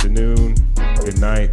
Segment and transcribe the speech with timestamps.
[0.00, 0.54] good afternoon,
[1.04, 1.50] good night.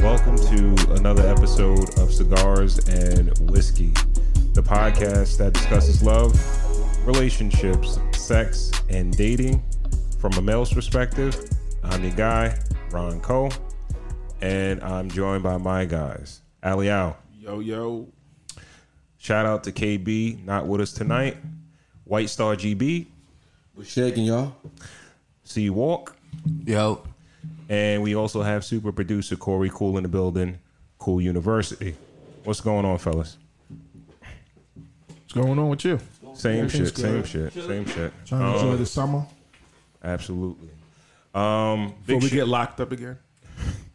[0.00, 3.92] Welcome to another episode of Cigars and Whiskey,
[4.54, 6.32] the podcast that discusses love,
[7.06, 9.62] relationships, sex, and dating
[10.18, 11.36] from a male's perspective.
[11.84, 12.58] I'm your guy,
[12.92, 13.52] Ron Cole,
[14.40, 17.18] and I'm joined by my guys, Ali Al.
[17.38, 18.08] Yo, yo.
[19.18, 21.36] Shout out to KB, not with us tonight.
[22.04, 23.06] White Star GB,
[23.74, 24.54] We're shaking, y'all.
[25.44, 26.16] See you Walk,
[26.64, 27.02] Yo,
[27.68, 30.58] and we also have super producer Corey Cool in the building,
[30.98, 31.96] Cool University.
[32.44, 33.36] What's going on, fellas?
[35.06, 36.00] What's going on with you?
[36.34, 38.12] Same Everything's shit, same shit, same shit.
[38.26, 39.26] Trying to enjoy the summer
[40.02, 40.70] Absolutely.
[41.34, 43.18] Um, before we sh- get locked up again.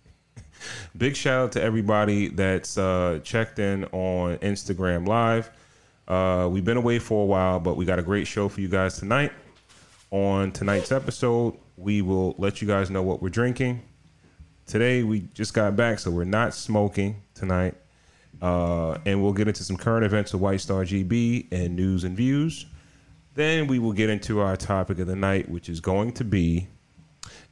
[0.98, 5.50] big shout out to everybody that's uh, checked in on Instagram Live.
[6.08, 8.68] Uh, we've been away for a while, but we got a great show for you
[8.68, 9.32] guys tonight.
[10.12, 13.82] On tonight's episode, we will let you guys know what we're drinking.
[14.66, 17.76] Today, we just got back, so we're not smoking tonight.
[18.42, 22.18] Uh, and we'll get into some current events of White Star GB and news and
[22.18, 22.66] views.
[23.34, 26.68] Then we will get into our topic of the night, which is going to be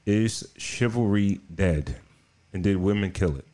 [0.05, 1.97] Is chivalry dead?
[2.51, 3.45] And did women kill it?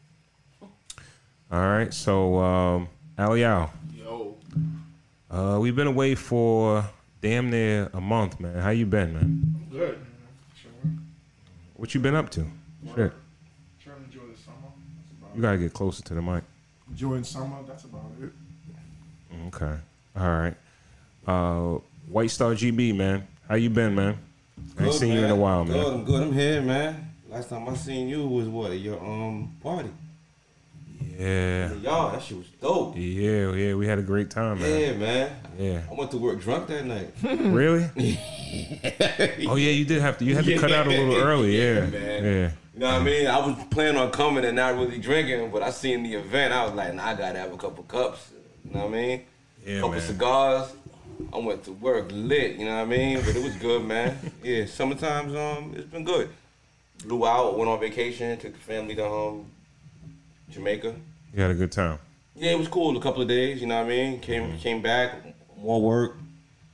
[1.51, 4.35] All right, so um, Ali Al, Yo.
[5.31, 6.85] uh, we've been away for
[7.21, 8.55] damn near a month, man.
[8.59, 9.23] How you been, man?
[9.23, 10.05] I'm good.
[11.79, 12.41] What you been up to?
[12.41, 13.13] Shit,
[13.81, 14.57] Trying to enjoy the summer.
[14.97, 16.43] That's about you gotta get closer to the mic.
[16.89, 17.55] Enjoying summer.
[17.65, 18.31] That's about it.
[19.47, 19.77] Okay,
[20.17, 20.55] all right.
[21.25, 23.25] Uh, White Star GB, man.
[23.47, 24.17] How you been, man?
[24.77, 25.85] I ain't Good, seen you in a while, Good, man.
[25.85, 26.23] I'm good.
[26.23, 27.13] I'm here, man.
[27.29, 29.89] Last time I seen you was what at your um party.
[31.17, 32.95] Yeah, Y'all, that shit was dope.
[32.95, 33.73] yeah, yeah.
[33.73, 34.79] We had a great time, man.
[34.79, 35.31] Yeah, man.
[35.57, 35.81] Yeah.
[35.89, 37.13] I went to work drunk that night.
[37.39, 37.83] Really?
[39.47, 40.25] oh yeah, you did have to.
[40.25, 41.57] You had to cut out a little early.
[41.57, 42.23] Yeah, man.
[42.23, 42.51] yeah.
[42.73, 43.27] You know what I mean?
[43.27, 46.53] I was planning on coming and not really drinking, but I seen the event.
[46.53, 48.31] I was like, nah, I gotta have a couple cups.
[48.63, 49.25] You know what I mean?
[49.65, 50.01] Yeah, couple man.
[50.01, 50.73] cigars.
[51.33, 52.55] I went to work lit.
[52.55, 53.19] You know what I mean?
[53.19, 54.17] But it was good, man.
[54.43, 56.29] yeah, summertime's um, it's been good.
[57.05, 59.51] Blew out, went on vacation, took the family to um,
[60.51, 60.95] Jamaica.
[61.33, 61.99] You had a good time.
[62.35, 62.97] Yeah, it was cool.
[62.97, 64.19] A couple of days, you know what I mean.
[64.19, 64.57] Came Mm-hmm.
[64.57, 65.13] came back,
[65.57, 66.17] more work,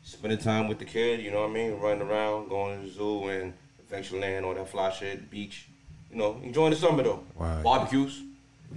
[0.03, 1.21] spending time with the kid.
[1.21, 1.73] You know what I mean.
[1.79, 3.53] Running around, going to the zoo and
[3.89, 5.67] Adventureland, all that fly shit, beach.
[6.11, 7.23] You know, enjoying the summer though.
[7.35, 7.61] Wow.
[7.63, 8.21] Barbecues,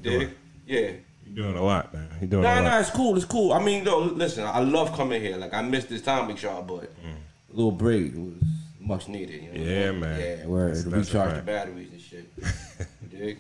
[0.01, 0.31] dig?
[0.67, 0.91] Yeah.
[1.27, 2.09] You're doing a lot, man.
[2.21, 2.65] You're doing Nah, a lot.
[2.65, 3.15] nah, it's cool.
[3.17, 3.53] It's cool.
[3.53, 5.37] I mean, though, listen, I love coming here.
[5.37, 8.33] Like I missed this time with y'all, but a little break was
[8.81, 9.43] much needed.
[9.43, 9.61] You know?
[9.61, 9.67] Mm.
[9.67, 10.21] Yeah, man.
[10.21, 12.33] Yeah, to recharge the batteries and shit.
[13.13, 13.39] you dig?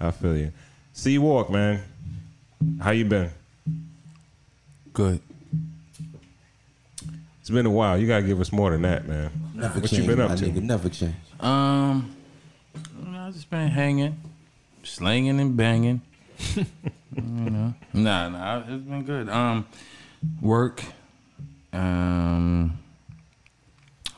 [0.00, 0.52] I feel you.
[0.98, 1.80] C Walk, man.
[2.80, 3.30] How you been?
[4.92, 5.20] good.
[7.40, 7.96] It's been a while.
[7.96, 9.30] You gotta give us more than that, man.
[9.54, 10.44] Never What you been up to?
[10.46, 11.14] Nigga, never change.
[11.38, 12.16] Um,
[13.14, 14.16] I just been hanging,
[14.82, 16.00] slanging and banging.
[16.56, 16.66] you
[17.14, 19.28] know, nah, nah, it's been good.
[19.28, 19.68] Um,
[20.42, 20.82] work,
[21.72, 22.76] um,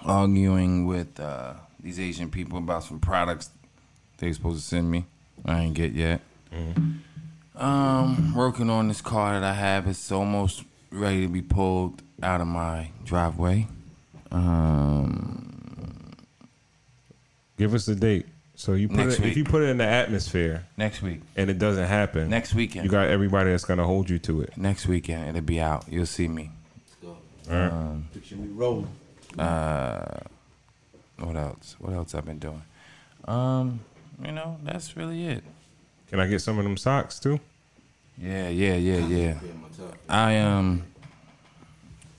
[0.03, 3.51] arguing with uh, these Asian people about some products
[4.17, 5.05] they supposed to send me.
[5.45, 6.23] I ain't get yet.
[7.57, 9.87] Um, working on this car that I have.
[9.87, 13.67] It's almost ready to be pulled out of my driveway.
[14.31, 16.13] Um,
[17.59, 18.27] Give us a date.
[18.55, 21.21] So you put Next it, if you put it in the atmosphere next week.
[21.37, 22.85] and it doesn't happen, Next weekend.
[22.85, 24.57] you got everybody that's gonna hold you to it.
[24.57, 25.85] Next weekend, it'll be out.
[25.89, 26.51] You'll see me.
[26.77, 27.17] Let's go.
[27.55, 28.13] All right.
[28.13, 28.89] Picture me rolling.
[29.39, 30.21] Uh,
[31.19, 31.77] what else?
[31.79, 32.63] What else I've been doing?
[33.27, 33.81] Um,
[34.23, 35.43] you know, that's really it.
[36.11, 37.39] Can I get some of them socks too?
[38.19, 39.07] Yeah, yeah, yeah, yeah.
[39.07, 39.97] Yeah, my top.
[40.09, 40.83] I um,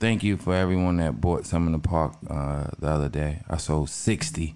[0.00, 3.40] thank you for everyone that bought some in the park uh, the other day.
[3.50, 4.54] I sold sixty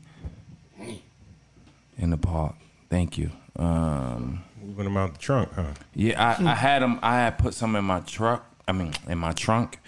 [1.99, 2.55] in the park.
[2.89, 3.31] Thank you.
[3.57, 5.75] Um, Moving them out the trunk, huh?
[5.95, 6.99] Yeah, I, I had them.
[7.03, 8.51] I had put some in my truck.
[8.67, 9.81] I mean, in my trunk,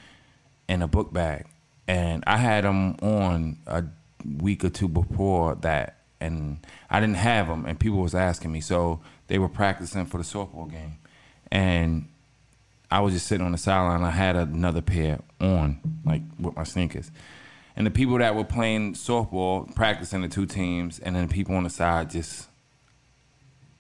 [0.69, 1.47] in a book bag,
[1.89, 3.85] and I had them on a
[4.39, 6.59] week or two before that, and
[6.91, 10.25] I didn't have them, and people was asking me, so they were practicing for the
[10.25, 10.97] softball game,
[11.51, 12.09] and
[12.91, 14.03] I was just sitting on the sideline.
[14.03, 17.11] I had another pair on, like with my sneakers.
[17.77, 21.55] And the people that were playing softball, practicing the two teams, and then the people
[21.55, 22.49] on the side just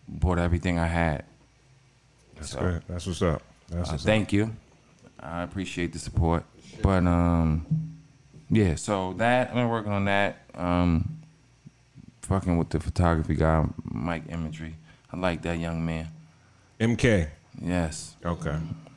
[0.06, 1.24] bought everything I had.
[2.36, 2.82] That's So- good.
[2.88, 3.42] That's what's up.
[3.68, 4.06] That's Uh, what's up.
[4.06, 4.54] thank you.
[5.20, 6.44] I appreciate the support.
[6.82, 7.66] But um
[8.50, 10.38] yeah, so that I've been working on that.
[10.54, 11.18] Um
[12.22, 14.76] fucking with the photography guy, Mike Imagery.
[15.12, 16.08] I like that young man.
[16.81, 17.28] MK.
[17.60, 18.14] Yes.
[18.25, 18.56] Okay.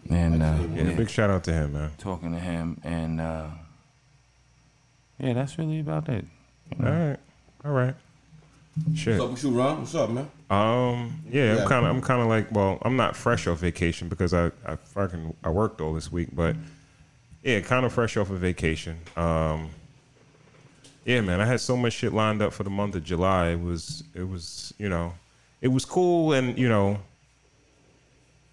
[0.09, 1.91] And uh, Yeah, yeah, big shout out to him, man.
[1.97, 3.47] talking to him and uh
[5.19, 6.25] yeah, that's really about it.
[6.83, 7.17] All right.
[7.63, 7.93] All right.
[8.95, 9.19] Shit.
[9.19, 9.79] What's up with you, Ron?
[9.81, 10.29] What's up, man?
[10.49, 11.21] Um.
[11.29, 11.61] Yeah, Yeah.
[11.61, 11.95] I'm kind of.
[11.95, 12.51] I'm kind of like.
[12.51, 16.29] Well, I'm not fresh off vacation because I I fucking I worked all this week,
[16.33, 16.55] but
[17.43, 18.97] yeah, kind of fresh off of vacation.
[19.15, 19.69] Um.
[21.05, 23.49] Yeah, man, I had so much shit lined up for the month of July.
[23.49, 25.13] It was it was you know,
[25.61, 26.99] it was cool and you know,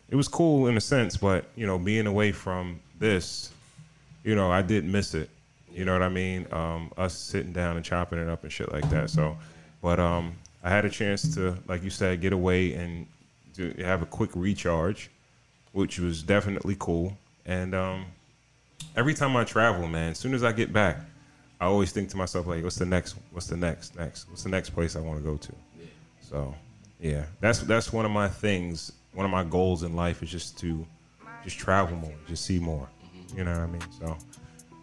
[0.08, 3.50] it was cool in a sense, but you know, being away from this,
[4.24, 5.30] you know, I did miss it.
[5.72, 6.46] You know what I mean?
[6.52, 9.10] Um, us sitting down and chopping it up and shit like that.
[9.10, 9.36] So,
[9.82, 10.34] but um,
[10.64, 13.06] I had a chance to, like you said, get away and
[13.54, 15.10] do, have a quick recharge,
[15.72, 17.16] which was definitely cool.
[17.46, 18.06] And um,
[18.96, 20.98] every time I travel, man, as soon as I get back,
[21.60, 23.16] I always think to myself like, what's the next?
[23.30, 23.96] What's the next?
[23.96, 24.28] Next?
[24.28, 25.52] What's the next place I want to go to?
[26.22, 26.54] So,
[27.00, 28.92] yeah, that's that's one of my things.
[29.12, 30.86] One of my goals in life is just to
[31.44, 32.88] just travel more, just see more.
[33.04, 33.38] Mm-hmm.
[33.38, 33.82] You know what I mean?
[33.98, 34.16] So,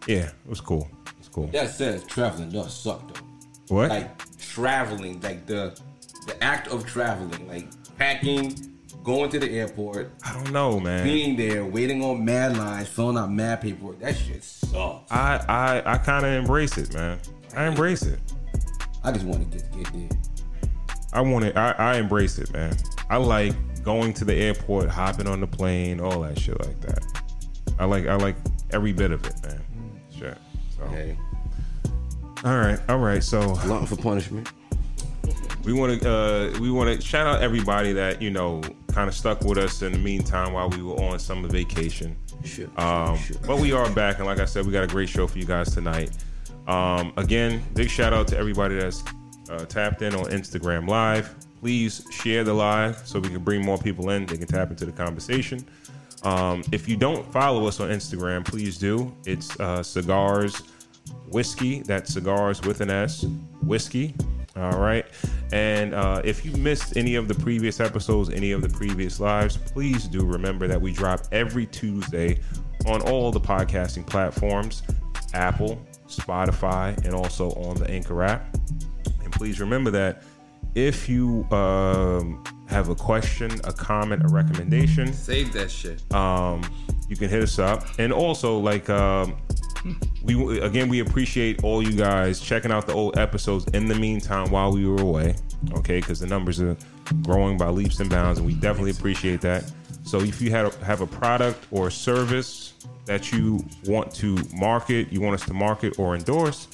[0.08, 0.90] yeah, it was cool.
[1.20, 1.48] It's cool.
[1.48, 3.76] That says traveling does suck though.
[3.76, 3.90] What?
[3.90, 5.78] Like traveling, like the
[6.28, 7.68] the act of traveling, like
[7.98, 8.56] packing,
[9.04, 11.04] going to the airport, I don't know, man.
[11.04, 14.00] being there, waiting on mad lines, filling out mad paperwork.
[14.00, 15.12] That shit sucks.
[15.12, 17.20] I I I kind of embrace it, man.
[17.56, 18.20] I embrace it.
[19.04, 20.10] I just want to get there.
[21.16, 21.56] I want it.
[21.56, 22.76] I, I embrace it, man.
[23.10, 23.54] I like
[23.84, 27.00] going to the airport, hopping on the plane, all that shit like that.
[27.80, 28.36] I like I like
[28.72, 29.62] every bit of it, man.
[30.12, 30.38] Shit.
[30.78, 31.18] So Hey,
[32.44, 33.24] all right, all right.
[33.24, 34.52] So glutton for punishment.
[35.64, 38.62] we want to uh, we want to shout out everybody that you know
[38.92, 42.18] kind of stuck with us in the meantime while we were on summer vacation.
[42.44, 42.68] Sure.
[42.78, 43.38] Um, sure.
[43.48, 45.46] but we are back, and like I said, we got a great show for you
[45.46, 46.12] guys tonight.
[46.68, 49.04] Um, again, big shout out to everybody that's
[49.50, 51.36] uh, tapped in on Instagram Live.
[51.60, 54.26] Please share the live so we can bring more people in.
[54.26, 55.66] They can tap into the conversation.
[56.24, 59.14] Um, if you don't follow us on Instagram, please do.
[59.26, 60.62] It's uh, Cigars
[61.30, 61.82] Whiskey.
[61.82, 63.26] That's Cigars with an S,
[63.62, 64.16] Whiskey.
[64.56, 65.06] All right.
[65.52, 69.58] And uh, if you missed any of the previous episodes, any of the previous lives,
[69.58, 72.40] please do remember that we drop every Tuesday
[72.86, 74.84] on all the podcasting platforms
[75.34, 78.56] Apple, Spotify, and also on the Anchor app.
[79.36, 80.24] Please remember that
[80.74, 86.02] if you um, have a question, a comment, a recommendation, Save that shit.
[86.14, 86.62] um,
[87.08, 87.86] you can hit us up.
[88.00, 89.36] And also, like, um,
[90.24, 94.50] we again, we appreciate all you guys checking out the old episodes in the meantime
[94.50, 95.36] while we were away.
[95.74, 96.76] Okay, because the numbers are
[97.22, 99.72] growing by leaps and bounds, and we definitely appreciate that.
[100.04, 102.74] So, if you have have a product or service
[103.06, 106.68] that you want to market, you want us to market or endorse,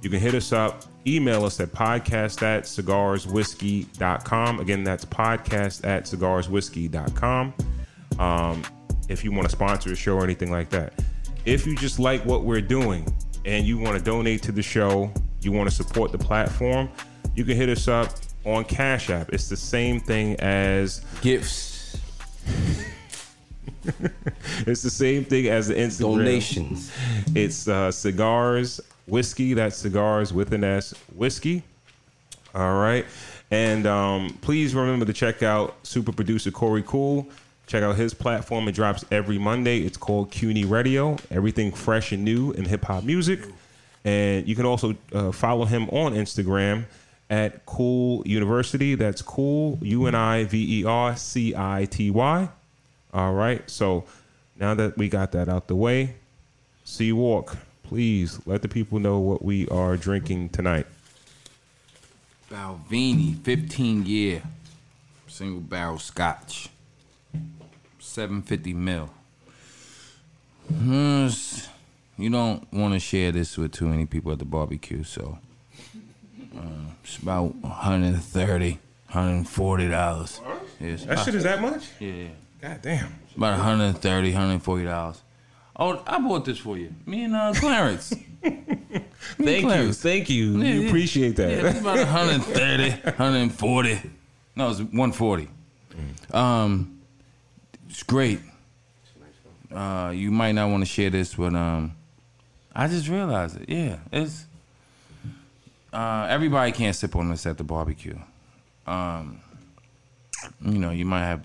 [0.00, 0.84] you can hit us up.
[1.06, 4.60] Email us at podcast at cigarswhiskey.com.
[4.60, 7.54] Again, that's podcast at cigarswhiskey.com.
[8.18, 8.62] Um,
[9.08, 10.94] if you want to sponsor a show or anything like that.
[11.44, 13.06] If you just like what we're doing
[13.44, 15.12] and you want to donate to the show,
[15.42, 16.88] you want to support the platform,
[17.34, 18.08] you can hit us up
[18.44, 19.30] on Cash App.
[19.32, 22.00] It's the same thing as Gifts,
[24.66, 26.18] it's the same thing as the Instagram.
[26.18, 26.92] donations.
[27.34, 29.54] It's uh, cigars whiskey.
[29.54, 31.62] That's cigars with an S whiskey.
[32.54, 33.06] All right.
[33.50, 37.28] And um, please remember to check out super producer Corey Cool.
[37.66, 38.68] Check out his platform.
[38.68, 39.80] It drops every Monday.
[39.80, 41.16] It's called CUNY Radio.
[41.30, 43.40] Everything fresh and new in hip hop music.
[44.04, 46.84] And you can also uh, follow him on Instagram
[47.30, 48.94] at Cool University.
[48.94, 52.48] That's Cool U N I V E R C I T Y.
[53.14, 53.68] All right.
[53.70, 54.04] So
[54.58, 56.16] now that we got that out the way,
[56.84, 57.56] see you Walk,
[57.94, 60.86] please let the people know what we are drinking tonight.
[62.50, 64.42] Balvenie, 15 year,
[65.26, 66.68] single barrel scotch,
[67.98, 69.10] 750 mil.
[70.72, 71.28] Hmm,
[72.16, 75.38] You don't want to share this with too many people at the barbecue, so
[76.56, 76.60] uh,
[77.02, 78.70] it's about 130,
[79.08, 80.40] 140 dollars.
[80.80, 81.88] Yes, That shit is that much?
[82.00, 82.28] yeah,
[82.60, 83.14] God damn.
[83.36, 85.20] about 130, 140 dollars.
[85.76, 86.94] Oh, I bought this for you.
[87.04, 88.14] Me and uh, Clarence.
[88.42, 88.68] Thank
[89.38, 89.60] you.
[89.62, 90.00] Clarence.
[90.00, 90.52] Thank you.
[90.52, 90.88] Yeah, we yeah.
[90.88, 91.50] appreciate that.
[91.50, 94.00] Yeah, it's about 130, 140.
[94.56, 95.48] No, it's 140.
[96.32, 97.00] Um,
[97.88, 98.38] it's great.
[99.72, 101.96] Uh, you might not want to share this, but um,
[102.72, 103.68] I just realized it.
[103.68, 104.44] Yeah, it's
[105.92, 108.16] uh, everybody can't sip on this at the barbecue.
[108.86, 109.40] Um,
[110.64, 111.44] you know, you might have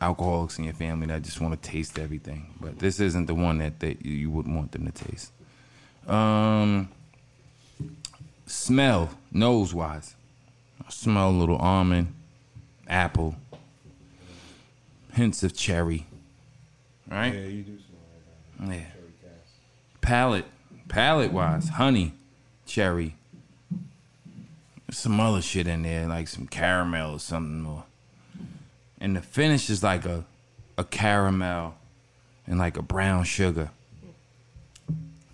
[0.00, 3.58] alcoholics in your family that just want to taste everything, but this isn't the one
[3.58, 5.32] that they, you would want them to taste.
[6.08, 6.88] Um,
[8.46, 10.14] smell nose wise.
[10.86, 12.14] I smell a little almond,
[12.88, 13.36] apple,
[15.12, 16.06] hints of cherry.
[17.08, 17.34] Right?
[17.34, 18.00] Yeah, you do smell
[18.58, 18.76] like that.
[18.76, 18.84] Yeah.
[20.00, 20.46] Palate,
[20.88, 22.14] palate wise, honey,
[22.66, 23.14] cherry.
[24.90, 27.66] some other shit in there, like some caramel or something.
[27.66, 27.84] Or,
[29.00, 30.24] and the finish is like a
[30.78, 31.74] a caramel
[32.46, 33.70] and like a brown sugar.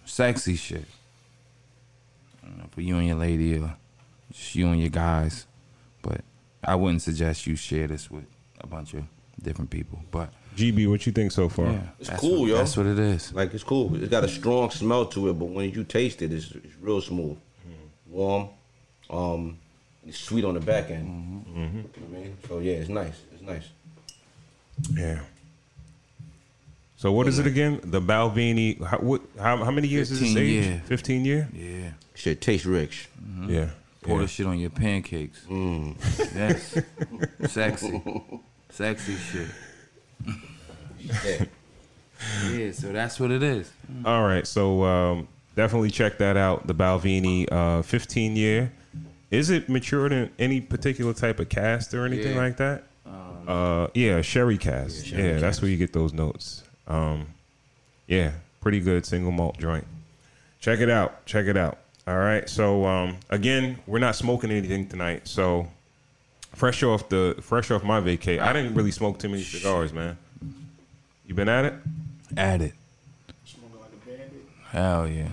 [0.04, 0.84] Sexy shit.
[2.42, 3.74] I don't know, for you and your lady or
[4.32, 5.46] just you and your guys.
[6.02, 6.20] But
[6.64, 8.24] I wouldn't suggest you share this with
[8.60, 9.02] a bunch of
[9.42, 10.00] different people.
[10.10, 11.66] But GB, what you think so far?
[11.72, 12.56] yeah, It's that's cool, what, yo.
[12.56, 13.32] That's what it is.
[13.32, 13.94] Like it's cool.
[13.96, 17.00] It's got a strong smell to it, but when you taste it, it's, it's real
[17.00, 17.36] smooth,
[18.08, 18.48] warm,
[19.10, 19.58] um,
[20.06, 21.44] it's sweet on the back end.
[21.54, 23.20] You know what I mean, so yeah, it's nice.
[23.48, 23.68] It's
[24.90, 24.98] nice.
[24.98, 25.20] Yeah.
[26.96, 27.80] So what is it again?
[27.84, 28.82] The Balvenie.
[28.82, 30.64] How, what, how, how many years is this 15 age?
[30.66, 30.82] year.
[30.86, 31.48] Fifteen year.
[31.52, 31.90] Yeah.
[32.14, 33.08] Shit tastes rich.
[33.46, 33.68] Yeah.
[34.02, 34.22] Pour yeah.
[34.22, 35.44] the shit on your pancakes.
[35.50, 36.78] Yes.
[37.46, 38.02] Sexy.
[38.70, 39.48] Sexy shit.
[41.24, 41.44] Yeah.
[42.50, 43.70] Yeah, so that's what it is.
[44.04, 44.46] All right.
[44.46, 46.66] So um, definitely check that out.
[46.66, 48.72] The Balvenie, uh, fifteen year.
[49.30, 52.40] Is it matured in any particular type of cask or anything Yeah.
[52.42, 52.84] like that?
[53.46, 55.10] Uh, yeah, sherry cask.
[55.10, 56.62] Yeah, that's where you get those notes.
[56.86, 57.26] Um,
[58.06, 59.86] yeah, pretty good single malt joint.
[60.60, 61.24] Check it out.
[61.26, 61.78] Check it out.
[62.06, 62.48] All right.
[62.48, 65.28] So um, again, we're not smoking anything tonight.
[65.28, 65.68] So
[66.54, 70.16] fresh off the fresh off my vacay, I didn't really smoke too many cigars, man.
[71.26, 71.74] You been at it?
[72.36, 72.72] At it.
[73.44, 74.44] Smoking like a bandit.
[74.70, 75.28] Hell yeah.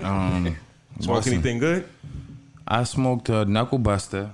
[0.06, 0.56] um,
[1.00, 1.32] Smoke Listen.
[1.34, 1.88] anything good?
[2.68, 4.32] I smoked a Knuckle Buster,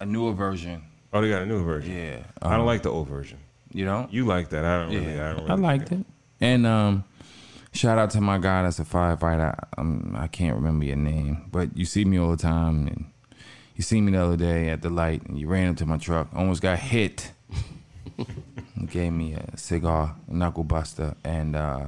[0.00, 0.82] a newer version.
[1.14, 1.96] Oh, they got a new version.
[1.96, 2.24] Yeah.
[2.42, 3.38] I don't um, like the old version.
[3.72, 4.08] You know?
[4.10, 4.64] You like that?
[4.64, 5.14] I don't really.
[5.14, 6.04] Yeah, I, don't I really liked it.
[6.40, 7.04] And um,
[7.72, 9.56] shout out to my guy that's a firefighter.
[9.78, 13.06] Um, I can't remember your name, but you see me all the time, and
[13.76, 15.98] you see me the other day at the light, and you ran up to my
[15.98, 17.30] truck, almost got hit.
[18.86, 21.86] Gave me a cigar, a knuckle buster, and uh,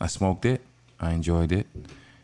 [0.00, 0.60] I smoked it.
[0.98, 1.68] I enjoyed it,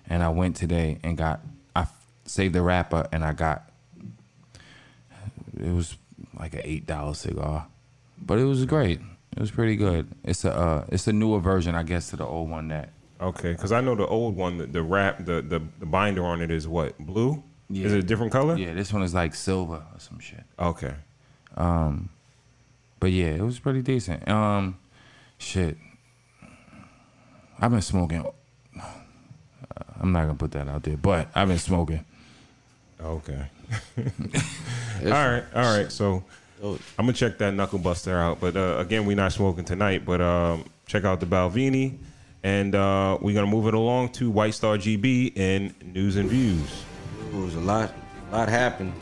[0.08, 1.40] and I went today and got.
[1.74, 3.70] I f- saved the wrapper, and I got.
[5.58, 5.96] It was
[6.38, 7.66] like an eight dollar cigar,
[8.20, 9.00] but it was great.
[9.36, 10.08] It was pretty good.
[10.24, 12.90] It's a uh, it's a newer version, I guess, to the old one that.
[13.20, 16.40] Okay, because I know the old one, the, the wrap, the, the the binder on
[16.40, 17.42] it is what blue.
[17.68, 17.86] Yeah.
[17.86, 18.56] Is it a different color?
[18.56, 20.44] Yeah, this one is like silver or some shit.
[20.58, 20.94] Okay.
[21.56, 22.10] Um,
[23.00, 24.26] but yeah, it was pretty decent.
[24.28, 24.78] Um,
[25.38, 25.76] shit.
[27.58, 28.24] I've been smoking.
[30.00, 32.04] I'm not gonna put that out there, but I've been smoking.
[33.06, 33.46] Okay.
[35.04, 35.44] all right.
[35.54, 35.90] All right.
[35.90, 36.24] So.
[36.62, 38.40] I'm gonna check that knuckle buster out.
[38.40, 40.04] But uh, again, we're not smoking tonight.
[40.04, 41.98] But um, check out the Balvenie,
[42.42, 46.82] and uh, we're gonna move it along to White Star GB and news and views.
[47.30, 47.92] It was a lot.
[48.30, 48.94] A lot happened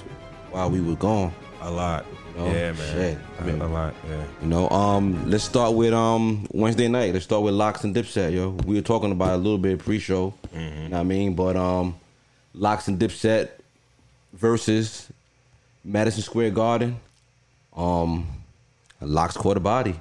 [0.50, 1.32] while we were gone.
[1.62, 2.04] A lot.
[2.36, 2.76] Oh, yeah, man.
[2.76, 3.18] shit.
[3.38, 3.94] I mean- a lot.
[4.08, 4.24] Yeah.
[4.42, 7.12] You know, um, let's start with um Wednesday night.
[7.14, 8.50] Let's start with LOX and Dipset, yo.
[8.66, 10.34] We were talking about a little bit pre-show.
[10.52, 11.34] You know what I mean?
[11.34, 11.94] But um
[12.52, 13.50] LOX and Dipset
[14.44, 15.08] versus
[15.82, 17.00] Madison Square Garden.
[17.74, 18.26] Um
[19.00, 19.94] LOX a body.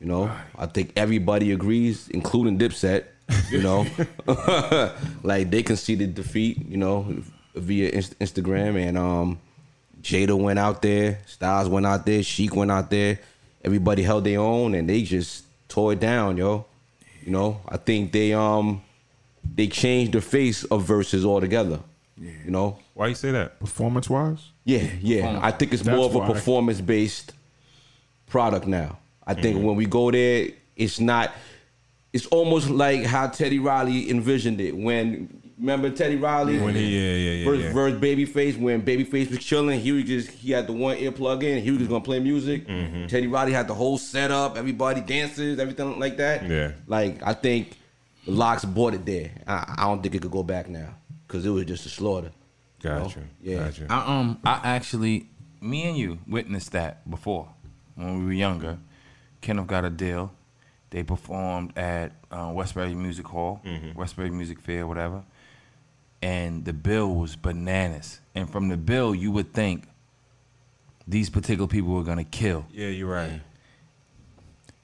[0.00, 3.04] You know, I think everybody agrees, including Dipset.
[3.50, 3.86] You know,
[5.22, 6.66] like they conceded defeat.
[6.66, 7.22] You know,
[7.54, 9.38] via Inst- Instagram, and um,
[10.02, 13.18] Jada went out there, Styles went out there, Sheek went out there.
[13.62, 16.64] Everybody held their own, and they just tore it down, yo.
[17.24, 18.82] You know, I think they um
[19.54, 21.80] they changed the face of Verzuz altogether.
[22.20, 23.58] You know, Why you say that?
[23.60, 25.38] Performance wise, yeah, yeah.
[25.42, 27.32] I think it's That's more of a performance based
[28.26, 28.98] product now.
[29.26, 29.64] I think Mm-hmm.
[29.64, 31.32] when we go there, it's not.
[32.12, 34.76] It's almost like how Teddy Riley envisioned it.
[34.76, 37.72] When remember Teddy Riley When he, yeah, yeah, yeah, versus, yeah.
[37.72, 38.58] versus Babyface.
[38.58, 41.62] When Babyface was chilling, he was just he had the one earplug in.
[41.62, 42.66] He was just gonna play music.
[42.66, 43.06] Mm-hmm.
[43.06, 44.58] Teddy Riley had the whole setup.
[44.58, 46.46] Everybody dances, everything like that.
[46.46, 46.72] Yeah.
[46.86, 47.78] Like I think
[48.26, 49.30] the LOX bought it there.
[49.46, 50.96] I, I don't think it could go back now
[51.30, 52.32] because it was just a slaughter.
[52.82, 53.20] Gotcha.
[53.40, 53.64] Yeah.
[53.66, 53.86] Gotcha.
[53.88, 55.28] I um I actually
[55.60, 57.48] me and you witnessed that before
[57.94, 58.78] when we were younger.
[59.40, 60.32] Kenneth got a deal.
[60.90, 63.62] They performed at uh, Westbury Music Hall,
[63.94, 65.22] Westbury Music Fair, whatever.
[66.20, 68.20] And the bill was bananas.
[68.34, 69.84] And from the bill, you would think
[71.06, 72.66] these particular people were gonna kill.
[72.72, 73.40] yeah, you're right.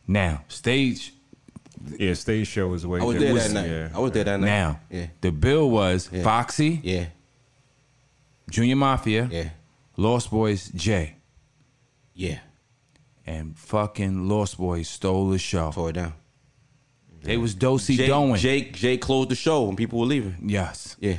[0.06, 1.12] Now, stage
[1.98, 3.00] Yeah, stage show was way.
[3.00, 3.70] I was that there was- that night.
[3.70, 3.88] Yeah.
[3.94, 4.46] I was there that night.
[4.46, 5.06] now, Yeah.
[5.20, 6.22] the bill was Yeah.
[6.22, 7.06] Foxy, Yeah.
[8.50, 9.48] Junior Mafia, Yeah.
[9.96, 11.16] Lost Boyz, Jay,
[12.14, 12.38] Yeah.
[13.26, 15.70] and fucking Lost Boyz stole the show.
[15.72, 16.12] Tore it down.
[17.22, 18.36] They was dosey Jake, doing.
[18.36, 20.36] Jake, Jake closed the show when people were leaving.
[20.46, 20.96] Yes.
[21.00, 21.16] Yeah.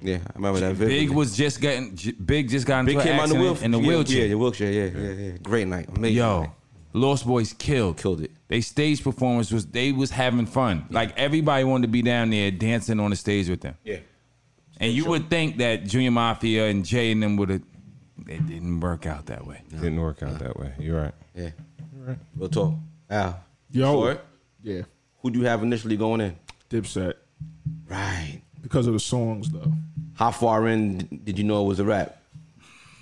[0.00, 1.06] Yeah, I remember that vividly.
[1.06, 3.36] Big was just getting J- Big just got into Big an came out in the,
[3.36, 4.22] accident wheel, in the wheelchair.
[4.22, 4.70] Yeah, the wheelchair.
[4.70, 5.30] Yeah, yeah, yeah.
[5.42, 5.88] Great night.
[5.96, 6.16] Amazing.
[6.18, 6.50] Yo, night.
[6.96, 7.98] Lost Boyz killed.
[7.98, 8.30] Killed it.
[8.48, 10.86] They stage performance was they was having fun.
[10.90, 13.76] Like everybody wanted to be down there dancing on the stage with them.
[13.84, 13.98] Yeah.
[14.78, 17.62] And you would think that Junior Mafia and Jay and them would have.
[18.28, 19.60] It didn't work out that way.
[19.70, 20.72] Didn't work out that way.
[20.78, 21.14] You're right.
[21.34, 21.50] Yeah.
[22.36, 22.74] Real talk.
[23.10, 23.40] Al.
[23.70, 23.92] Yo.
[23.92, 24.24] Short,
[24.62, 24.82] Yeah.
[25.20, 26.36] who do you have initially going in?
[26.70, 27.14] Dipset.
[27.88, 28.40] Right.
[28.62, 29.72] Because of the songs though.
[30.14, 32.18] How far in did you know it was a rap?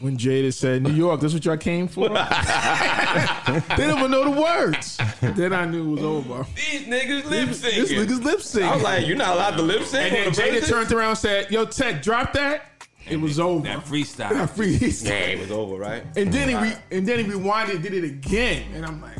[0.02, 2.08] When Jada said, New York, that's what y'all came for?
[2.08, 4.98] they didn't even know the words.
[5.20, 6.46] Then I knew it was over.
[6.56, 7.74] These niggas lip sync.
[7.74, 8.64] This nigga's lip syncing.
[8.64, 10.12] I was like, you're not allowed to lip sync.
[10.12, 12.64] and then Jada turned around and said, Yo, Tech, drop that.
[13.08, 13.62] It was over.
[13.62, 14.30] That freestyle.
[14.30, 15.04] That freestyle.
[15.04, 16.04] Yeah, it was over, right?
[16.16, 19.18] And then he re- and then he rewinded, and did it again, and I'm like,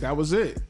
[0.00, 0.62] that was it.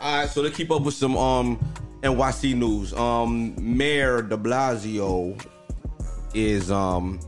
[0.00, 1.58] All right, so to keep up with some um
[2.02, 5.44] NYC news, um Mayor De Blasio
[6.34, 7.18] is um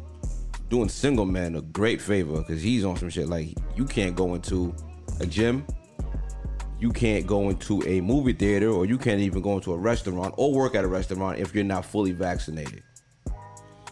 [0.69, 4.35] doing single man a great favor because he's on some shit like you can't go
[4.35, 4.75] into
[5.21, 5.67] a gym,
[6.79, 10.35] you can't go into a movie theater, or you can't even go into a restaurant
[10.37, 12.83] or work at a restaurant if you're not fully vaccinated.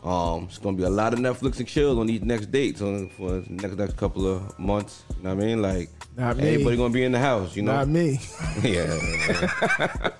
[0.05, 3.09] Um, it's gonna be a lot of Netflix and chill on these next dates on
[3.09, 5.03] for the next next couple of months.
[5.17, 5.63] You know what I mean?
[5.63, 6.49] Like Not me.
[6.51, 7.73] everybody gonna be in the house, you know.
[7.73, 8.21] Not me.
[8.63, 8.87] Yeah,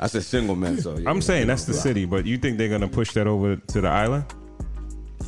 [0.01, 0.81] I said single man.
[0.81, 1.09] So yeah.
[1.09, 3.89] I'm saying that's the city, but you think they're gonna push that over to the
[3.89, 4.25] island?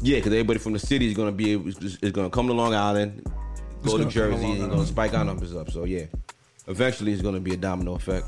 [0.02, 2.52] Yeah, because everybody from the city is gonna be able, is, is gonna come to
[2.52, 3.22] Long Island,
[3.84, 5.70] go to gonna Jersey, and gonna spike our numbers up.
[5.70, 6.04] So yeah,
[6.66, 8.26] eventually it's gonna be a domino effect.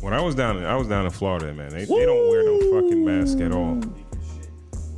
[0.00, 1.70] When I was down, I was down in Florida, man.
[1.70, 3.80] They, they don't wear no fucking mask at all.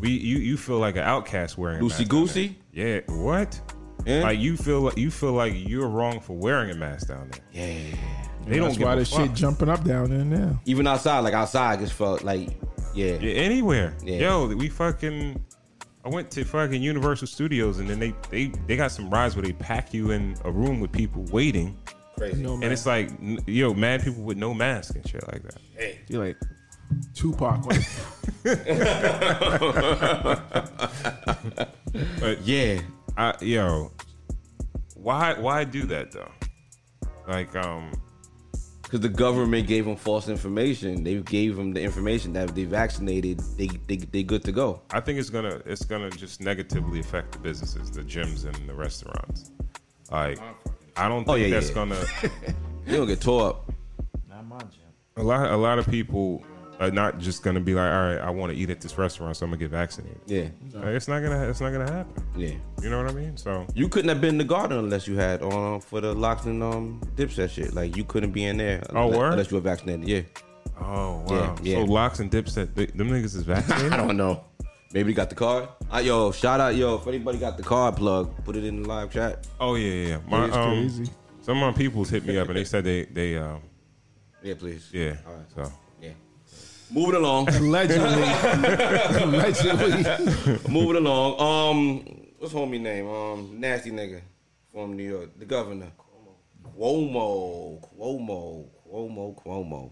[0.00, 2.58] We you you feel like an outcast wearing a Loosey mask down goosey.
[2.74, 3.02] there.
[3.08, 3.60] Yeah, what?
[4.04, 4.22] Yeah.
[4.22, 7.40] Like you feel like you feel like you're wrong for wearing a mask down there.
[7.52, 7.96] Yeah.
[8.46, 9.22] They don't That's give why a this fuck.
[9.22, 10.60] shit jumping up down there now.
[10.66, 12.50] Even outside, like outside, I just felt like
[12.96, 13.18] yeah.
[13.20, 13.94] Yeah, anywhere.
[14.02, 14.18] Yeah.
[14.18, 15.42] Yo, we fucking.
[16.04, 19.44] I went to fucking Universal Studios and then they they they got some rides where
[19.44, 21.76] they pack you in a room with people waiting,
[22.16, 22.40] Crazy.
[22.42, 22.72] No and man.
[22.72, 25.58] it's like n- yo, mad people with no mask and shit like that.
[25.76, 25.98] Hey.
[26.08, 26.36] You're like,
[27.14, 27.66] Tupac.
[27.66, 27.82] Like,
[32.20, 32.80] but Yeah.
[33.16, 33.92] I yo,
[34.94, 36.30] why why do that though?
[37.26, 37.90] Like um,
[38.86, 41.02] Because the government gave them false information.
[41.02, 44.80] They gave them the information that if they vaccinated, they they they good to go.
[44.92, 48.74] I think it's gonna it's gonna just negatively affect the businesses, the gyms and the
[48.74, 49.50] restaurants.
[50.12, 50.38] Like,
[50.96, 51.74] I don't oh, think Oh, yeah, that's yeah.
[51.74, 52.04] gonna.
[52.86, 53.72] You don't get tore up.
[54.28, 54.86] Not my gym.
[55.16, 56.44] A lot a lot of people
[56.78, 59.36] are not just gonna be like, all right, I want to eat at this restaurant,
[59.36, 60.20] so I'm gonna get vaccinated.
[60.26, 60.48] Yeah.
[60.74, 62.24] Like, it's not gonna it's not gonna happen.
[62.36, 62.54] Yeah.
[62.82, 63.36] You know what I mean?
[63.36, 66.44] So You couldn't have been in the garden unless you had um for the LOX
[66.44, 67.74] and um dipset shit.
[67.74, 69.32] Like you couldn't be in there Oh, unless, word?
[69.32, 70.06] unless you were vaccinated.
[70.08, 70.22] Yeah.
[70.78, 71.56] Oh wow!
[71.62, 71.84] Yeah, yeah.
[71.86, 73.92] So LOX and dipset, they, them niggas is vaccinated.
[73.94, 74.44] I don't know.
[74.92, 75.68] Maybe they got the card.
[75.92, 78.88] Uh, yo, shout out, yo, if anybody got the card plug, put it in the
[78.88, 79.46] live chat.
[79.58, 80.08] oh yeah, yeah.
[80.08, 80.18] yeah.
[80.28, 81.10] My, It's um, crazy.
[81.40, 83.62] Some of my peoples hit me up and they said they they um
[84.42, 84.90] Yeah, please.
[84.92, 85.16] yeah.
[85.26, 85.44] All right.
[85.54, 85.68] So Yeah.
[86.90, 87.48] Moving along.
[87.54, 88.22] allegedly.
[89.22, 90.58] allegedly.
[90.68, 91.40] moving along.
[91.40, 93.08] Um, what's homie name?
[93.08, 94.20] Um, nasty nigga
[94.72, 95.90] from New York, the governor.
[96.78, 99.90] Cuomo, Cuomo, Cuomo, Cuomo.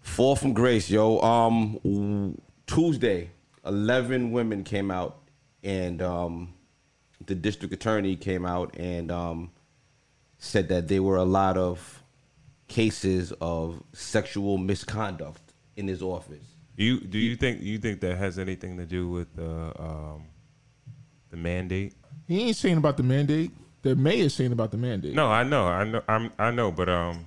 [0.00, 1.20] Fall from grace, yo.
[1.20, 3.30] Um, Tuesday,
[3.66, 5.18] eleven women came out,
[5.62, 6.54] and um,
[7.26, 9.50] the district attorney came out and um,
[10.38, 12.02] said that there were a lot of
[12.68, 15.40] cases of sexual misconduct
[15.76, 16.44] in his office.
[16.76, 20.24] do you do you think you think that has anything to do with the um
[21.30, 21.94] the mandate?
[22.26, 23.52] He ain't saying about the mandate.
[23.82, 25.14] The mayor's saying about the mandate.
[25.14, 27.26] No, I know, I know, I'm, I know, but um,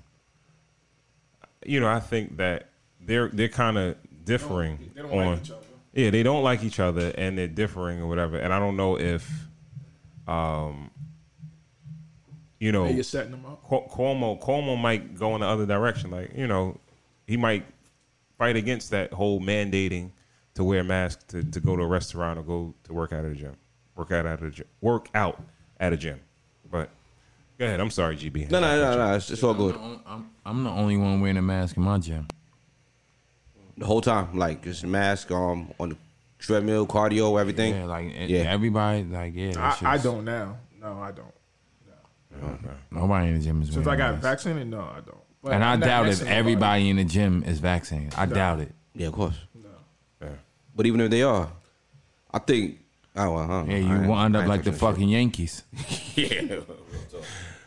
[1.65, 5.27] you know, I think that they're they're kind of differing They don't on.
[5.27, 5.65] like each other.
[5.93, 8.37] Yeah, they don't like each other and they're differing or whatever.
[8.37, 9.27] And I don't know if,
[10.27, 10.91] um,
[12.59, 13.63] you know, Mayor's setting them up.
[13.67, 16.11] Cu- Cuomo Cuomo might go in the other direction.
[16.11, 16.77] Like you know,
[17.27, 17.65] he might
[18.37, 20.11] fight against that whole mandating
[20.55, 23.31] to wear masks to, to go to a restaurant or go to work out at
[23.31, 23.55] a gym,
[23.95, 25.41] work out at a gym, work out
[25.79, 26.19] at a gym.
[26.69, 26.89] But
[27.57, 27.79] go ahead.
[27.79, 28.49] I'm sorry, GB.
[28.51, 29.15] No, no, no, no.
[29.15, 29.75] It's, it's all good.
[29.75, 32.27] I'm, I'm, I'm the only one wearing a mask in my gym.
[33.77, 35.97] The whole time, like just mask um on the
[36.39, 37.73] treadmill, cardio, everything.
[37.75, 38.39] Yeah, like Yeah.
[38.41, 39.51] everybody, like yeah.
[39.53, 40.57] that I, I don't now.
[40.81, 41.33] No, I don't.
[42.91, 44.23] Nobody in the gym is Since wearing I a got mask.
[44.23, 45.17] vaccinated, no, I don't.
[45.41, 46.37] But And I doubt if to nobody.
[46.37, 48.13] everybody in the gym is vaccinated.
[48.17, 48.73] I doubt it.
[48.93, 49.35] Yeah, of course.
[50.21, 50.27] Yeah.
[50.75, 51.49] But even if they are,
[52.31, 52.79] I think.
[53.15, 55.63] Oh, well, huh, Yeah, you wind up like the touching that fucking Yankees.
[55.87, 56.49] shit.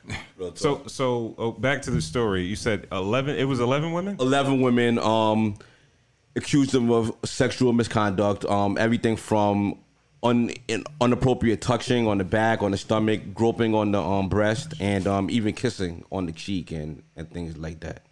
[0.04, 0.16] Yeah.
[0.36, 0.58] Real talk.
[0.58, 2.42] So so oh, back to the story.
[2.44, 3.36] You said eleven.
[3.36, 4.16] It was eleven women.
[4.18, 5.54] eleven women um
[6.34, 8.44] accused them of sexual misconduct.
[8.46, 9.78] Um, everything from
[10.22, 14.74] un, in, inappropriate touching on the back, on the stomach, groping on the um breast,
[14.80, 18.02] and um even kissing on the cheek and and things like that.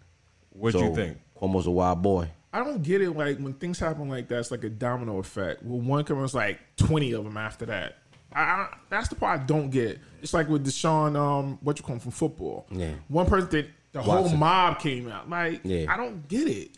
[0.50, 1.18] What do So, you think?
[1.40, 2.28] Cuomo's a wild boy.
[2.52, 3.10] I don't get it.
[3.12, 5.62] Like when things happen like that, it's like a domino effect.
[5.62, 7.96] Well, one comes like twenty of them after that.
[8.32, 9.98] I, I, that's the part I don't get.
[10.22, 12.66] It's like with Deshaun, um, what you call him from football.
[12.70, 12.92] Yeah.
[13.08, 14.38] One person did the whole Watson.
[14.38, 15.28] mob came out.
[15.28, 15.92] Like, Yeah.
[15.92, 16.70] I don't get it.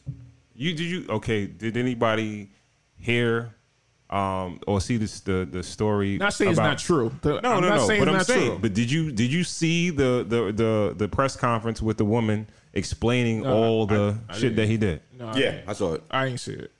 [0.54, 1.46] You did you okay?
[1.46, 2.50] Did anybody
[2.96, 3.54] hear
[4.12, 6.18] um, or see this the the story?
[6.18, 7.11] Not saying it's not true.
[7.22, 7.87] The- No, I'm no, not no.
[7.87, 8.59] saying But I'm saying, true.
[8.61, 12.46] but did you did you see the the the, the press conference with the woman
[12.75, 15.68] explaining No, all I- the I shit that he did, No, I Yeah, didn't.
[15.68, 16.03] I saw it.
[16.11, 16.70] I ain't see it.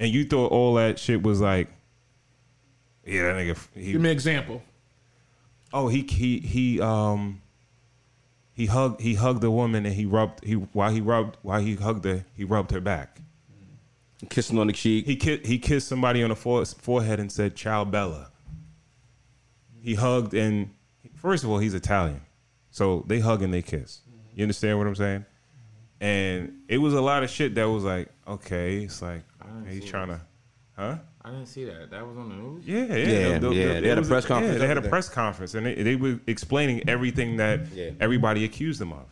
[0.00, 1.68] and you thought all that shit was like,
[3.06, 3.58] yeah, that nigga.
[3.74, 4.62] He, Give me an example.
[5.72, 7.40] oh, he he he um.
[8.56, 11.74] He hugged he hugged the woman and he rubbed he while he rubbed while he
[11.74, 13.20] hugged her he rubbed her back.
[14.30, 15.06] Kissing on the cheek.
[15.06, 18.30] He ki- he kissed somebody on the fore- forehead and said "Ciao Bella."
[19.80, 20.70] He hugged and
[21.16, 22.20] first of all he's Italian,
[22.70, 24.00] so they hug and they kiss.
[24.34, 25.24] You understand what I'm saying?
[26.00, 29.84] And it was a lot of shit that was like, okay, it's like didn't he's
[29.84, 30.20] see trying to,
[30.76, 30.96] huh?
[31.22, 31.90] I didn't see that.
[31.90, 32.66] That was on the news.
[32.66, 34.66] Yeah, yeah, Yeah, The- the- yeah, it they had a was press conference Yeah, they
[34.66, 37.90] had a after press conference, and they, they were explaining everything that Yeah.
[38.00, 39.06] everybody accused them of.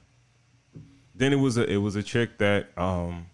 [1.15, 3.27] Then it was a it was a chick that um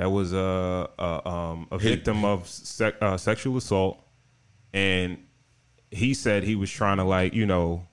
[0.00, 2.50] that was a a, um, a victim of
[3.02, 4.02] uh, sexual assault,
[4.72, 5.18] and
[5.90, 7.86] he said he was trying to like you know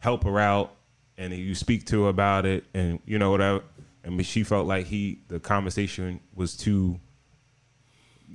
[0.00, 0.74] help her out,
[1.16, 3.62] and you speak to her about it, and you know whatever.
[4.02, 6.98] And she felt like he the conversation was too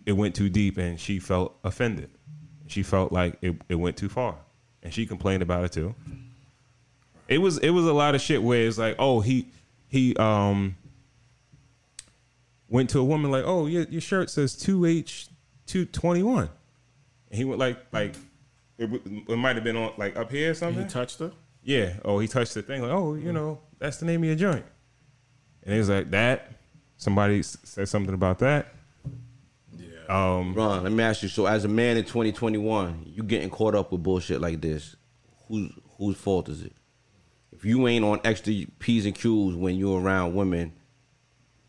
[0.05, 2.09] it went too deep and she felt offended.
[2.67, 4.37] She felt like it, it went too far.
[4.81, 5.95] And she complained about it too.
[7.27, 9.49] It was it was a lot of shit where it's like, oh, he
[9.89, 10.77] he um
[12.69, 15.29] went to a woman like, oh, your, your shirt says 2H
[15.67, 16.49] 221.
[17.29, 18.15] And he went like like
[18.77, 20.83] it, w- it might have been on like up here or And something.
[20.83, 21.31] he touched her.
[21.63, 21.93] Yeah.
[22.05, 22.81] Oh, he touched the thing.
[22.81, 24.65] Like, oh, you know, that's the name of your joint.
[25.63, 26.51] And he was like, that.
[26.95, 28.73] Somebody s- said something about that.
[29.77, 29.87] Yeah.
[30.07, 31.29] Um, Ron, let me ask you.
[31.29, 34.95] So, as a man in 2021, you getting caught up with bullshit like this.
[35.47, 36.73] Whose whose fault is it?
[37.51, 40.73] If you ain't on extra p's and q's when you're around women,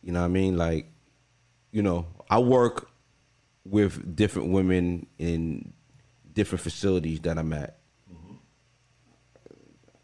[0.08, 0.56] you know what I mean.
[0.56, 0.86] Like,
[1.70, 2.88] you know, I work
[3.66, 5.74] with different women in
[6.32, 7.76] different facilities that I'm at.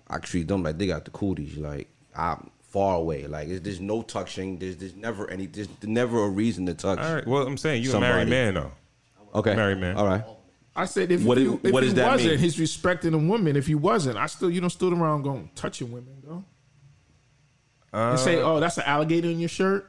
[0.07, 1.57] I treat them like they got the cooties.
[1.57, 3.27] Like I'm far away.
[3.27, 4.59] Like it's, there's no touching.
[4.59, 5.47] There's there's never any.
[5.47, 6.99] There's never a reason to touch.
[6.99, 7.27] all right.
[7.27, 8.73] Well, I'm saying you're a married man though.
[9.35, 9.97] Okay, Married man.
[9.97, 10.23] All right.
[10.77, 12.39] I said if, What he, is- if what he does that wasn't, mean?
[12.41, 13.57] he's respecting a woman.
[13.57, 16.45] If he wasn't, I still you don't stood around going touching women though.
[17.95, 19.89] and say, Uh, oh, that's an alligator in your shirt.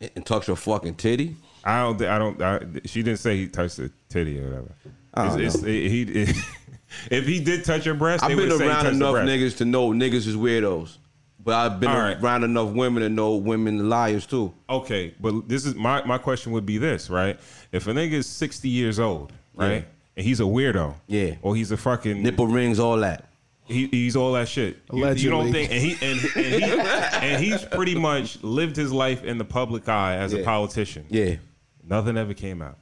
[0.00, 1.36] And touch your fucking titty.
[1.64, 2.02] I don't.
[2.02, 2.42] I don't.
[2.42, 4.74] I, she didn't say he touched the titty or whatever.
[5.16, 6.02] It's, it's, he.
[6.02, 6.36] it-
[7.10, 10.36] if he did touch her breast, I've been around enough niggas to know niggas is
[10.36, 10.96] weirdos,
[11.42, 12.18] but I've been right.
[12.20, 14.54] around enough women to know women liars too.
[14.70, 17.38] Okay, but this is my my question would be this, right?
[17.72, 19.82] If a nigga is sixty years old, right, Yeah.
[20.16, 21.34] and he's a weirdo, Yeah.
[21.42, 23.27] or he's a fucking Nipple rings, all that.
[23.68, 24.78] He, he's all that shit.
[24.92, 26.80] You, you don't think, and he and, and he
[27.28, 31.06] and he's pretty much lived his life in the public eye as a politician.
[31.08, 31.36] Yeah.
[31.82, 32.78] Nothing ever came out.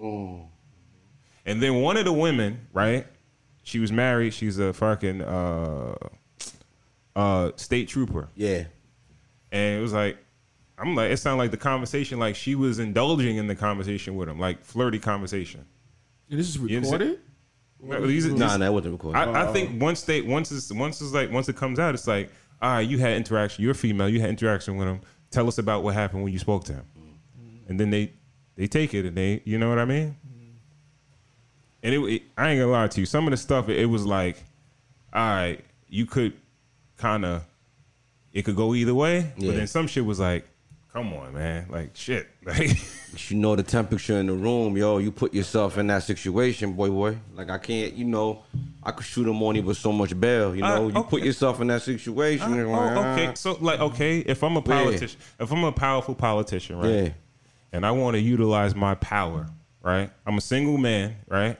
[0.00, 0.48] Oh
[1.44, 3.06] and then one of the women, right?
[3.62, 4.34] She was married.
[4.34, 5.94] She's a fucking uh,
[7.14, 8.64] uh, state trooper, Yeah.
[9.50, 10.18] and it was like,
[10.78, 14.28] I'm like, it sounded like the conversation, like she was indulging in the conversation with
[14.28, 15.64] him, like flirty conversation.
[16.30, 16.80] And this is You
[17.82, 18.02] understand?
[18.02, 18.08] recorded.
[18.14, 19.18] These- Nah, these- that wasn't recorded.
[19.18, 22.06] I, I think once they once it's once it's like once it comes out, it's
[22.06, 23.64] like, all right, you had interaction.
[23.64, 24.08] You're female.
[24.08, 25.00] You had interaction with him.
[25.30, 26.84] Tell us about what happened when you spoke to him.
[26.98, 27.70] Mm-hmm.
[27.70, 28.12] And then they
[28.56, 30.16] they take it and they, you know what I mean.
[30.26, 30.50] Mm-hmm.
[31.82, 33.06] And it, it- I ain't gonna lie to you.
[33.06, 34.36] Some of the stuff it, it was like,
[35.12, 36.34] all right, you could
[36.96, 37.44] kind of,
[38.32, 39.32] it could go either way.
[39.36, 39.48] Yeah.
[39.48, 40.46] But then some shit was like,
[40.92, 42.78] come on, man, like shit, like.
[43.30, 44.96] you know the temperature in the room, yo.
[44.98, 47.18] You put yourself in that situation, boy, boy.
[47.34, 48.42] Like I can't, you know,
[48.82, 50.54] I could shoot him on you with so much bail.
[50.56, 52.54] You Uh, know, you put yourself in that situation.
[52.58, 53.28] and Oh, okay.
[53.28, 53.34] ah.
[53.34, 54.64] So like, okay, if I'm a Yeah.
[54.64, 56.90] politician, if I'm a powerful politician, right?
[57.04, 57.08] Yeah.
[57.72, 59.46] And I want to utilize my power,
[59.82, 60.10] right?
[60.26, 61.58] I'm a single man, right?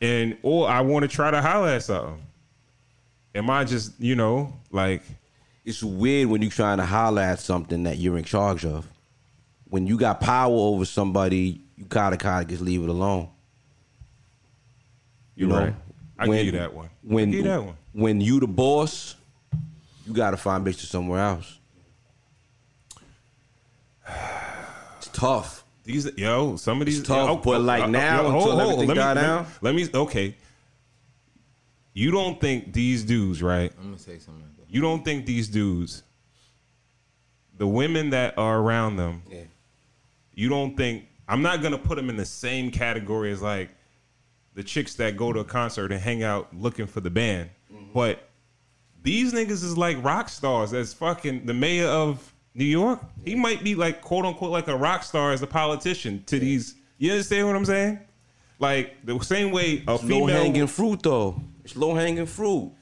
[0.00, 2.20] And or I want to try to holler at something.
[3.34, 5.02] Am I just, you know, like
[5.64, 8.88] It's weird when you're trying to holler at something that you're in charge of.
[9.68, 13.28] When you got power over somebody, you gotta kind of just leave it alone.
[15.36, 15.74] you're know, right?
[16.18, 16.90] I when- give you that one.
[17.02, 17.74] When I give you that one.
[17.92, 19.14] when you the boss,
[20.06, 21.58] you gotta find bitches somewhere else.
[24.98, 25.64] It's tough.
[25.84, 28.88] These yo, some of these tough, oh, but oh, like oh, now, until everything let
[28.88, 29.46] me, die let- down?
[29.60, 30.34] Let me okay.
[31.92, 33.72] You don't think these dudes, right?
[33.78, 34.49] I'm gonna say something like that.
[34.70, 36.02] You don't think these dudes
[37.60, 39.42] the women that are around them, Yeah.
[40.34, 43.68] you don't think I'm not gonna put them in the same category as like
[44.54, 47.92] the chicks that go to a concert and hang out looking for the band, mm-hmm.
[47.92, 48.30] but
[49.02, 50.72] these niggas is like rock stars.
[50.72, 54.76] As fucking the mayor of New York, he might be like quote unquote like a
[54.76, 56.76] rock star as a politician to these.
[56.96, 58.00] You understand what I'm saying?
[58.58, 61.40] Like the same way a Low female hanging fruit though.
[61.62, 62.72] It's low hanging fruit.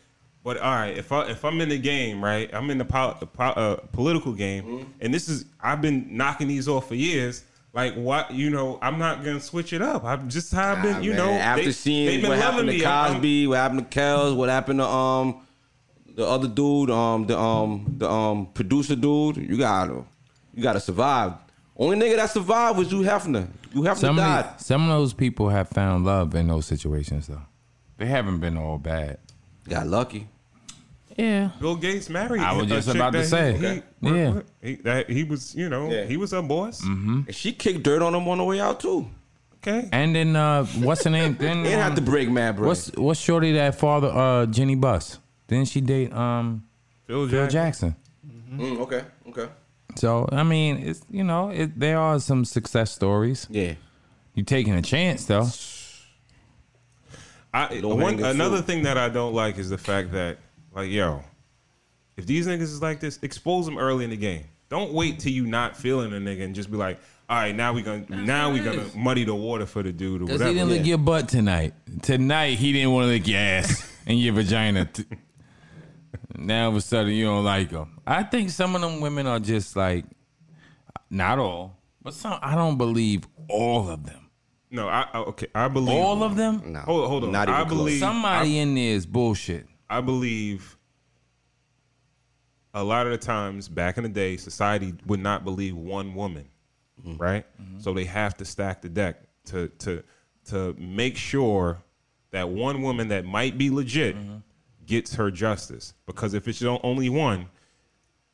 [0.49, 3.13] But all right, if I if I'm in the game, right, I'm in the pol-
[3.13, 4.91] po- uh, political game, Mm-hmm.
[5.03, 7.45] and this is I've been knocking these off for years.
[7.75, 10.05] Like what you know, I'm not gonna switch it up.
[10.05, 11.31] I'm just how I've been, Ah, you man, know.
[11.33, 12.85] after they- seeing they've been what loving happened to me.
[12.87, 15.37] I'm- Cosby, what happened to Kells, what happened to um
[16.15, 20.03] the other dude, um the um the um producer dude, you gotta
[20.55, 21.35] you gotta survive.
[21.77, 23.49] Only nigga that survived was Hugh Hefner.
[23.75, 27.27] Hugh Hefner Some of, the- some of those people have found love in those situations,
[27.27, 27.43] though.
[27.99, 29.19] They haven't been all bad.
[29.69, 30.27] Got lucky.
[31.19, 31.51] Yeah.
[31.61, 32.41] Bill Gates married.
[32.41, 33.53] I was a just chick about to that say.
[33.59, 33.83] he, Okay.
[34.01, 34.41] he, Yeah.
[34.63, 36.05] he, that he was, you know, Yeah.
[36.05, 36.81] he was a boss.
[36.85, 39.09] And she kicked dirt on him on the way out too.
[39.57, 41.35] Okay, And then uh, what's her name?
[41.41, 42.69] Then Ain't have to um, break mad bread.
[42.69, 45.19] what's what's Shorty that father uh Jeanie Buss?
[45.49, 46.63] Didn't she date um
[47.09, 47.97] Phil Phil Jackson.
[48.31, 48.57] Jackson?
[48.57, 49.49] Mm, okay, okay.
[49.97, 53.49] So I mean, it's you know, it, there are some success stories.
[53.51, 53.75] Yeah.
[54.35, 55.49] You taking a chance though.
[57.53, 58.67] I, Low one, hanging another fruit.
[58.67, 60.39] thing that I don't like is the fact that,
[60.79, 61.23] like, yo,
[62.17, 64.45] if these niggas is like this, expose them early in the game.
[64.69, 67.73] Don't wait till you not feeling a nigga and just be like, all right, now
[67.73, 70.49] we gonna now we gonna muddy the water for the dude or Cause whatever.
[70.51, 71.75] he didn't lick your butt tonight.
[72.03, 74.85] Tonight he didn't want to lick your ass and your vagina.
[74.87, 75.05] T-
[76.37, 77.99] now all of a sudden you don't like him.
[78.07, 80.05] I think some of them women are just like,
[81.11, 82.39] not all, but some.
[82.41, 84.31] I don't believe all of them.
[84.71, 86.63] No, I, I okay, I believe All of them.
[86.73, 86.81] No.
[86.81, 87.79] Hold, hold on, Not even I close.
[87.79, 89.67] believe Somebody in there is bullshit.
[89.91, 90.77] I believe
[92.75, 96.49] a lot of the times back in the day, society would not believe one woman,
[97.01, 97.17] mm-hmm.
[97.17, 97.45] right?
[97.61, 97.81] Mm-hmm.
[97.81, 100.03] So they have to stack the deck to to
[100.47, 101.83] to make sure
[102.31, 104.37] that one woman that might be legit mm-hmm.
[104.87, 105.95] gets her justice.
[106.07, 107.47] Because if it's on- only one,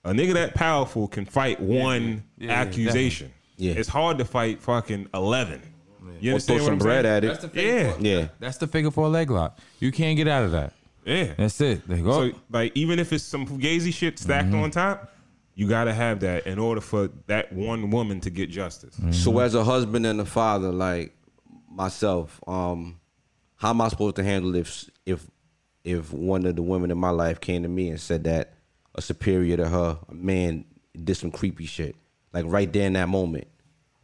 [0.05, 3.33] a nigga that powerful can fight one Yeah, yeah, accusation.
[3.57, 3.75] Yeah.
[3.75, 5.63] It's hard to fight fucking eleven.
[6.21, 7.25] You Or throw what some I'm bread saying?
[7.25, 7.55] at it.
[7.55, 8.29] Yeah, Yeah.
[8.39, 9.59] That's the figure for a leg lock.
[9.81, 10.73] You can't get out of that.
[11.05, 11.35] Yeah.
[11.37, 11.87] That's it.
[11.87, 12.31] They go.
[12.31, 15.13] So like even if it's some fugazi shit stacked on top,
[15.55, 18.99] you gotta have that in order for that one woman to get justice.
[19.11, 21.17] So as a husband and a father, like
[21.71, 23.01] myself, um,
[23.57, 25.27] how am I supposed to handle if if
[25.85, 28.55] if one of the women in my life came to me and said that
[28.95, 30.65] a superior to her, a man,
[31.03, 31.97] did some creepy shit,
[32.33, 33.47] like right there in that moment,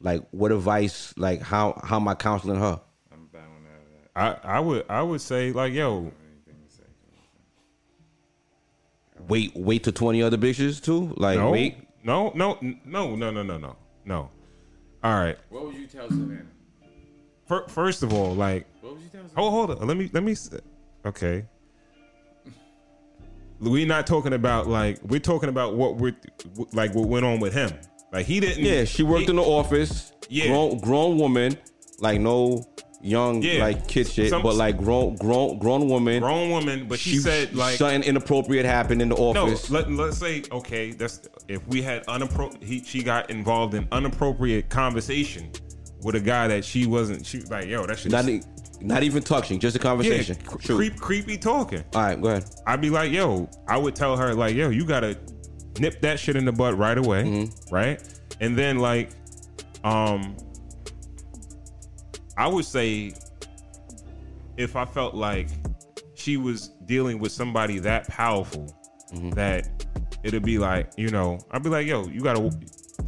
[0.01, 2.81] like what advice, like how how am I counseling her?
[3.13, 4.47] I'm bowing out of that.
[4.47, 6.83] I, I would I would say like yo, Anything to say.
[9.31, 11.79] Wait, wait to twenty other bitches too, like no, wait.
[12.05, 14.31] no, no, no, no, no, no, no, no.
[15.03, 15.39] All right.
[15.49, 16.47] What would you tell Savannah?
[17.47, 19.51] Fir- First of all, like What would you tell Savannah?
[19.51, 19.87] hold hold on.
[19.89, 20.33] Let me let me.
[20.33, 20.51] s-
[21.07, 21.47] Okay.
[23.61, 26.17] We're not talking about like we're talking about what we're
[26.73, 27.71] like what went on with him.
[28.13, 28.65] Like he didn't.
[28.65, 30.13] Yeah, she worked he- in the office.
[30.29, 30.47] Yeah.
[30.49, 31.59] grown grown woman,
[31.99, 32.65] like no
[33.03, 33.63] young Yeah.
[33.65, 36.21] like kid shit, Some- but like grown grown grown woman.
[36.21, 39.71] grown woman, but she, said like something inappropriate happened in the No, office.
[39.71, 40.91] let, let's say okay.
[40.93, 42.63] That's if we had unappro.
[42.63, 45.51] He she got involved in inappropriate conversation
[46.03, 47.25] with a guy that she wasn't.
[47.25, 48.13] She like yo, that shit.
[48.13, 48.43] not, e-
[48.81, 50.37] not even touching, just a yeah, conversation.
[50.47, 50.77] cre- Shoot.
[50.77, 51.85] creep, creepy talking.
[51.95, 52.45] All right, go ahead.
[52.67, 55.19] I'd be like, yo, I would tell her like, yo, you gotta
[55.79, 57.75] nip that shit in the butt right away, Mm-hmm.
[57.75, 58.03] right?
[58.41, 59.11] And then like,
[59.85, 60.37] um,
[62.41, 63.13] I would say
[64.57, 65.49] if I felt like
[66.15, 68.67] she was dealing with somebody that powerful
[69.13, 69.31] Mm-hmm.
[69.31, 69.69] that
[70.23, 72.49] it'd be like, you know, I'd be like, yo, you gotta.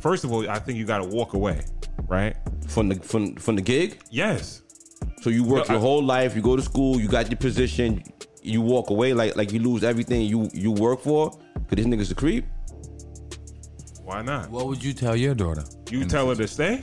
[0.00, 1.60] First of all, I think you gotta walk away,
[2.08, 2.34] right?
[2.66, 4.00] From the from from the gig.
[4.10, 4.62] Yes.
[5.20, 6.34] So you work No, your I- whole life.
[6.34, 6.98] You go to school.
[7.00, 8.02] You got your position.
[8.42, 11.30] You walk away like like you lose everything you you work for.
[11.30, 12.46] Cause this nigga's a creep.
[14.02, 14.50] Why not?
[14.50, 15.62] what would you tell your daughter?
[15.88, 16.82] You tell her to stay.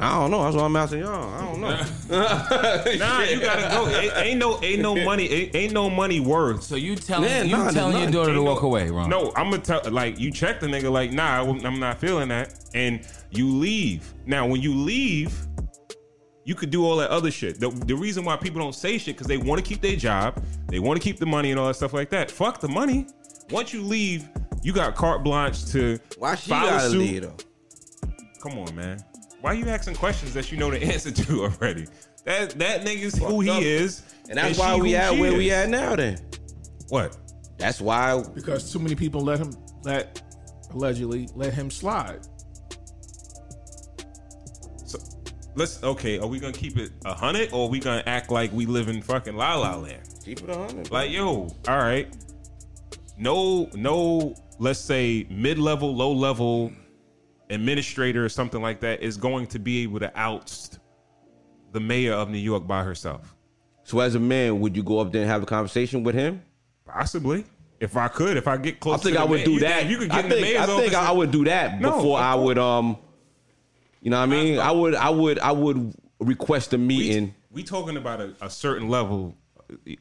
[0.00, 0.42] I don't know.
[0.44, 1.34] That's why I'm asking y'all.
[1.34, 1.68] I don't know.
[2.98, 3.88] Nah, you gotta go.
[3.88, 6.62] Ain't, ain't no, ain't no money, ain't, ain't no money worth.
[6.62, 8.12] So you telling Man, you nah, there's telling your none.
[8.12, 9.10] daughter to walk no- away, Ron?
[9.10, 12.54] No, I'm gonna tell like you check the nigga like nah, I'm not feeling that,
[12.74, 14.12] and you leave.
[14.26, 15.34] Now when you leave,
[16.44, 17.60] you could do all that other shit.
[17.60, 20.42] The, the reason why people don't say shit because they want to keep their job,
[20.68, 22.30] they want to keep the money and all that stuff like that.
[22.30, 23.06] Fuck the money.
[23.50, 24.28] Once you leave,
[24.62, 26.98] you got carte blanche to Why she follow gotta suit.
[26.98, 27.36] leave though?
[28.40, 29.04] Come on, man.
[29.40, 31.86] Why are you asking questions that you know the answer to already?
[32.24, 33.62] That that nigga's who Fucked up.
[33.62, 35.52] he is, And that's she why we who at she where we is.
[35.52, 35.96] at now.
[35.96, 36.18] Then
[36.88, 37.16] What?
[37.56, 39.52] that's why because too many people let him
[39.84, 40.22] let
[40.72, 42.20] allegedly let him slide.
[44.84, 44.98] So
[45.54, 46.18] let's okay.
[46.18, 48.88] Are we gonna keep it a hundred, or are we gonna act like we live
[48.88, 50.02] in fucking La La Land?
[50.24, 50.90] Keep it a hundred.
[50.90, 52.12] Like yo, all right.
[53.16, 54.34] No, no.
[54.60, 56.72] Let's say mid-level, low-level
[57.50, 60.78] administrator or something like that is going to be able to oust
[61.72, 63.34] the mayor of New York by herself.
[63.84, 66.42] So as a man, would you go up there and have a conversation with him?
[66.86, 67.44] Possibly,
[67.80, 69.00] if I could, if I get close.
[69.00, 69.78] I think I would mayor- do you that.
[69.80, 71.80] think you could get I in the think, mayor's I think I would do that
[71.80, 72.96] No, before I would um
[74.00, 74.58] you know what I mean?
[74.58, 77.34] I would I would I would request a we, meeting.
[77.50, 79.34] we talking about a, a certain level.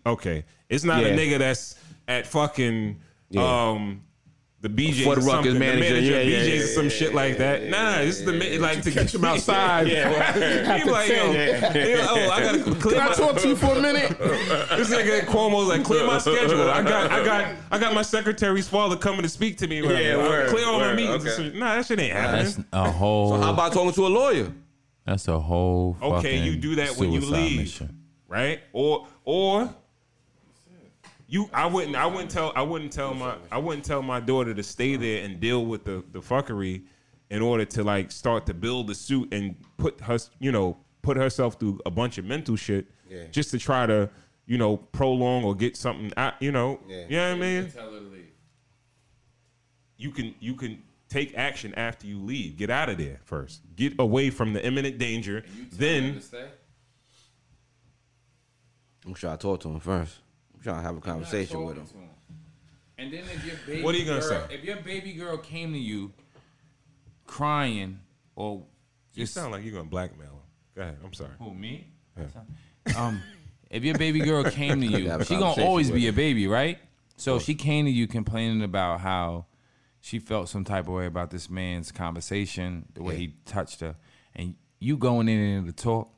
[0.05, 1.09] Okay, it's not Yeah.
[1.09, 1.75] a nigga that's
[2.07, 3.69] at fucking Yeah.
[3.71, 4.03] um
[4.59, 5.79] the BJ For the or Ruckus something, the manager.
[5.93, 7.63] manager Yeah, of yeah, BJ's yeah, or some shit like that.
[7.65, 9.87] Nah, it's the ma- like to Catch him outside.
[9.87, 13.13] Yeah, Have he like yo, oh, tell he like, oh, I gotta clear Can I
[13.13, 14.17] talk to you for a minute?
[14.77, 16.69] This nigga Cuomo's like clear my schedule.
[16.69, 19.81] I got, I got, I got my secretary's father coming to speak to me.
[19.81, 21.25] Yeah, I'll word, clear all my word, meetings.
[21.39, 21.57] okay.
[21.57, 22.45] Nah, that shit ain't happening.
[22.45, 23.31] That's a whole.
[23.35, 24.51] So how about talking to a lawyer?
[25.05, 25.97] that's a whole.
[26.01, 27.99] Okay, you do that when you suicide leave, mission.
[28.27, 28.59] right?
[28.73, 29.73] Or or
[31.27, 34.53] you, I wouldn't, I wouldn't tell, I wouldn't tell my, I wouldn't tell my daughter
[34.53, 36.83] to stay there and deal with the the fuckery
[37.29, 41.17] in order to like start to build the suit and put her, you know, put
[41.17, 42.85] herself through a bunch of mental shit
[43.31, 44.09] just to try to,
[44.45, 47.03] you know, prolong or get something out, you know, Yeah.
[47.09, 47.71] you know what I mean?
[47.71, 48.31] Tell her to leave.
[49.97, 52.55] you can you can take action after you leave.
[52.57, 53.61] Get out of there first.
[53.75, 55.43] Get away from the imminent danger.
[55.57, 56.45] You tell her Then to stay?
[59.05, 60.15] I'm sure I talk to him first.
[60.57, 61.85] I'm trying to have a conversation with him.
[61.85, 62.09] him.
[62.97, 64.55] And then if your baby What are you gonna girl, say?
[64.55, 66.11] If your baby girl came to you
[67.25, 67.99] crying
[68.35, 68.63] or
[69.13, 70.41] you just sound like you're gonna blackmail him.
[70.75, 70.97] Go ahead.
[71.03, 71.31] I'm sorry.
[71.39, 71.87] who me?
[72.95, 73.21] Um,
[73.69, 76.01] if your baby girl came to you, Have a she gonna conversation always with be
[76.01, 76.05] her.
[76.05, 76.79] your baby, right?
[77.17, 79.45] So she came to you complaining about how
[80.01, 83.95] she felt some type of way about this man's conversation, the way he touched her,
[84.35, 86.11] and you going in to talk.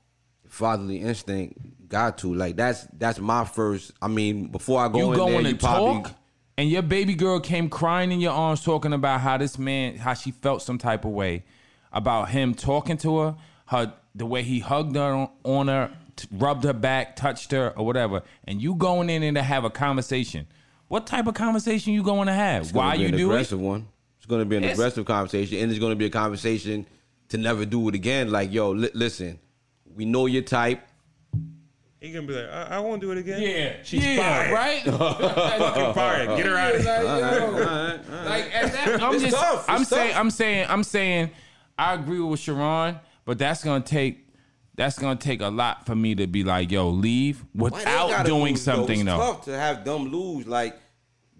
[0.49, 2.33] Fatherly instinct got to.
[2.33, 5.49] Like that's that's my first I mean, before I go you in going there, to
[5.49, 6.11] you probably talk,
[6.57, 10.13] and your baby girl came crying in your arms, talking about how this man, how
[10.13, 11.43] she felt some type of way
[11.93, 13.35] about him talking to her,
[13.67, 17.69] her the way he hugged her on, on her, t- rubbed her back, touched her,
[17.77, 20.45] or whatever, and you going in and to have a conversation.
[20.87, 22.73] What type of conversation you going to have?
[22.73, 23.33] Why be you an do it?
[23.33, 23.87] aggressive one.
[24.17, 26.85] It's going to be an It's- aggressive conversation, and it's going to be a conversation
[27.29, 28.31] to never do it again.
[28.31, 29.39] Like, yo, li- listen,
[29.95, 30.81] we know your type.
[31.99, 33.41] He gonna be like, I, I won't do it again.
[33.41, 34.53] Yeah, she's yeah, fired.
[34.53, 34.83] right?
[34.85, 36.37] Fucking fired.
[36.37, 38.23] Get her out of here.
[38.25, 39.65] Like at that, I'm It's just, tough.
[39.67, 40.19] I'm saying, tough.
[40.19, 41.31] I'm saying, I'm saying,
[41.77, 44.27] I agree with Sharon, but that's gonna take,
[44.75, 48.63] that's gonna take a lot for me to be like, yo, leave without doing lose,
[48.63, 48.75] though?
[48.75, 49.17] something It's though.
[49.17, 50.47] tough to have them lose.
[50.47, 50.79] Like,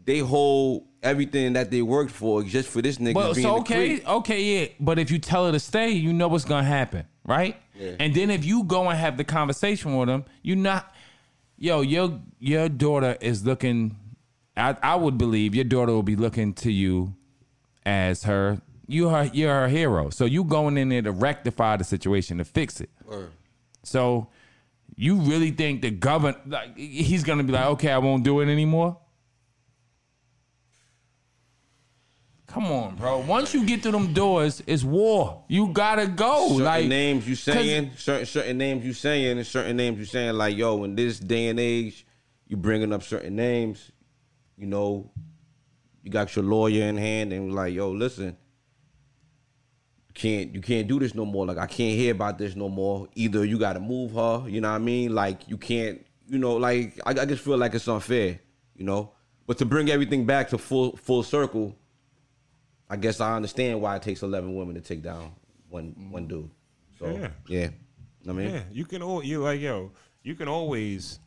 [0.03, 3.88] they hold everything that they worked for just for this nigga But being so okay,
[3.99, 4.09] creep.
[4.09, 4.67] okay, yeah.
[4.81, 7.55] But if you tell her to stay, you know what's gonna happen, right?
[7.80, 7.96] Yeah.
[8.00, 10.94] And then if you go and have the conversation with him, you not,
[11.58, 13.96] yo, your your daughter is looking.
[14.58, 17.15] I I would believe your daughter will be looking to you
[17.86, 18.62] as her.
[18.88, 20.10] You her you're her hero.
[20.10, 22.89] So you going in there to rectify the situation to fix it.
[23.06, 23.32] Word.
[23.84, 24.28] So
[24.96, 28.52] you really think the governor like he's gonna be like, okay, I won't do it
[28.52, 28.98] anymore?
[32.49, 33.19] Come on, bro.
[33.19, 35.43] Once you get through them doors, it's war.
[35.47, 36.47] You gotta go.
[36.47, 40.33] certain like names you saying, certain certain names you saying, and certain names you saying.
[40.33, 42.07] Like, yo, in this day and age,
[42.47, 43.91] you bringing up certain names.
[44.57, 45.12] You know,
[46.01, 48.35] you got your lawyer in hand, and like, yo, listen,
[50.07, 51.45] you can't you can't do this no more.
[51.45, 53.07] Like, I can't hear about this no more.
[53.13, 54.49] Either you got to move her.
[54.49, 55.13] You know what I mean?
[55.13, 56.03] Like, you can't.
[56.27, 58.39] You know, like I, I just feel like it's unfair.
[58.75, 59.12] You know,
[59.45, 61.75] but to bring everything back to full full circle.
[62.90, 65.31] I guess I understand why it takes eleven women to take down
[65.69, 66.50] one one dude.
[66.98, 67.29] So Yeah.
[67.48, 67.69] yeah,
[68.27, 69.02] I mean, Yeah, you can.
[69.02, 69.92] al- You like yo.
[70.23, 71.19] You can always.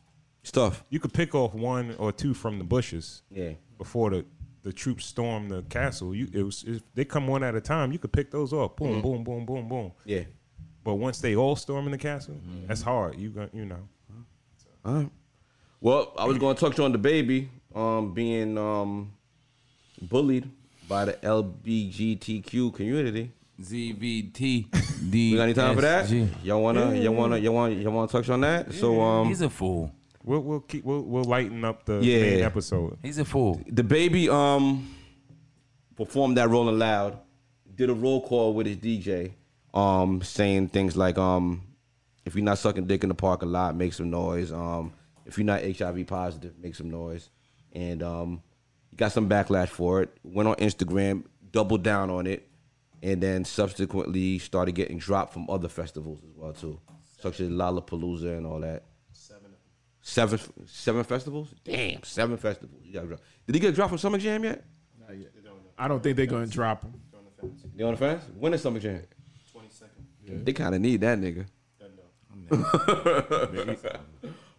[0.45, 0.85] stuff.
[0.91, 3.23] You could pick off one or two from the bushes.
[3.31, 3.53] Yeah.
[3.79, 4.25] Before the
[4.63, 7.93] the troops storm the castle, you it was if they come one at a time.
[7.93, 8.75] You could pick those off.
[8.77, 9.93] Boom, boom, boom, boom, boom.
[10.05, 10.25] Yeah.
[10.85, 13.17] But once they all storm in the castle, that's hard.
[13.19, 13.89] You got you know.
[14.85, 15.11] All right.
[15.81, 19.13] Well, I was going to touch on DaBaby um, being um,
[20.01, 20.49] bullied
[20.93, 23.33] by the LBGTQ community.
[23.59, 25.11] ZVT.
[25.11, 25.31] D.
[25.33, 26.11] We got any time for that?
[26.45, 28.75] Y'all wanna, y'all wanna, y'all want, y'all wanna touch on that?
[28.75, 29.91] So, um, He's a fool.
[30.23, 32.21] We'll we'll keep we'll we'll lighten up the Yeah.
[32.21, 32.99] main episode.
[33.03, 33.61] He's a fool.
[33.71, 34.95] DaBaby um
[35.97, 37.19] performed that Rolling Loud,
[37.75, 39.33] did a roll call with his DJ,
[39.73, 41.63] um, saying things like um,
[42.27, 44.53] if you're not sucking dick in the parking lot, make some noise.
[44.53, 44.93] Um,
[45.25, 47.31] if you're not HIV positive, make some noise.
[47.73, 48.43] And um,
[48.93, 50.11] he got some backlash for it.
[50.23, 52.47] Went on Instagram, doubled down on it,
[53.03, 56.79] and then subsequently started getting dropped from other festivals as well too,
[57.21, 58.85] such as Lollapalooza and all that.
[60.05, 61.55] Seven, seven festivals.
[61.65, 62.83] Damn, seven festivals.
[62.85, 63.23] You got dropped.
[63.47, 64.65] Did he get dropped from Summer Jam yet?
[65.01, 65.31] Not yet.
[65.79, 67.01] I don't think they're gonna drop him.
[67.77, 68.25] You on the fence?
[68.39, 69.01] When is Summer Jam?
[69.51, 70.45] Twenty second.
[70.45, 71.47] They kind of need that nigga.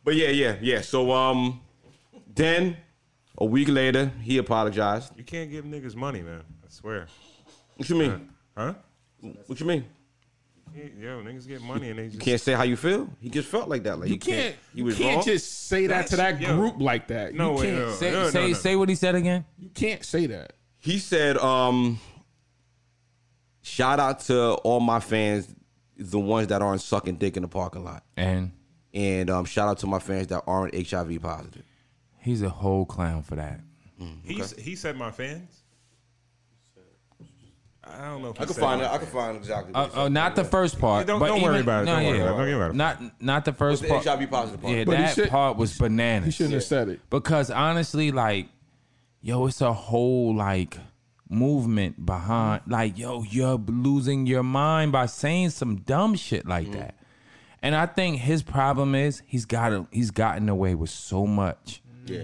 [0.04, 0.82] but yeah, yeah, yeah.
[0.82, 1.62] So um,
[2.34, 2.78] then
[3.38, 5.12] a week later, he apologized.
[5.18, 6.42] You can't give niggas money, man.
[6.64, 7.08] I swear.
[7.78, 8.30] What you mean?
[8.56, 8.74] Huh?
[9.48, 9.86] What you mean?
[11.00, 13.08] Yo, niggas get money and they just Can't say how you feel.
[13.22, 14.00] He just felt like that.
[14.00, 14.56] Like You he can't.
[14.74, 15.26] He You was can't wrong.
[15.26, 16.58] just say that to that That's- yo.
[16.58, 17.36] group like that.
[17.36, 17.78] No you way, can't.
[17.78, 17.92] no.
[17.94, 18.54] Say no, say no.
[18.54, 19.46] say what he said again.
[19.60, 20.54] You can't say that.
[20.80, 22.00] He said, um,
[23.62, 25.54] shout out to all my fans,
[25.98, 28.04] the ones that aren't sucking dick in the parking lot.
[28.18, 28.52] And
[28.94, 31.64] And um, shout out to my fans that aren't HIV positive.
[32.24, 33.60] He's a whole clown for that.
[34.24, 35.60] He he said my fans.
[37.86, 38.30] I don't know.
[38.30, 38.92] If I he can find my it.
[38.92, 39.74] I can find exactly.
[39.74, 41.06] what Uh, he uh, not the first part.
[41.06, 41.86] Don't- but don't worry about it.
[41.86, 42.30] No, Don't worry about it.
[42.30, 42.76] Don't worry about it.
[42.76, 44.06] Not not the first the part.
[44.06, 44.74] HIV positive part.
[44.74, 46.26] Yeah, But he that should- part was bananas.
[46.26, 47.02] He shouldn't have said it.
[47.10, 48.48] because honestly, like,
[49.22, 50.78] yo, it's a whole like
[51.30, 52.62] movement behind.
[52.68, 56.96] Like, yo, you're losing your mind by saying some dumb shit like that.
[57.62, 61.82] And I think his problem is he's got a, he's gotten away with so much,
[62.06, 62.24] Yeah.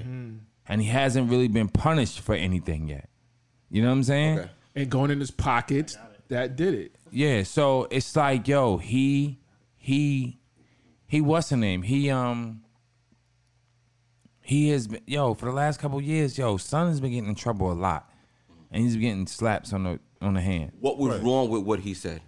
[0.68, 3.10] and he hasn't really been punished for anything yet.
[3.70, 4.40] You know what I'm saying?
[4.40, 4.50] Okay.
[4.76, 5.98] And going in his pockets,
[6.30, 6.96] that did it.
[7.12, 9.40] Yeah, so it's like, yo, he
[9.78, 10.40] he
[11.08, 11.82] he what's the name?
[11.82, 12.62] He um
[14.42, 17.36] he has been yo, for the last couple years, yo, son has been getting in
[17.36, 18.10] trouble a lot.
[18.72, 20.72] And he's been getting slaps on the on the hand.
[20.80, 22.22] What was wrong with what he said?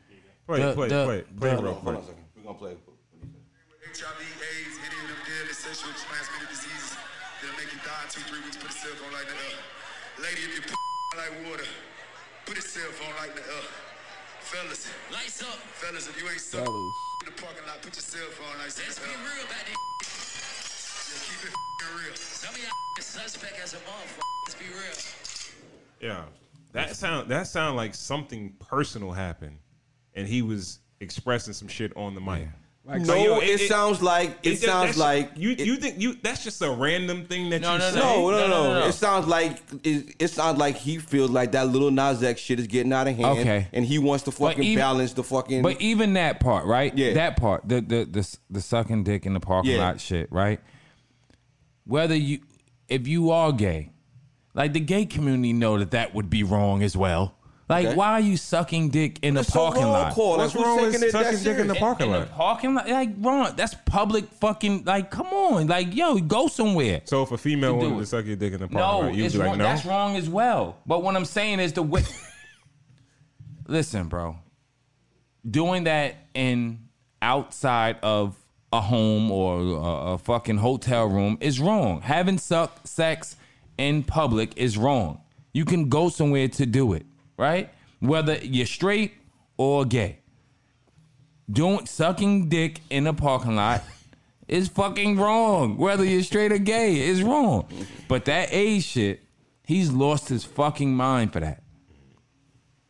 [0.48, 1.98] Play, The- play, the- play, play the- real Hold on quick.
[2.04, 2.24] a second.
[2.36, 2.76] We're gonna play.
[3.94, 4.31] HIV,
[8.12, 8.58] two, three weeks.
[8.58, 9.60] Put a cell phone like that up.
[10.20, 10.76] Lady, if you put
[11.18, 11.68] like water,
[12.46, 13.68] put a cell phone like that up.
[14.42, 15.56] Fellas, Lights up.
[15.80, 16.92] fellas, if you ain't suck Fellas.
[17.24, 19.72] in the parking lot, put your cell phone like Let's that be real about that.
[19.72, 21.56] Yeah, keep it
[21.96, 22.16] real.
[22.16, 24.22] Some of y'all suspect as a motherfucker.
[24.48, 26.12] Let's be real.
[26.12, 26.24] Yeah,
[26.74, 29.58] that sound that sound like something personal happened,
[30.16, 32.48] and he was expressing some shit on the mic.
[32.84, 35.50] Like, No, yo, it, it- it- sounds like it, just- sounds that's- like you.
[35.52, 36.16] You think you?
[36.24, 38.00] That's just a random thing that No, you no, say.
[38.00, 38.88] No, no, no, No, no, no.
[38.88, 42.60] It sounds like it, it sounds like he feels like that little Nas X shit
[42.60, 43.68] is getting out of hand, Okay.
[43.72, 45.62] and he wants to fucking even- balance the fucking.
[45.62, 46.96] But even that part, right?
[46.98, 47.14] Yeah.
[47.14, 49.78] That part, the the the, the sucking dick in the parking Yeah.
[49.86, 50.60] lot shit, right?
[51.86, 52.40] Whether you
[52.90, 53.92] if you are gay,
[54.56, 57.36] like the gay community know that that would be wrong as well.
[57.72, 57.96] Like, Okay.
[57.96, 60.14] why are you sucking dick in the It's a parking roll lot?
[60.14, 60.38] call.
[60.38, 61.80] What's That's wrong with taking it sucking that dick in the serious.
[61.80, 62.20] parking in lot?
[62.28, 64.84] the parking lot, like Ron, that's public fucking.
[64.84, 67.02] Like, come on, like yo, go somewhere.
[67.06, 69.14] So if a female do wanted to suck your dick in the parking No, lot,
[69.16, 69.58] you'd it's be like, wrong.
[69.60, 69.64] no.
[69.64, 70.78] That's wrong as well.
[70.86, 72.04] But what I'm saying is the way.
[73.68, 74.38] Listen, bro.
[75.50, 76.88] Doing that in
[77.22, 78.36] outside of
[78.74, 82.02] a home or a, a fucking hotel room is wrong.
[82.02, 83.36] Having suck sex
[83.78, 85.22] in public is wrong.
[85.54, 87.06] You can go somewhere to do it,
[87.42, 87.72] right?
[88.00, 89.16] Whether you're straight
[89.58, 90.20] or gay.
[91.52, 93.84] Doing sucking dick in a parking lot
[94.48, 95.76] is fucking wrong.
[95.76, 97.68] Whether you're straight or gay is wrong.
[98.08, 99.24] But that AIDS shit,
[99.66, 101.64] he's lost his fucking mind for that.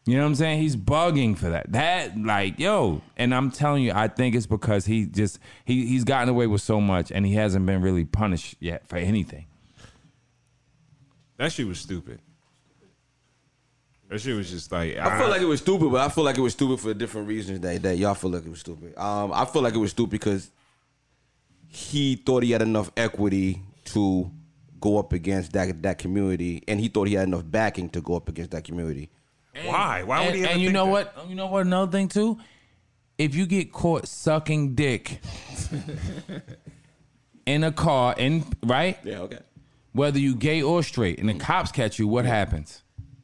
[0.06, 0.62] You know what I'm saying?
[0.62, 1.72] He's bugging for that.
[1.72, 6.04] That like, yo, and I'm telling you, I think it's because he just he he's
[6.04, 9.46] gotten away with so much and he hasn't been really punished yet for anything.
[11.38, 12.20] That shit was stupid.
[14.12, 16.38] That shit was just like I feel like it was stupid, but I feel like
[16.38, 18.98] it was stupid for different reasons that, that y'all feel like it was stupid.
[18.98, 20.52] Um, I feel like it was stupid because
[21.70, 24.30] he thought he had enough equity to
[24.82, 28.18] go up against that that community, and he thought he had enough backing to go
[28.18, 29.10] up against that community.
[29.64, 30.04] why?
[30.04, 30.44] Why would and, he?
[30.44, 31.16] And you think know that?
[31.16, 31.30] what?
[31.30, 31.66] You know what?
[31.66, 32.38] Another thing too.
[33.18, 35.22] If you get caught sucking dick
[37.46, 39.40] in a car, in right, Yeah, okay.
[39.94, 42.84] whether you gay or straight, and the cops catch you, what happens?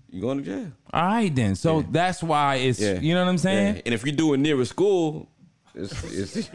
[0.09, 0.71] You going to jail?
[0.93, 1.55] All right, then.
[1.55, 2.99] So that's why it's Yeah.
[2.99, 3.75] you know what I'm saying.
[3.75, 3.81] Yeah.
[3.85, 5.27] And if you do it near a school,
[5.75, 6.49] it's, it's,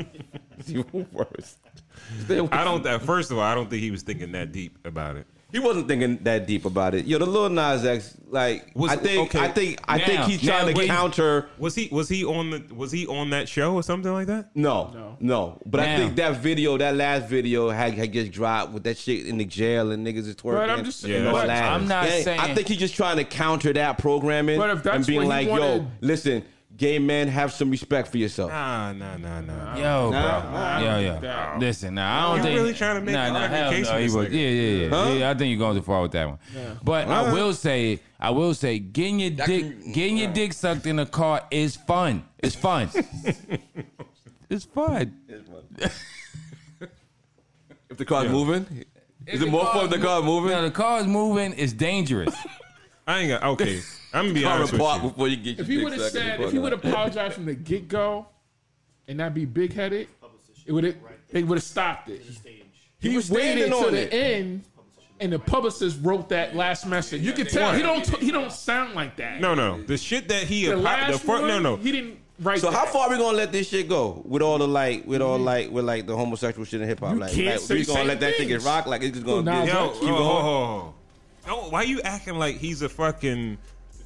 [0.59, 1.57] it's even worse.
[2.29, 3.03] I don't.
[3.03, 5.27] First of all, I don't think he was thinking that deep about it.
[5.53, 7.05] He wasn't thinking that deep about it.
[7.05, 9.45] Yo, the little Nas X, like Was- I think, okay.
[9.45, 10.87] I think, I Now- think he's now trying to wait.
[10.89, 11.49] counter.
[11.59, 11.89] Was he?
[11.93, 12.75] Was he on the?
[12.75, 14.49] Was he on that show or something like that?
[14.55, 15.97] No, no, But I Now.
[15.99, 19.45] think that video, that last video, had, had just dropped with that shit in the
[19.45, 20.55] jail and niggas is twerking.
[20.55, 21.71] But I'm just- Yeah, and all that's- that.
[21.73, 24.83] I'm not Yeah, saying- I think he's just trying to counter that programming But if
[24.83, 26.43] that's and being what he like, yo, wanted- listen.
[26.83, 28.51] Gay men have some respect for yourself.
[28.51, 29.77] Nah, nah, nah, nah.
[29.77, 30.51] Yo, Nah, bro.
[30.51, 30.79] nah.
[30.81, 31.21] yo, yo.
[31.21, 31.57] Nah.
[31.59, 33.71] Listen, now I don't You think really trying to make nah, an nah, argument hell
[33.73, 34.89] case no, for he was, yeah, yeah, yeah.
[34.91, 35.11] Huh?
[35.13, 35.31] yeah.
[35.31, 36.39] I think you're going too far with that one.
[36.83, 37.33] But I Huh?
[37.35, 40.99] will say, I will say, getting your That dick, can- getting your dick sucked in
[40.99, 42.25] a car is fun.
[42.39, 42.91] It's fun.
[44.51, 45.15] it's fun.
[47.91, 48.87] If the car's moving,
[49.27, 50.51] is it the more car fun if the is car moving?
[50.53, 51.53] No, the car's moving.
[51.59, 52.35] It's dangerous.
[53.07, 53.81] I ain't got okay.
[54.15, 55.01] I'm gonna be Car honest with you.
[55.09, 56.47] before you get your If he dick would have sucked said, car.
[56.47, 58.27] if he would have apologized from the get go,
[59.09, 60.09] and not be big headed,
[60.67, 60.97] it would have
[61.31, 62.23] they would have stopped it.
[63.01, 64.37] He He was waited standing to on the it.
[64.37, 64.65] end,
[65.21, 67.23] and the publicist wrote that last message.
[67.23, 69.41] You can tell he don't he don't sound like that.
[69.41, 71.77] No, no, the shit that he the apo- last the fir- one, no, no.
[71.77, 72.61] he didn't write.
[72.61, 72.93] So how that.
[72.93, 75.71] far are we gonna let this shit go with all the like, with all like,
[75.71, 77.15] with like the homosexual shit in hip hop?
[77.15, 78.65] You Like, can't like say we gonna same let that shit get things.
[78.65, 78.87] rock?
[78.87, 80.21] Like it's just gonna Nas be, Yo, keep oh, going.
[80.23, 80.95] oh, oh,
[81.49, 81.55] oh.
[81.65, 83.59] No, why are you acting like he's a fucking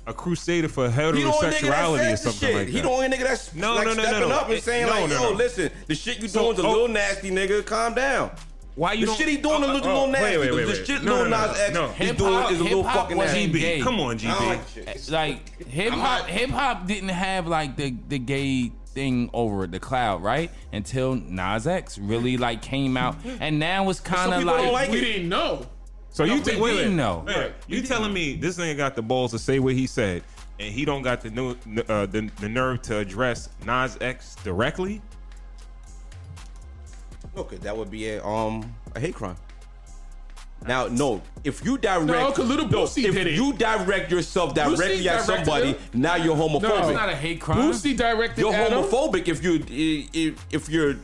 [0.07, 2.57] a crusader for He the only nigga heterosexuality or something shit.
[2.57, 2.83] like he that?
[2.83, 4.35] the only nigga that's No, like no, no, no, stepping no.
[4.37, 5.37] up and saying no, like, no, yo, no.
[5.37, 7.65] listen, the shit you So, doing's a oh- little nasty, nigga.
[7.67, 8.31] Calm down.
[8.77, 10.37] Why you The shit he doing is a little, little nasty.
[10.37, 10.87] Wait, wait, wait, the wait.
[10.87, 11.85] shit No, Lil no, no, Nas X no.
[11.87, 13.59] is Hip-hop- doing is a little hip-hop fucking wasn't nasty.
[13.61, 13.81] gay.
[13.81, 15.11] Come on, I don't like GB.
[15.13, 20.23] like hip hop, hip hop didn't have like the the gay thing over the cloud,
[20.23, 20.51] right?
[20.73, 24.91] Until Nas X really like came out, and now it's kind of people like, like
[24.91, 25.01] we it.
[25.01, 25.67] didn't know.
[26.17, 26.63] So you we think?
[26.63, 27.25] Wait, wait, didn't know.
[27.27, 27.53] wait, wait.
[27.69, 30.23] You telling me this nigga got the balls to say what he said,
[30.59, 31.51] and he don't got the new,
[31.91, 35.03] uh, the, the nerve to address Nas X directly?
[37.37, 39.37] Okay, that would be a um a hate crime.
[40.67, 43.35] Now, no, if you direct, No, 'cause Lil no, Boosie if did it.
[43.35, 45.79] you direct yourself directly Boosie at somebody, him.
[45.93, 46.63] now you're homophobic.
[46.63, 46.89] No.
[46.89, 47.59] it's not a hate crime.
[47.59, 48.83] Boosie directed You're at him.
[48.85, 50.97] homophobic if you if, if you're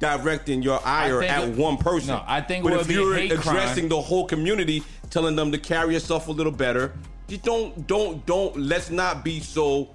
[0.00, 2.10] directing your ire at it- one person.
[2.10, 3.88] No, I think it but would if be you're hate addressing crime.
[3.88, 6.92] the whole community, telling them to carry yourself a little better,
[7.28, 8.56] just don't don't don't.
[8.56, 9.90] Let's not be so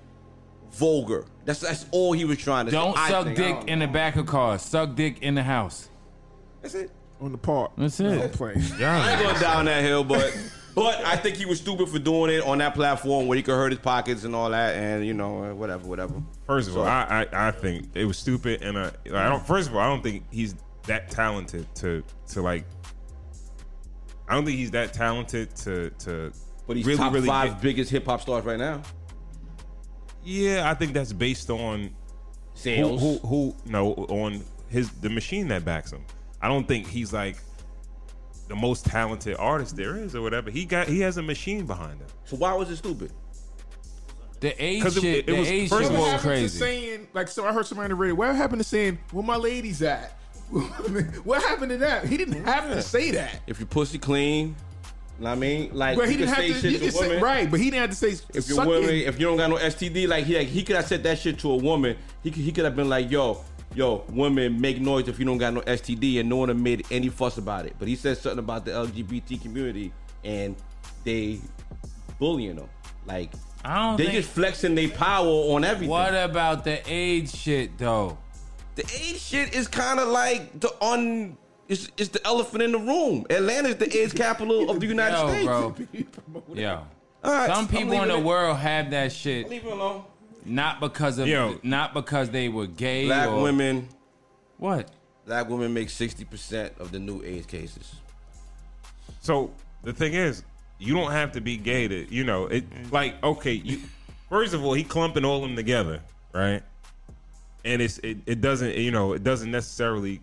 [0.71, 1.25] vulgar.
[1.45, 2.77] That's that's all he was trying to say.
[2.77, 3.09] Don't say.
[3.09, 3.37] Suck think.
[3.37, 4.61] Dick don't in the back of cars.
[4.61, 5.89] Suck dick in the house.
[6.61, 6.91] That's it.
[7.21, 7.71] on the park.
[7.77, 8.21] That's No, it.
[8.23, 8.61] I'm playing.
[8.81, 10.35] I ain't going down that hill, but
[10.75, 13.53] but I think he was stupid for doing it on that platform where he could
[13.55, 16.15] hurt his pockets and all that, and you know whatever, whatever.
[16.47, 19.45] First of all, I, I I think it was stupid, and uh, I don't.
[19.45, 20.55] First of all, I don't think he's
[20.87, 22.65] that talented to to like.
[24.27, 26.31] I don't think he's that talented to to.
[26.65, 28.81] But he's really, top really five get- biggest hip hop stars right now.
[30.23, 31.89] yeah, I think that's based on who,
[32.53, 33.01] Sales.
[33.01, 36.05] who who no on his the machine that backs him.
[36.41, 37.37] I don't think he's like
[38.47, 40.49] the most talented artist there is or whatever.
[40.51, 42.07] He got he has a machine behind him.
[42.25, 43.11] So why was it stupid?
[44.41, 46.47] The age 'Cause it- shit, it the was- age first shit was What crazy.
[46.47, 47.45] to saying like so?
[47.45, 48.15] I heard somebody on the radio.
[48.15, 50.17] What happened to saying where my ladies at?
[51.23, 52.05] what happened to that?
[52.05, 53.41] He didn't have to say that.
[53.47, 54.55] If your pussy clean,
[55.19, 56.69] know what I mean, like But he didn't have say to.
[56.69, 57.23] You shit to say, women.
[57.23, 58.09] right, but he didn't have to say.
[58.33, 59.07] If you're suck women, it.
[59.07, 61.51] if you don't got no STD, like he he could have said that shit to
[61.51, 61.95] a woman.
[62.21, 63.41] He could, he could have been like, yo,
[63.75, 67.09] yo, women make noise if you don't got no STD, and no one made any
[67.09, 67.75] fuss about it.
[67.79, 69.91] But he said something about the LGBT community,
[70.23, 70.55] and
[71.03, 71.39] they
[72.19, 72.69] bullying them.
[73.05, 73.31] Like
[73.65, 74.15] I don't they think.
[74.17, 75.89] just flexing their power on everything.
[75.89, 78.17] what about the AIDS shit though?
[78.75, 81.37] The AIDS shit is kind of like the un.
[81.69, 83.25] It's, it's the elephant in the room.
[83.29, 86.09] Atlanta's the AIDS capital of the United Yo, States.
[86.53, 86.83] bro.
[87.23, 90.03] Right, Some people in the it- world have that shit Leave it alone.
[90.45, 91.59] Not because of Yo.
[91.63, 93.87] not because they were gay Black or women,
[94.57, 94.89] what?
[95.25, 97.95] black women make sixty percent of the new AIDS cases.
[99.21, 99.51] So
[99.83, 100.43] the thing is,
[100.79, 103.79] you don't have to be gay to, you know, it like okay, you
[104.29, 106.01] first of all, he clumping all them together,
[106.33, 106.61] right?
[107.65, 110.19] And it's it, it doesn't, you know, it doesn't necessarily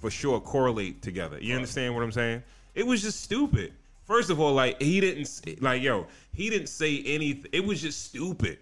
[0.00, 1.38] for sure correlate together.
[1.40, 2.42] You understand what I'm saying?
[2.74, 3.72] It was just stupid.
[4.06, 7.50] First of all, like he didn't like yo, he didn't say anything.
[7.52, 8.58] It was just stupid.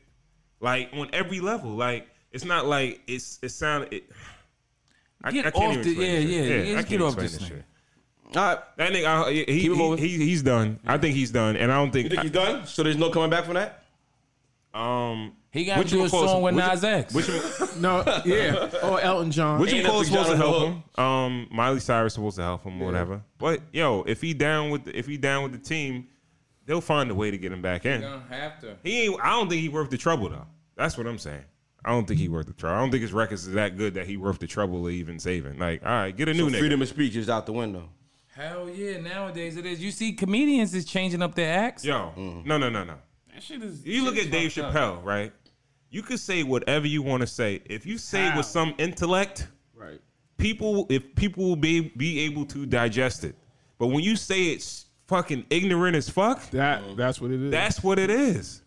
[0.63, 1.71] Like on every level.
[1.73, 4.05] Like it's not like it's it sounded it,
[5.23, 7.19] I, Get I can't off even the- explain yeah, yeah, yeah, I can't get off
[7.19, 7.65] explain this shit.
[8.35, 10.79] All right, That nigga, I- he, Keep he, he, he's done.
[10.87, 12.05] I think he's done, and I don't think.
[12.05, 12.67] you think he's done?
[12.67, 13.83] So there's no coming back from that.
[14.73, 16.31] um, He got to do a one close?
[16.31, 17.13] song with Nas X.
[17.13, 17.29] which
[17.77, 19.61] no, yeah, or Elton John.
[19.61, 20.69] which Ain't one nothing supposed to help Hook.
[20.97, 21.05] him?
[21.05, 23.21] Um, Miley Cyrus supposed to help him, or whatever.
[23.39, 26.09] But yo, if he down with the, if he down with the team,
[26.67, 28.01] they'll find a way to get him back in.
[28.01, 28.77] don't have to.
[28.83, 29.21] He ain't.
[29.23, 30.47] I don't think he worth the trouble though.
[30.77, 31.45] That's what I'm saying.
[31.85, 32.77] I don't think he worth the trouble.
[32.77, 35.19] I don't think his records is that good that he worth the trouble of even
[35.19, 35.59] saving.
[35.59, 36.59] Like, all right, get a new So nigga.
[36.61, 37.89] freedom of speech is out the window.
[38.35, 39.83] Hell yeah, nowadays it is.
[39.83, 41.85] You see comedians is changing up their acts.
[41.85, 42.47] Yo, Mm.
[42.47, 42.95] no, no, no, no.
[43.35, 44.75] That shit is You look at Dave fucked up.
[44.75, 45.33] Chappelle, right?
[45.91, 47.61] You could say whatever you want to say.
[47.67, 48.37] If you say How?
[48.39, 50.01] with some intellect, right.
[50.39, 53.35] people if people will be be able to digest it.
[53.79, 57.51] But when you say it's fucking ignorant as fuck, That that's what it is.
[57.51, 58.63] that's what it is.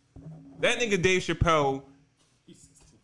[0.59, 1.81] That nigga Dave Chappelle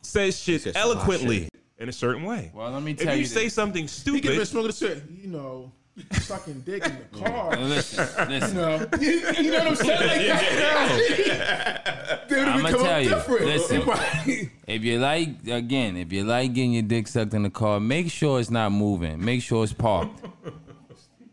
[0.02, 2.52] says shit said some hot eloquently in a certain way.
[2.54, 3.54] Well, let me if tell you if you say this.
[3.56, 5.04] something He could have been stupid, smoking shit.
[5.24, 5.72] You know,
[6.12, 7.26] sucking dick in the mm.
[7.26, 7.58] car.
[7.58, 8.58] you Listen, listen.
[8.58, 10.08] know, you know what I'm saying?
[10.08, 12.30] Like that.
[12.30, 13.46] They would've I'ma become tell you, different.
[13.46, 13.82] listen.
[13.88, 14.52] Right.
[14.68, 18.12] If you like, again, if you like getting your dick sucked in the car, make
[18.12, 19.24] sure it's not moving.
[19.26, 20.24] Make sure it's parked.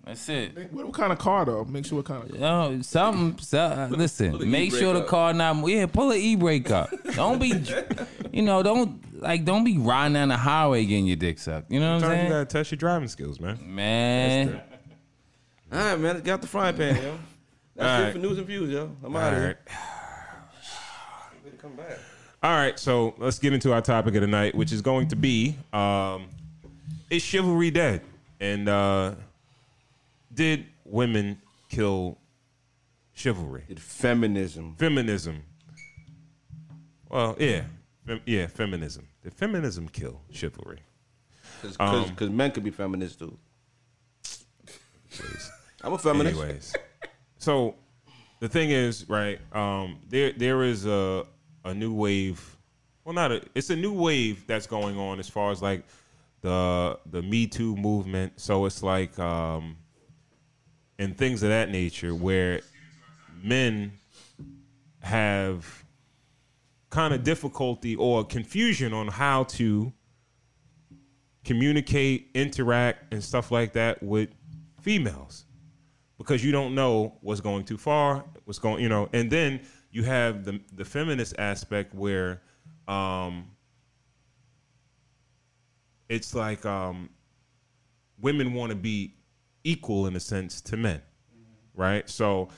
[0.08, 0.72] That's it.
[0.72, 1.66] What, what kind of car though?
[1.66, 2.38] Make sure what kind of car.
[2.38, 3.38] No, something.
[3.44, 5.06] So, uh, listen, make e-brake sure the up.
[5.06, 5.68] car not.
[5.68, 6.88] Yeah, pull an e brake up.
[7.14, 7.52] Don't be,
[8.32, 11.70] you know, don't like, don't be riding down the highway getting your dick sucked.
[11.70, 13.58] You know what I'm sometimes you gotta test your driving skills, man.
[13.62, 14.62] Man,
[15.70, 16.20] All right, man.
[16.20, 17.18] Get out the frying pan, yo.
[17.76, 18.12] That's All it right.
[18.14, 18.90] for news and views, yo.
[19.04, 19.56] I'm All out of right.
[19.68, 21.52] here.
[21.60, 21.98] Come back.
[22.42, 25.16] All right, so let's get into our topic of the night, which is going to
[25.16, 26.28] be um,
[27.10, 28.00] is chivalry dead?
[28.40, 29.14] And uh,
[30.32, 32.18] did women kill
[33.12, 33.64] chivalry?
[33.68, 34.74] Did feminism.
[34.78, 35.42] Feminism.
[37.08, 37.62] Well, yeah,
[38.06, 39.08] Fem- yeah, feminism.
[39.22, 40.80] Did feminism kill chivalry?
[41.62, 43.36] Because Um, men could be feminists too.
[45.82, 46.38] I'm a feminist.
[46.38, 46.74] Anyways,
[47.38, 47.74] so
[48.40, 49.40] the thing is, right?
[49.54, 51.24] Um, there there is a
[51.64, 52.56] a new wave.
[53.04, 53.42] Well, not a.
[53.54, 55.84] It's a new wave that's going on as far as like
[56.42, 58.34] the the Me Too movement.
[58.40, 59.76] So it's like um,
[60.98, 62.60] and things of that nature where
[63.42, 63.92] men
[65.00, 65.84] have
[66.90, 69.92] kind of difficulty or confusion on how to
[71.44, 74.28] communicate, interact, and stuff like that with
[74.80, 75.44] females.
[76.18, 80.02] Because you don't know what's going too far, what's going, you know, and then you
[80.02, 82.42] have the the feminist aspect where
[82.86, 83.46] um
[86.08, 87.08] it's like um
[88.20, 89.14] women want to be
[89.64, 91.02] equal in a sense to men.
[91.74, 92.08] Right?
[92.08, 92.48] So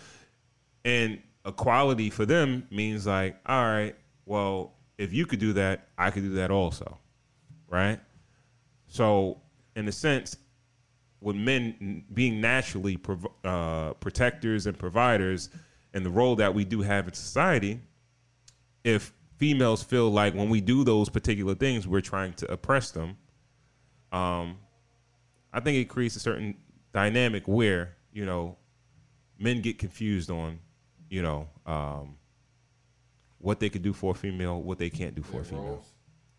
[0.84, 3.94] and equality for them means like, all right,
[4.24, 6.98] well, if you could do that, I could do that also.
[7.68, 8.00] Right?
[8.86, 9.40] So
[9.76, 10.36] in a sense,
[11.20, 15.50] with men being naturally prov- uh, protectors and providers
[15.92, 17.80] and the role that we do have in society,
[18.84, 23.16] if females feel like when we do those particular things, we're trying to oppress them,
[24.12, 24.58] um,
[25.52, 26.56] I think it creates a certain
[26.92, 28.56] dynamic where, you know,
[29.38, 30.58] men get confused on,
[31.08, 32.16] you know, um,
[33.38, 35.82] what they could do for a female, what they can't do for a female.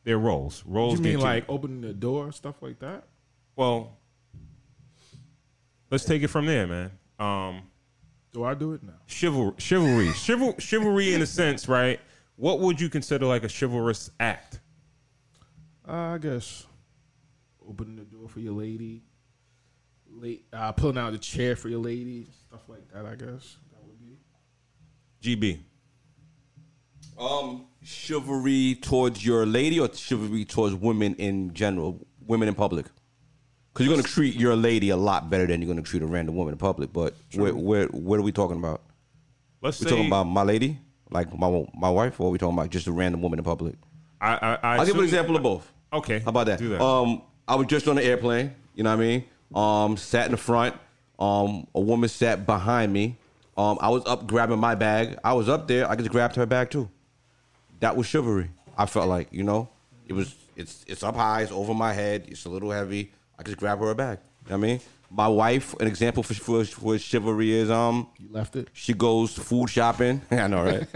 [0.03, 0.63] Their roles.
[0.65, 3.05] Roles You get mean you- like opening the door, stuff like that?
[3.55, 3.97] well,
[5.89, 6.91] let's take it from there, man.
[7.19, 7.61] Um,
[8.33, 8.93] Do I do it now?
[9.07, 11.99] chival- chivalry, Chival- chivalry, in a sense, right?
[12.35, 14.59] What would you consider like a chivalrous act?
[15.87, 16.65] Uh, I guess
[17.67, 19.03] opening the door for your lady,
[20.19, 23.05] late uh, pulling out the chair for your lady, stuff like that.
[23.05, 24.17] I guess that would be.
[25.21, 25.59] GB.
[27.19, 32.87] Um, chivalry towards your lady or chivalry towards women in general, women in public?
[33.73, 36.35] Because you're gonna treat your lady a lot better than you're gonna treat a random
[36.35, 36.91] woman in public.
[36.91, 38.81] But where, where, what are we talking about?
[39.61, 42.57] Let's We say talking about my lady, like my my wife, or are we talking
[42.57, 43.75] about just a random woman in public?
[44.19, 45.71] I, I, I I'll give an example of both.
[45.93, 46.59] Okay, How about that?
[46.59, 46.81] Do that.
[46.81, 48.55] Um, I was just on an airplane.
[48.75, 49.25] You know what I mean?
[49.53, 50.75] Um, sat in the front.
[51.19, 53.17] Um, a woman sat behind me.
[53.57, 55.17] Um, I was up grabbing my bag.
[55.23, 55.89] I was up there.
[55.89, 56.89] I just grabbed her bag too.
[57.79, 58.49] That was chivalry.
[58.77, 59.69] I felt like you know,
[60.07, 60.35] it was.
[60.55, 61.41] It's it's up high.
[61.41, 62.25] It's over my head.
[62.27, 63.11] It's a little heavy.
[63.37, 64.19] I just grab her a bag.
[64.45, 64.79] You know what I mean?
[65.13, 68.69] My wife, an example for, for for chivalry is um, You left it.
[68.73, 70.21] she goes food shopping.
[70.31, 70.87] I know, right?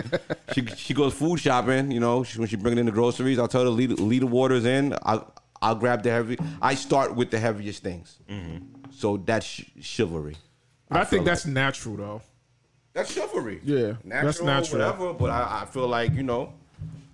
[0.53, 1.91] she she goes food shopping.
[1.91, 4.27] You know, she, when she bringing in the groceries, I'll tell her leave, leave the
[4.27, 4.95] waters in.
[5.03, 6.37] I'll I'll grab the heavy.
[6.61, 8.17] I start with the heaviest things.
[8.29, 8.91] Mm-hmm.
[8.91, 10.35] So that's ch- chivalry.
[10.89, 12.21] But I, feel think that's natural though.
[12.93, 13.61] That's chivalry.
[13.63, 14.79] Yeah, natural, that's natural.
[14.79, 15.13] whatever.
[15.13, 16.53] But I, I feel like you know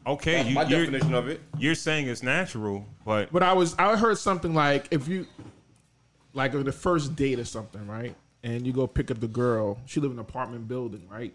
[0.06, 1.42] okay, that's you, my you're, definition of it.
[1.58, 5.28] you're saying it's natural, but But I was I heard something like if you
[6.34, 8.16] like on the first date or something, right?
[8.44, 9.80] And you go pick up the girl.
[9.86, 11.34] She live in an apartment building, right?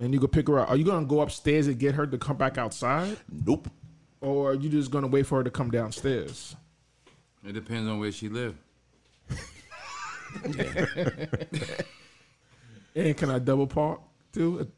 [0.00, 0.70] And you go pick her up.
[0.70, 3.68] Are you gonna go upstairs and get her to come back outside, Nope.
[4.22, 6.56] Or are you just gonna wait for her to come downstairs?
[7.46, 8.56] it depends on where she live.
[12.94, 14.00] And can I double park
[14.32, 14.70] too?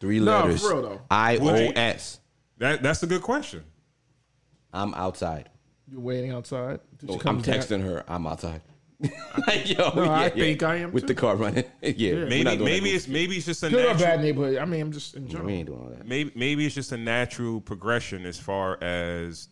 [0.00, 0.62] Three No, letters.
[0.62, 1.00] real, though.
[1.10, 2.20] I O S.
[2.58, 3.64] that that's a good question.
[4.72, 5.48] I'm outside.
[5.90, 6.80] You're waiting outside.
[6.98, 7.60] till she Oh, I'm comes back?
[7.60, 8.04] texting her.
[8.06, 8.60] I'm outside.
[9.46, 11.08] like, yo, No, I think I am with too.
[11.08, 11.64] the car running.
[11.82, 12.96] yeah, we're Maybe maybe that.
[12.96, 14.08] it's maybe it's just a Good or natural.
[14.08, 14.58] bad neighborhood.
[14.58, 16.06] I mean, I'm just in we ain't doing all that.
[16.06, 19.48] maybe maybe it's just a natural progression as far as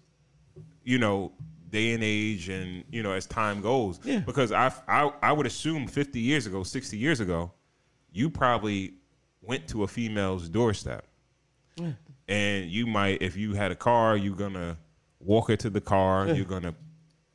[0.85, 1.33] you know
[1.71, 4.21] day and age and you know as time goes Yeah.
[4.21, 7.53] because I, I i would assume 50 years ago 60 years ago
[8.11, 8.95] you probably
[9.43, 11.05] went to a female's doorstep
[12.27, 14.79] and you might if you had a car, you're gonna
[15.21, 16.29] walk her to the car.
[16.29, 16.75] You're gonna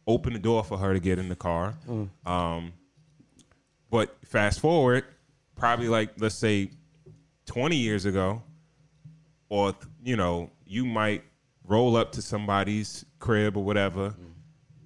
[0.08, 1.76] open the door for her to get in the car.
[2.26, 2.74] Um,
[3.90, 5.06] but fast forward,
[5.56, 6.72] probably like let's say
[7.46, 8.42] 20 years ago,
[9.50, 9.74] or
[10.04, 11.24] you know, you might
[11.68, 14.14] roll up to somebody's crib or whatever,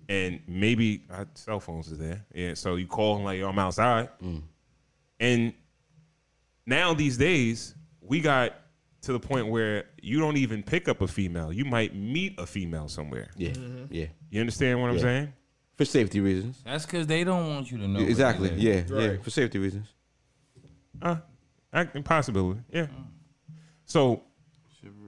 [0.09, 2.26] and maybe uh, cell phones is there.
[2.34, 4.09] Yeah, so you call and like, Yo, I'm outside,
[5.20, 5.53] and
[6.65, 8.53] now these days we got
[9.02, 11.54] to the point where you don't even pick up a female.
[11.54, 13.30] You might meet a female somewhere.
[13.38, 13.54] Yeah,
[13.89, 14.08] yeah.
[14.30, 15.02] You understand what I'm Yeah.
[15.02, 15.34] saying?
[15.76, 16.60] For safety reasons.
[16.66, 18.00] That's because they don't want you to know.
[18.00, 18.50] where exactly.
[18.50, 18.89] they live.
[18.89, 19.08] Yeah, yeah.
[19.10, 19.24] Right.
[19.24, 19.88] For safety reasons.
[21.02, 21.18] Uh,
[21.72, 22.62] act- possibility.
[22.72, 22.88] Yeah.
[23.86, 24.24] So,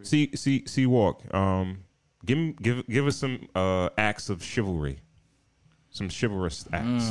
[0.04, 1.24] see, see, see, walk.
[1.34, 1.80] Um,
[2.24, 5.00] give me, give, give us some uh acts of chivalry,
[5.90, 7.10] some chivalrous acts.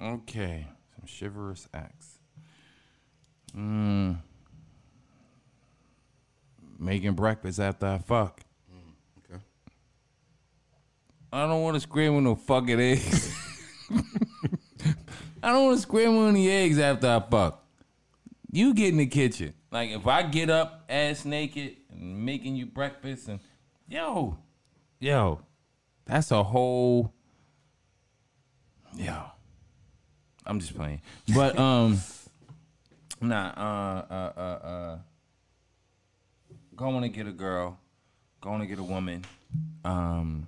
[0.00, 2.18] Okay, some chivalrous acts.
[3.56, 4.18] Mm.
[6.78, 8.40] Making breakfast after I fuck.
[9.18, 9.40] okay.
[11.32, 13.34] I don't want to scramble no fucking eggs.
[15.42, 17.64] I don't want to scramble any eggs after I fuck.
[18.50, 19.54] You get in the kitchen.
[19.70, 23.40] Like if I get up ass naked and making you breakfast and
[23.88, 24.38] yo,
[24.98, 25.40] yo,
[26.04, 27.12] that's a whole
[28.96, 29.24] yo.
[30.46, 31.00] I'm just playing.
[31.34, 32.00] But um
[33.20, 34.98] nah, uh uh uh uh
[36.76, 37.78] going to get a girl,
[38.40, 39.24] going to get a woman,
[39.84, 40.46] um,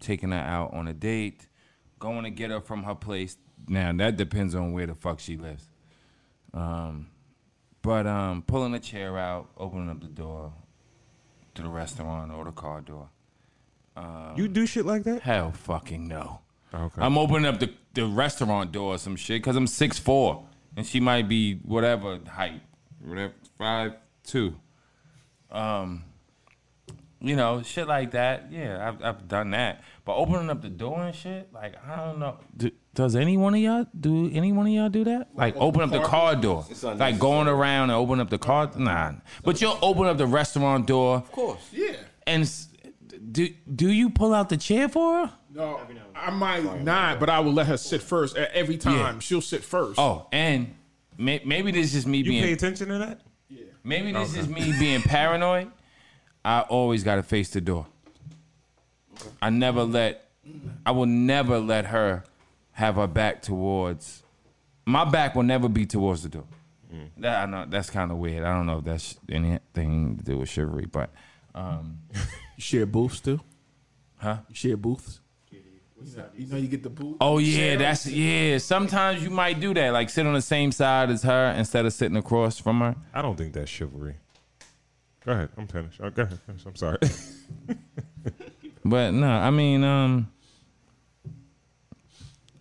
[0.00, 1.46] taking her out on a date,
[1.98, 3.36] going to get her from her place.
[3.68, 5.64] Now that depends on where the fuck she lives.
[6.54, 7.08] Um,
[7.82, 10.52] but um, pulling a chair out, opening up the door
[11.54, 13.08] to the restaurant or the car door.
[14.36, 15.22] You do shit like that?
[15.22, 16.40] Hell fucking no.
[16.74, 17.00] Okay.
[17.00, 20.44] I'm opening up the, the restaurant door or some shit because I'm six four
[20.76, 22.60] and she might be whatever height,
[23.02, 24.56] whatever, five two.
[25.50, 26.04] Um,
[27.20, 28.52] you know, shit like that.
[28.52, 29.82] Yeah, I've, I've done that.
[30.04, 32.38] But opening up the door and shit, like, I don't know.
[32.56, 35.28] Do, does any one of y'all, do any one of y'all do that?
[35.34, 36.64] Like, open up the car door.
[36.82, 38.70] Like, going around and open up the car?
[38.76, 39.14] Nah.
[39.44, 41.60] But you'll open up the restaurant door Of course.
[41.72, 41.96] Yeah.
[42.26, 42.48] and
[43.32, 45.32] do, do you pull out the chair for her?
[45.52, 45.80] No,
[46.14, 48.36] I might not, but I will let her sit first.
[48.36, 49.98] Every time she'll sit first.
[49.98, 50.74] Oh, and
[51.16, 53.22] may, maybe this is just me You being pay attention to that?
[53.86, 55.70] Maybe this is me being paranoid.
[56.44, 57.86] I always got to face the door.
[59.40, 60.28] I never let
[60.84, 62.24] I will never let her
[62.72, 64.22] have her back towards
[64.84, 66.44] my back will never be towards the door.
[67.18, 68.44] That I know that's kind of weird.
[68.44, 71.10] I don't know if that's anything to do with chivalry, but
[71.54, 71.98] um,
[72.56, 73.40] You share booths too?
[74.16, 74.38] Huh?
[74.48, 75.20] You share booths?
[76.02, 77.16] You know, you know you get the booth.
[77.20, 77.78] oh yeah, Share 'em?
[77.78, 78.58] that's yeah.
[78.58, 81.92] Sometimes you might do that, like sit on the same side as her instead of
[81.92, 82.96] sitting across from her.
[83.14, 84.16] I don't think that's chivalry.
[85.24, 85.48] Go ahead.
[85.56, 86.00] I'm finished.
[86.02, 86.38] Oh, go ahead.
[86.66, 86.98] I'm sorry.
[88.84, 90.30] But no, I mean, um,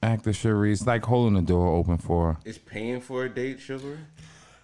[0.01, 0.71] act of chivalry.
[0.71, 2.33] It's like holding the door open for.
[2.33, 2.39] her.
[2.45, 3.99] Is paying for a date chivalry?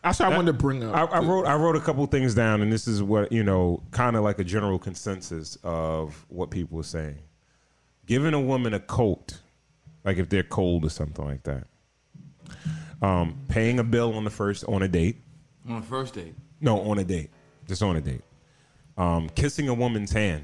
[0.03, 1.13] That's what I wanted to bring I, up.
[1.13, 4.15] I wrote I wrote a couple things down, and this is what you know, kind
[4.15, 7.19] of like a general consensus of what people are saying.
[8.12, 9.39] Giving a woman a coat,
[10.03, 11.64] like if they're cold or something like that.
[13.01, 15.16] Um, paying a bill on the first on a date.
[15.70, 16.36] On the first date.
[16.59, 17.30] No, on a date,
[17.70, 18.20] just on a date.
[18.97, 20.43] Um, kissing a woman's hand.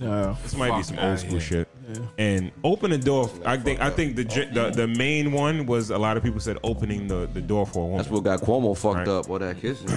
[0.00, 0.38] No.
[0.42, 1.40] This might be some old school here.
[1.40, 1.68] shit.
[2.16, 3.28] And open the door.
[3.44, 6.40] I think I think the, gen- the the main one was a lot of people
[6.40, 7.98] said opening the, the door for a woman.
[7.98, 9.08] That's what got Cuomo fucked Right.
[9.08, 9.28] up.
[9.28, 9.90] All that kissing.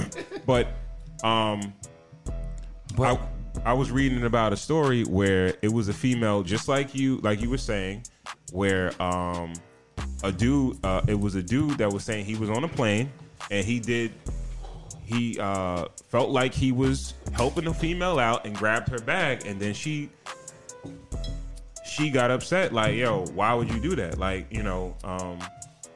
[0.45, 0.67] But
[1.23, 1.73] um,
[2.99, 3.17] I,
[3.65, 7.41] I was reading about a story where it was a female, just like you, like
[7.41, 8.03] you were saying,
[8.51, 9.53] where um,
[10.23, 13.11] a dude, uh, it was a dude that was saying he was on a plane
[13.51, 14.13] and he did,
[15.03, 19.59] he uh, felt like he was helping a female out and grabbed her bag, and
[19.59, 20.09] then she
[21.83, 24.19] she got upset like yo why would you do that?
[24.19, 25.39] Like you know um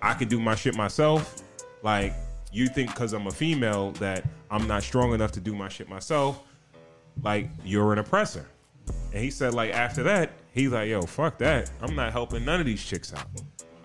[0.02, 1.44] i could do my shit myself.
[1.84, 2.14] Like
[2.52, 5.90] you think because i'm a female that i'm not strong enough to do my shit
[5.90, 6.44] myself
[7.22, 8.46] like you're an oppressor
[9.14, 12.60] and he said like after that he's like yo fuck that i'm not helping none
[12.60, 13.28] of these chicks out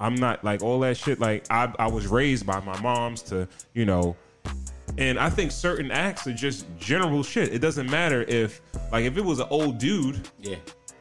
[0.01, 3.47] i'm not like all that shit like i, I was raised by my moms to
[3.75, 4.17] you know
[4.97, 7.53] and I think certain acts are just general shit.
[7.55, 8.61] It doesn't matter if,
[8.91, 10.57] like, if it was an old dude, yeah.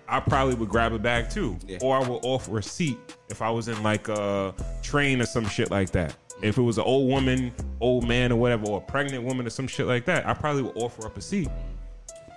[0.08, 1.80] I probably would grab a bag too, Yeah.
[1.82, 2.98] or I would offer a seat
[3.30, 4.54] if I was in like a
[4.84, 6.16] train or some shit like that.
[6.44, 7.52] If it was an old woman,
[7.82, 10.62] old man, or whatever, or a pregnant woman or some shit like that, I probably
[10.62, 11.50] would offer up a seat.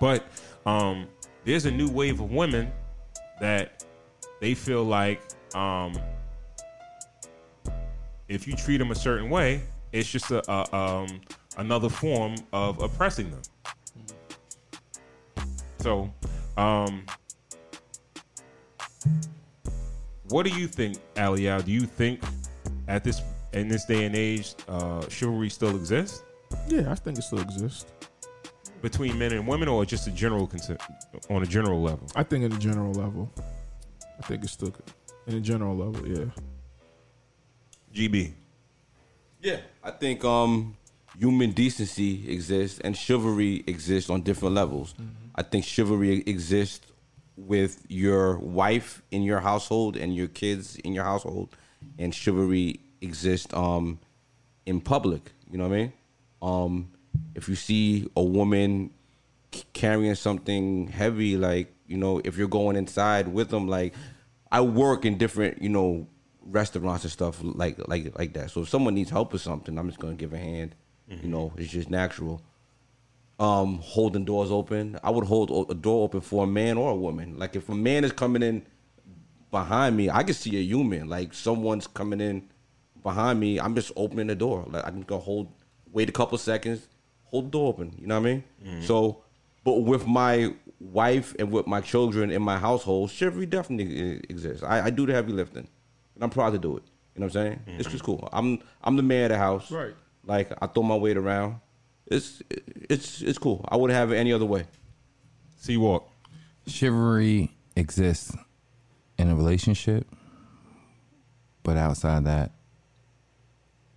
[0.01, 0.25] But
[0.65, 1.07] um,
[1.45, 2.71] there's a new wave of women
[3.39, 3.85] that
[4.41, 5.21] they feel like
[5.53, 5.93] um,
[8.27, 11.21] if you treat them a certain way, it's just a, a um,
[11.57, 13.41] another form of oppressing them.
[15.79, 16.11] So,
[16.57, 17.05] um,
[20.29, 21.63] what do you think, Aliyah?
[21.63, 22.21] Do you think
[22.87, 23.21] at this
[23.53, 26.23] in this day and age, uh, chivalry still exists
[26.67, 27.85] Yeah, I think it still exists.
[28.81, 30.81] Between men and women, or just a general consent
[31.29, 32.07] on a general level?
[32.15, 33.31] I think in a general level,
[34.19, 34.73] I think it's still
[35.27, 36.07] in a general level.
[36.07, 36.25] Yeah.
[37.93, 38.31] GB.
[39.41, 40.77] Yeah, I think um,
[41.17, 44.93] human decency exists and chivalry exists on different levels.
[45.35, 46.85] I think chivalry exists
[47.35, 51.55] with your wife in your household and your kids in your household,
[51.97, 53.99] and chivalry exists um,
[54.65, 55.31] in public.
[55.49, 55.93] You know what I mean?
[56.41, 56.91] Um,
[57.35, 58.91] if you see a woman
[59.73, 63.93] carrying something heavy, like you know, if you're going inside with them, like
[64.51, 66.07] I work in different, you know,
[66.43, 68.51] restaurants and stuff like like like that.
[68.51, 70.75] So if someone needs help with something, I'm just gonna give a hand.
[71.23, 72.41] You know, it's just natural.
[73.39, 76.95] Um, holding doors open, I would hold a door open for a man or a
[76.95, 77.37] woman.
[77.37, 78.65] Like if a man is coming in
[79.49, 81.09] behind me, I can see a human.
[81.09, 82.49] Like someone's coming in
[83.03, 84.65] behind me, I'm just opening the door.
[84.69, 85.51] Like I'm gonna hold,
[85.91, 86.87] wait a couple seconds,
[87.31, 87.95] hold the door open.
[87.97, 88.43] You know what I mean?
[88.63, 88.81] Mm-hmm.
[88.83, 89.23] So,
[89.63, 94.63] but with my wife and with my children in my household, chivalry definitely exists.
[94.63, 95.67] I, I do the heavy lifting,
[96.15, 96.83] and I'm proud to do it.
[97.15, 97.59] You know what I'm saying?
[97.67, 97.79] Mm-hmm.
[97.79, 98.29] It's just cool.
[98.31, 99.71] I'm I'm the man of the house.
[99.71, 99.93] Right.
[100.25, 101.59] Like I throw my weight around.
[102.07, 103.65] It's it's it's cool.
[103.69, 104.65] I wouldn't have it any other way.
[105.57, 106.09] C Walk.
[106.67, 108.35] Chivalry exists
[109.17, 110.07] in a relationship,
[111.63, 112.51] but outside that,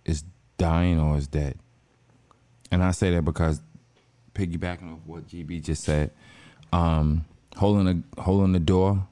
[0.03, 0.23] it's
[0.57, 1.57] dying or it's dead.
[2.71, 3.61] And I say that because
[4.33, 6.11] piggybacking off what GB just said,
[6.73, 9.07] um, holding a holding the door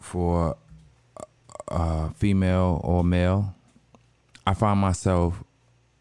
[0.00, 0.56] for
[1.16, 3.54] a, a female or male,
[4.46, 5.42] I find myself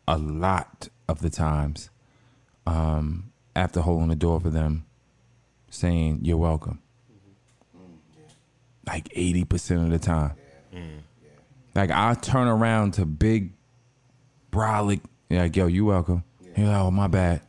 [0.08, 1.90] a lot of the times
[2.66, 4.86] um, after holding the door for them
[5.70, 6.80] saying you're welcome.
[8.88, 10.34] Like 80% of the time.
[11.76, 13.54] Like I turn around to big
[14.52, 16.24] brolic, like, yo, you welcome.
[16.56, 17.42] You're like, oh, my bad.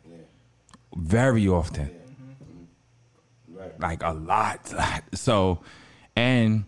[0.95, 1.91] Very often.
[3.79, 4.73] Like a lot.
[5.15, 5.61] So,
[6.17, 6.65] and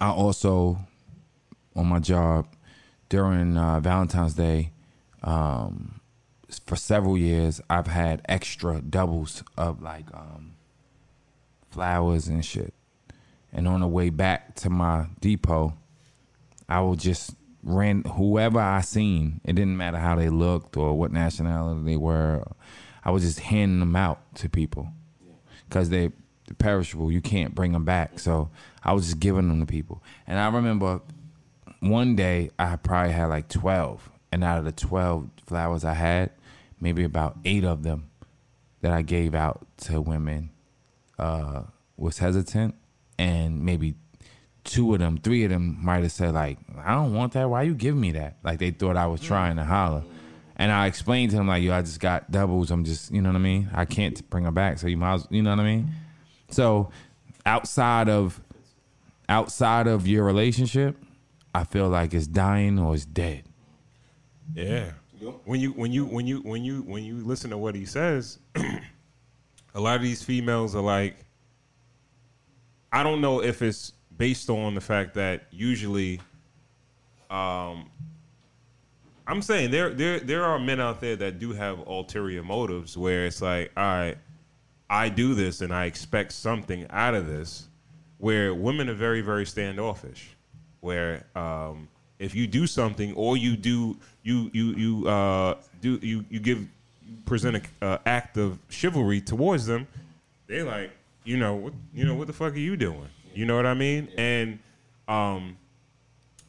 [0.00, 0.78] I also,
[1.74, 2.46] on my job,
[3.08, 4.72] during uh, Valentine's Day,
[5.22, 6.00] um,
[6.66, 10.52] for several years, I've had extra doubles of like um,
[11.70, 12.72] flowers and shit.
[13.52, 15.74] And on the way back to my depot,
[16.68, 17.34] I will just
[17.66, 19.40] ran whoever I seen.
[19.44, 22.44] It didn't matter how they looked or what nationality they were.
[23.04, 24.88] I was just handing them out to people
[25.68, 26.12] because they
[26.58, 27.10] perishable.
[27.10, 28.20] You can't bring them back.
[28.20, 28.50] So
[28.82, 30.02] I was just giving them to people.
[30.26, 31.00] And I remember
[31.80, 34.10] one day I probably had like 12.
[34.32, 36.30] And out of the 12 flowers I had,
[36.80, 38.10] maybe about eight of them
[38.80, 40.50] that I gave out to women
[41.18, 41.62] uh,
[41.96, 42.76] was hesitant.
[43.18, 43.94] And maybe
[44.66, 47.48] two of them, three of them might have said, like, I don't want that.
[47.48, 48.36] Why you giving me that?
[48.42, 49.26] Like they thought I was mm.
[49.26, 50.04] trying to holler.
[50.56, 52.70] And I explained to them, like, yo, I just got doubles.
[52.70, 53.68] I'm just, you know what I mean?
[53.74, 54.78] I can't bring them back.
[54.78, 55.90] So you might, as- you know what I mean?
[56.50, 56.90] So
[57.44, 58.40] outside of
[59.28, 60.96] outside of your relationship,
[61.54, 63.44] I feel like it's dying or it's dead.
[64.54, 64.92] Yeah.
[65.44, 68.38] When you when you when you when you when you listen to what he says,
[69.74, 71.16] a lot of these females are like,
[72.92, 76.20] I don't know if it's based on the fact that usually,
[77.30, 77.90] um,
[79.26, 83.26] I'm saying there there there are men out there that do have ulterior motives where
[83.26, 84.18] it's like, all right,
[84.88, 87.68] I do this and I expect something out of this.
[88.18, 90.30] Where women are very very standoffish,
[90.80, 91.88] where um,
[92.18, 96.66] if you do something or you do you you you uh, do you you give
[97.26, 99.86] present a uh, act of chivalry towards them,
[100.46, 100.90] they like
[101.24, 103.08] you know what you know what the fuck are you doing?
[103.36, 104.08] You know what I mean?
[104.16, 104.58] And
[105.06, 105.58] um,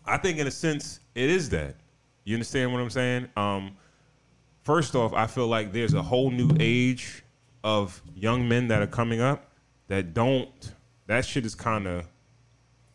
[0.05, 1.75] I think in a sense it is that.
[2.23, 3.27] You understand what I'm saying?
[3.35, 3.75] Um,
[4.63, 7.23] first off, I feel like there's a whole new age
[7.61, 9.51] of young men that are coming up
[9.89, 10.71] that don't.
[11.07, 12.07] That shit is kind of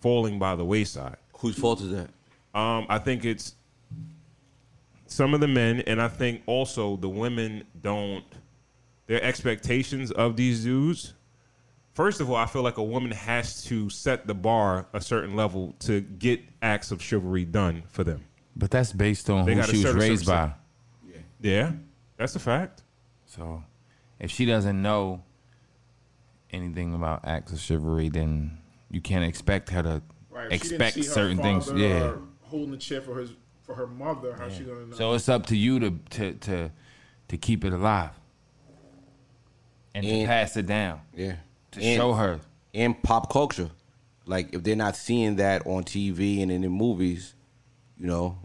[0.00, 1.16] falling by the wayside.
[1.38, 2.08] Whose fault is that?
[2.58, 3.54] Um, I think it's
[5.06, 8.24] some of the men, and I think also the women don't.
[9.06, 11.12] Their expectations of these dudes.
[11.94, 15.36] First of all, I feel like a woman has to set the bar a certain
[15.36, 18.24] level to get acts of chivalry done for them.
[18.56, 21.12] But that's based on They who gotta she was serve a raised certain by.
[21.40, 21.72] Yeah,
[22.16, 22.82] that's a fact.
[23.26, 23.62] So
[24.20, 25.22] if she doesn't know
[26.50, 28.58] anything about acts of chivalry, then
[28.90, 30.50] you can't expect her to Right.
[30.50, 31.66] if she didn't expect see her certain things.
[31.66, 32.04] father, Yeah.
[32.04, 33.32] uh, holding the chair for his
[33.62, 34.94] for her mother, how she gonna know?
[34.96, 36.70] So it's up to you to to to
[37.28, 38.18] to keep it alive
[39.94, 41.36] and to And- pass it down Yeah.
[41.72, 42.40] To And- show her.
[42.72, 43.70] in pop culture.
[44.24, 47.34] Like if they're not seeing that on TV and in the movies,
[47.98, 48.38] you know,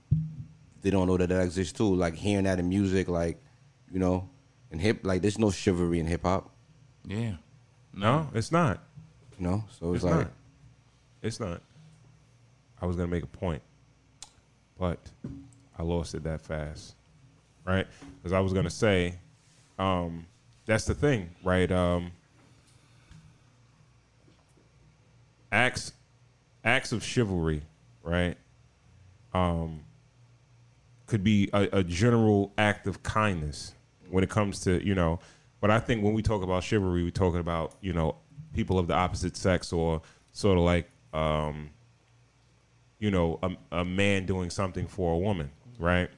[0.81, 1.93] they don't know that that exists too.
[1.95, 3.41] Like hearing that in music, like
[3.91, 4.27] you know,
[4.71, 6.49] and hip, like there's no chivalry in hip hop,
[7.05, 7.35] Yeah.
[7.93, 8.83] No, it's not.
[9.37, 9.63] you know.
[9.79, 10.31] So it's, It's like not.
[11.21, 11.61] It's not.
[12.81, 13.61] I was gonna make a point,
[14.77, 14.99] but
[15.77, 16.95] I lost it that fast,
[17.65, 17.87] right?
[18.17, 19.15] Because I was gonna say,
[19.79, 20.25] um,
[20.65, 21.71] that's the thing, right?
[21.71, 22.11] Um,
[25.51, 25.93] acts,
[26.63, 27.61] acts of chivalry,
[28.03, 28.37] right?
[29.33, 29.81] Um,
[31.05, 33.73] could be a, a general act of kindness
[34.09, 35.19] when it comes to you know.
[35.59, 38.15] But I think when we talk about chivalry, we're talking about you know
[38.53, 41.69] people of the opposite sex or sort of like um,
[42.99, 46.09] you know a, a man doing something for a woman, right?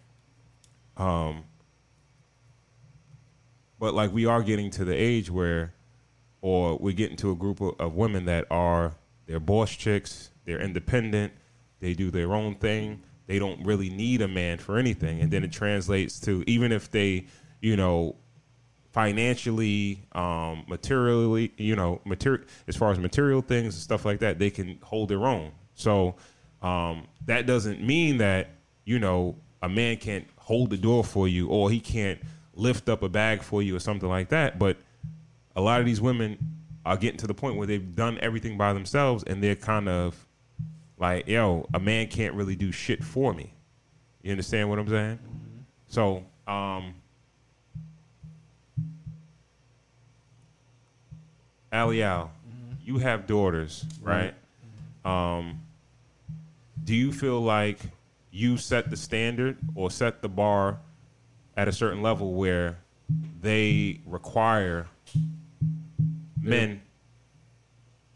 [0.97, 1.43] Um,
[3.79, 5.73] but like we are getting to the age where,
[6.41, 8.93] or we're getting to a group of, of women that are
[9.29, 11.31] they're boss chicks, they're independent,
[11.79, 15.43] they do their own thing, they don't really need a man for anything, and then
[15.43, 17.27] it translates to even if they,
[17.61, 18.15] you know,
[18.91, 24.39] financially, um, materially, you know, material as far as material things and stuff like that,
[24.39, 25.51] they can hold their own.
[25.75, 26.15] So
[26.63, 28.49] um, that doesn't mean that
[28.83, 32.19] you know a man can't hold the door for you or he can't
[32.55, 34.57] lift up a bag for you or something like that.
[34.57, 34.77] But
[35.55, 36.58] a lot of these women
[36.89, 40.25] are getting to the point where they've done everything by themselves and they're kind of
[40.97, 43.53] like, yo, a man can't really do shit for me.
[44.23, 45.19] You understand what I'm saying?
[45.87, 46.95] So, um,
[51.71, 52.31] Ali Al,
[52.83, 54.33] you have daughters, right?
[55.05, 55.61] Um,
[56.83, 57.77] do you feel like
[58.31, 60.79] you set the standard or set the bar
[61.55, 62.79] at a certain level where
[63.43, 64.87] they require
[66.41, 66.81] men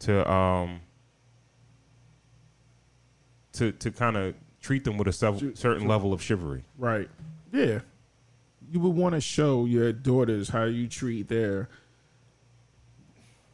[0.00, 0.80] to um
[3.52, 6.64] to to kind of treat them with a certain level of chivalry?
[6.78, 7.08] Right.
[7.52, 7.80] Yeah.
[8.70, 11.68] You would want to show your daughters how you treat their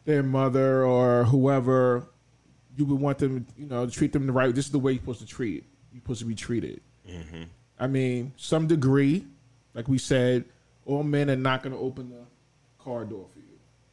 [0.04, 2.06] their mother or whoever.
[2.76, 4.54] You would want them, you know, to treat them the right.
[4.54, 5.64] This is the way you're supposed to treat.
[5.92, 6.80] You're supposed to be treated.
[7.78, 9.26] I mean, some degree,
[9.74, 10.44] like we said,
[10.86, 12.24] all men are not going to open the
[12.82, 13.39] car door for you.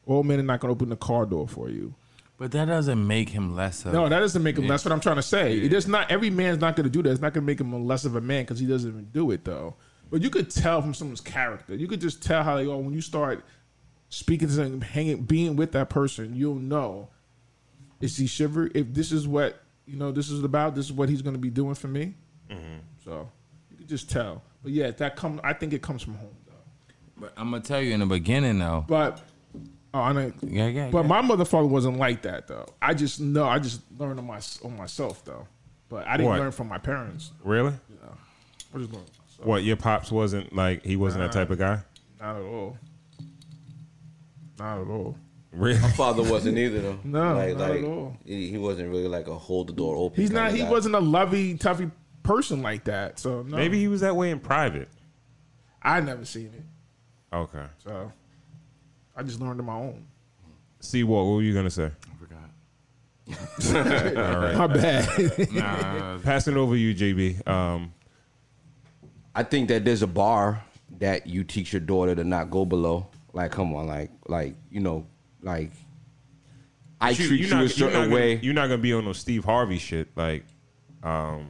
[0.08, 1.94] All men are not going to open the car door for you.
[2.38, 3.94] But that doesn't make him less of.
[3.94, 4.68] No, that doesn't make him.
[4.68, 5.58] That's what I'm trying to say.
[5.58, 7.12] It is not every man's not going to do that.
[7.12, 9.32] It's not going to make him less of a man because he doesn't even do
[9.32, 9.76] it though.
[10.10, 11.76] But you could tell from someone's character.
[11.76, 13.44] You could just tell how they are when you start
[14.10, 16.36] speaking to them, hanging, being with that person.
[16.36, 17.10] You'll know
[18.00, 18.70] is he shiver?
[18.74, 20.76] If this is what you know, this is about.
[20.76, 22.14] This is what he's going to be doing for me.
[22.50, 22.78] Mm-hmm.
[23.04, 23.30] So
[23.72, 24.44] you could just tell.
[24.64, 25.42] But yeah, that come.
[25.44, 26.54] I think it comes from home though.
[27.18, 28.86] But I'm gonna tell you in the beginning though.
[28.88, 29.22] But
[29.94, 30.34] oh, I know.
[30.42, 30.90] Yeah, yeah.
[30.92, 31.08] But yeah.
[31.08, 32.66] my motherfucker wasn't like that though.
[32.82, 33.46] I just know.
[33.46, 35.48] I just learned on my on myself though.
[35.90, 36.40] But I didn't What?
[36.40, 37.32] learn from my parents.
[37.44, 37.74] Really?
[38.74, 39.48] I just learned myself.
[39.48, 40.84] What your pops wasn't like?
[40.84, 41.80] He wasn't that type of guy.
[42.20, 42.78] Not at all.
[44.60, 45.16] Not at all.
[45.52, 45.80] Really?
[45.80, 47.00] my father wasn't either though.
[47.04, 48.18] No, like, not like at all.
[48.26, 50.22] He, he wasn't really like a hold the door open.
[50.22, 50.52] He's not.
[50.52, 50.70] He guy.
[50.70, 51.92] wasn't a lovey, toughy
[52.24, 53.20] person like that.
[53.20, 53.56] So no.
[53.58, 54.90] Maybe he was that way in private.
[55.82, 57.36] I never seen it.
[57.36, 57.66] Okay.
[57.84, 58.12] So
[59.18, 60.06] I just learned on my own.
[60.80, 61.26] See what?
[61.26, 61.90] What were you gonna say?
[61.92, 64.16] I forgot.
[64.36, 64.56] All right.
[64.56, 65.52] My bad.
[65.52, 67.48] Nah, Passing it over to you, JB.
[67.48, 67.94] Um,
[69.36, 70.64] I think that there's a bar
[71.00, 73.08] that you teach your daughter to not go below.
[73.34, 75.06] Like, come on, like, like you know,
[75.42, 75.72] like
[77.02, 78.36] I you- treat you're not- a you're certain gonna- way.
[78.42, 80.10] You're not gonna be on no Steve Harvey shit.
[80.16, 80.46] Like,
[81.04, 81.50] um,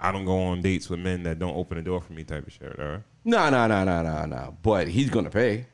[0.00, 2.46] I don't go on dates with men that don't open the door for me, type
[2.46, 2.78] of shit.
[2.78, 3.02] All right.
[3.24, 4.56] No, no, no, no, no, no.
[4.62, 5.66] But he's gonna pay.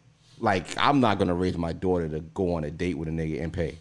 [0.43, 3.41] Like, I'm not gonna raise my daughter to go on a date with a nigga
[3.43, 3.79] and pay.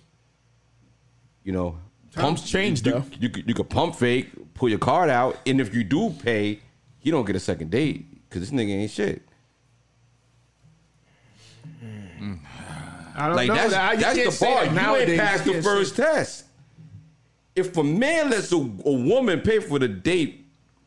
[1.44, 1.80] You know,
[2.14, 3.04] Times change, you, though.
[3.20, 6.60] You, could- you could pump fake, pull your card out, and if you do pay,
[7.02, 9.24] you don't get a second date because this nigga ain't shit.
[13.16, 13.56] I don't Like know.
[13.56, 13.94] that's that.
[13.96, 14.66] You that's the bar.
[14.68, 16.46] that You ain't passed the first test.
[17.56, 18.60] If a man lets a, a
[18.92, 20.41] woman pay for the date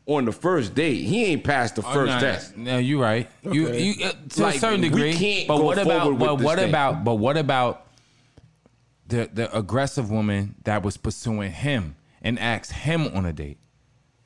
[0.07, 2.55] on the first date, he ain't passed the Oh, first no, test.
[2.57, 3.29] No, you're right.
[3.45, 3.81] Okay.
[3.83, 5.13] you uh, to Like, a certain we degree.
[5.13, 6.09] can't but go what about?
[6.11, 6.69] with But this what thing.
[6.69, 7.03] about?
[7.03, 7.87] But what about
[9.07, 13.57] the the aggressive woman that was pursuing him and asked him on a date?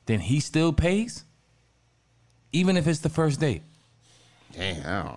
[0.06, 1.24] Then he still pays,
[2.52, 3.62] even if it's the first date.
[4.54, 5.16] Damn, I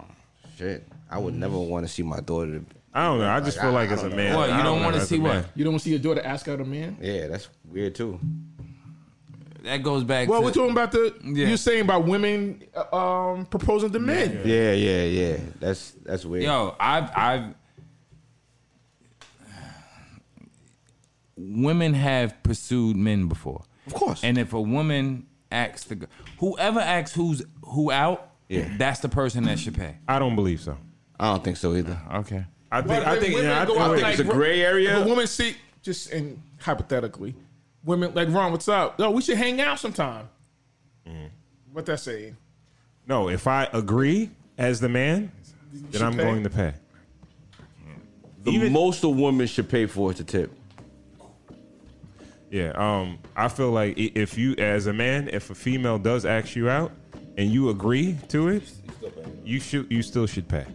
[0.59, 0.87] shit.
[1.11, 2.63] I would never want to see my daughter.
[2.95, 3.29] I don't know.
[3.29, 5.05] I just Like, feel like I as a man, What, you I don't wanna as
[5.05, 5.37] a see man.
[5.43, 5.51] what?
[5.57, 6.99] You don't see your daughter ask out a man.
[7.01, 8.21] Yeah, that's weird too.
[9.63, 10.29] That goes back.
[10.29, 11.49] Well, to, we're talking about the Yeah.
[11.49, 14.41] you're saying about women uh, um, proposing to men.
[14.45, 15.37] Yeah, yeah, yeah.
[15.61, 16.45] That's that's weird.
[16.45, 17.55] Yo, I've I've
[21.37, 23.63] women have pursued men before.
[23.87, 24.23] Of course.
[24.25, 26.07] And if a woman asks the
[26.39, 28.69] whoever asks who's who out, Yeah.
[28.79, 29.97] that's the person that should pay.
[30.09, 30.77] I don't believe so.
[31.19, 32.01] I don't think so either.
[32.15, 32.45] Okay.
[32.71, 32.89] I think.
[32.89, 33.37] But I think.
[33.41, 34.99] Yeah, I go think, out think like, it's a gray area.
[34.99, 37.35] If a woman see just in hypothetically,
[37.85, 38.99] women like Ron, what's up?
[38.99, 40.29] No, we should hang out sometime.
[41.07, 41.31] Mm.
[41.73, 42.37] What that saying?
[43.07, 45.33] no, if I agree as the man,
[45.91, 46.23] then I'm pay.
[46.23, 46.75] going to pay.
[48.45, 50.51] The Even- most a woman should pay for is a tip.
[52.51, 52.73] Yeah.
[52.77, 53.19] Um.
[53.35, 56.93] I feel like if you, as a man, if a female does ask you out
[57.39, 58.63] and you agree to it,
[59.45, 59.91] you should.
[59.91, 60.67] You still should pay.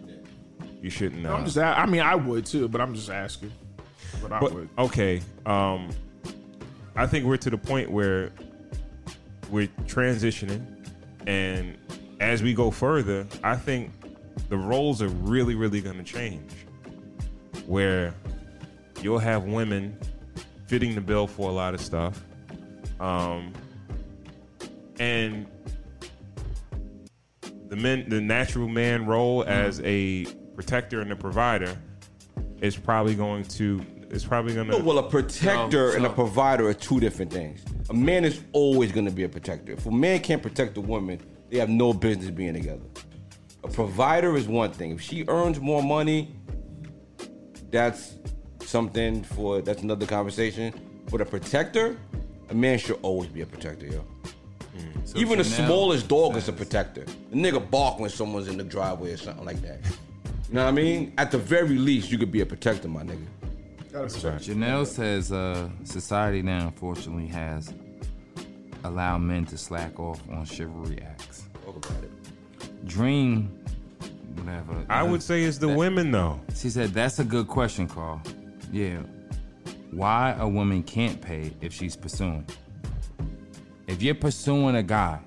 [0.81, 1.25] You shouldn't.
[1.25, 1.57] Uh, I'm just.
[1.57, 3.51] I mean, I would too, but I'm just asking.
[4.23, 4.69] But I But would.
[4.79, 5.89] okay, um,
[6.97, 8.31] I think we're to the point where
[9.51, 10.65] we're transitioning,
[11.27, 11.77] and
[12.19, 13.91] as we go further, I think
[14.49, 16.51] the roles are really, really going to change.
[17.67, 18.15] Where
[19.03, 19.95] you'll have women
[20.65, 22.23] fitting the bill for a lot of stuff,
[22.99, 23.53] um,
[24.99, 25.45] and
[27.67, 30.25] the men, the natural man role as a
[30.55, 31.77] protector and a provider
[32.59, 33.85] is probably going to.
[34.09, 34.83] It's probably going No, to.
[34.83, 37.61] well, a protector So- and a provider are two different things.
[37.89, 39.73] A man is always going to be a protector.
[39.73, 42.83] If a man can't protect a woman, they have no business being together.
[43.63, 44.91] A provider is one thing.
[44.91, 46.33] If she earns more money,
[47.71, 48.15] that's
[48.63, 50.73] something for that's another conversation.
[51.11, 51.97] But a protector,
[52.49, 53.99] a man should always be a protector, yo.
[53.99, 57.03] Hmm, so Even the Chanel smallest dog is a protector.
[57.31, 59.79] A nigga bark when someone's in the driveway or something like that.
[60.49, 61.13] You know what I mean?
[61.17, 63.25] At the very least, you could be a protector, my nigga.
[64.05, 67.73] Janelle says uh, society now unfortunately has
[68.83, 71.47] allowed men to slack off on chivalry acts.
[71.65, 72.85] Talk about it.
[72.85, 73.49] Dream,
[74.35, 74.85] whatever.
[74.89, 76.39] I would say it's the women though.
[76.55, 78.21] She said that's a good question, Carl.
[78.71, 79.01] Yeah.
[79.91, 82.45] Why a woman can't pay if she's pursuing?
[83.87, 85.19] If you're pursuing a guy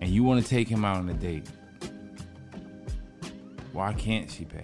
[0.00, 1.48] and you want to take him out on a date,
[3.72, 4.62] why can't she pay?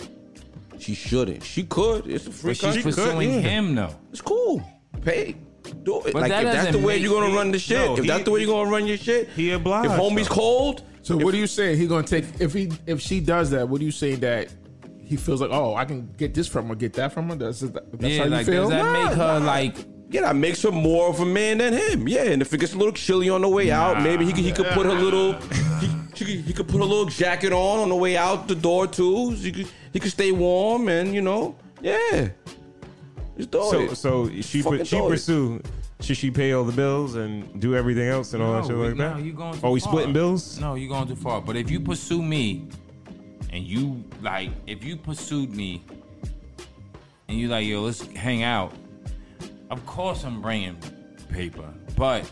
[0.80, 1.42] She shouldn't.
[1.44, 2.06] She could.
[2.06, 2.82] It's a free But she's country.
[2.82, 3.40] pursuing yeah.
[3.40, 3.94] him though.
[4.10, 4.62] It's cool.
[5.02, 5.36] Pay.
[5.82, 6.12] Do it.
[6.14, 7.76] But like that if that's the doesn't way you're gonna run the shit.
[7.86, 9.28] No, if he- that's the way you're gonna run your shit.
[9.36, 10.34] he obliged, If homie's though.
[10.34, 11.76] cold, So what are you saying?
[11.78, 13.68] He gonna take if he if she does that?
[13.68, 14.48] What are you saying that
[15.04, 15.50] he feels like?
[15.52, 17.34] Oh, I can get this from her, get that from her.
[17.34, 18.62] That's that's yeah, how you like feel.
[18.62, 19.46] does that Nah, make her nah.
[19.46, 19.76] like
[20.10, 22.08] yeah, that makes her more of a man than him.
[22.08, 24.44] Yeah, and if it gets a little chilly on the way out, maybe he could
[24.44, 25.34] he could put her little
[25.80, 28.54] he, she could, he could put a little jacket on on the way out the
[28.54, 29.36] door too.
[29.36, 32.28] So he could he could stay warm and you know yeah.
[33.36, 33.96] Just do So it.
[33.96, 35.62] so she Fucking she do pursue.
[36.00, 38.88] Should she pay all the bills and do everything else and all that shit we-
[38.88, 39.18] like that?
[39.18, 39.92] No, you going too oh, we far.
[39.92, 40.58] splitting bills?
[40.58, 41.40] No, you're going too far.
[41.42, 42.68] But if you pursue me,
[43.52, 45.82] and you like, if you pursued me,
[47.28, 48.72] and you like, yo, let's hang out.
[49.70, 50.76] Of course, I'm bringing
[51.30, 52.30] paper, but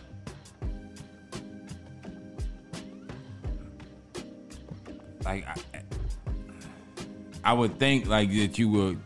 [5.24, 5.77] like, I,
[7.44, 9.00] I would think like that you would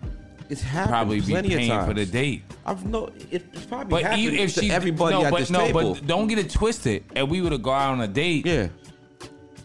[0.49, 1.89] it's happened probably be plenty of paying times.
[1.89, 2.43] for the date.
[2.67, 3.07] I've no.
[3.31, 5.61] It, it's probably But happened even if to she everybody no, at but this no,
[5.61, 5.95] table.
[5.95, 7.05] but don't get it twisted.
[7.17, 8.69] If we were to go out on a date, yeah.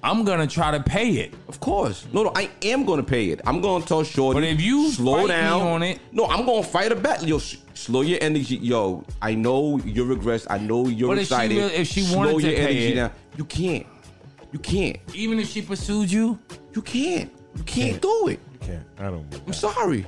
[0.04, 1.34] I'm gonna try to pay it.
[1.48, 2.06] Of course.
[2.14, 3.42] No, no, I am going to pay it.
[3.46, 4.40] I'm going to tell Shorty.
[4.40, 7.28] But if you slow down on it- no, I'm going to fight a battle.
[7.28, 8.58] Yo, sh- slow your energy.
[8.58, 10.46] Yo, I know you're regressed.
[10.52, 11.58] I know you're But if she excited.
[11.74, 13.12] if she slow wanted to your pay energy it- down.
[13.38, 13.88] You can't.
[14.54, 14.98] You can't.
[15.16, 16.38] Even if she pursued you,
[16.76, 17.32] You can't.
[17.58, 18.40] You can't do it.
[18.68, 18.86] Can't.
[19.00, 19.42] I don't.
[19.48, 20.06] I'm sorry.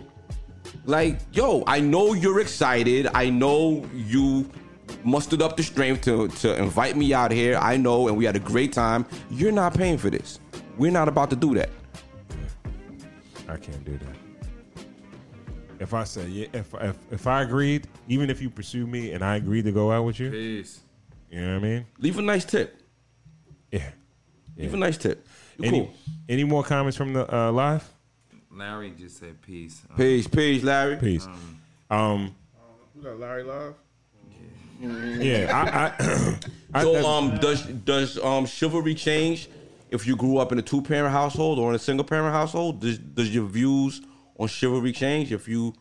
[0.84, 3.08] Like, yo, I know you're excited.
[3.14, 4.50] I know you
[5.06, 7.58] mustered up the strength to, to invite me out here.
[7.58, 9.06] I know, and we had a great time.
[9.32, 10.40] You're not paying for this.
[10.78, 11.70] We're not about to do that.
[13.48, 14.86] I can't do that.
[15.80, 19.24] If I say yeah, if if if I agreed, even if you pursue me and
[19.24, 20.82] I agreed to go out with you, peace.
[21.32, 21.86] you know what I mean?
[22.00, 22.82] Leave a nice tip.
[23.72, 23.90] Yeah.
[24.58, 25.26] Leave a nice tip.
[25.58, 25.94] You Any cool.
[26.28, 27.90] any more comments from the uh, live?
[28.60, 29.82] Larry just said peace.
[29.90, 30.98] Um, Peace, peace, Larry.
[30.98, 31.28] Peace.
[31.90, 32.36] Um.
[32.96, 33.76] You got Larry Love.
[34.82, 35.50] Yeah.
[35.54, 36.04] I.
[36.04, 36.40] I,
[36.74, 39.50] I So, um, does does um chivalry change
[39.90, 42.82] if you grew up in a two parent household or in a single parent household?
[42.82, 44.02] Does does your views
[44.38, 45.74] on chivalry change if you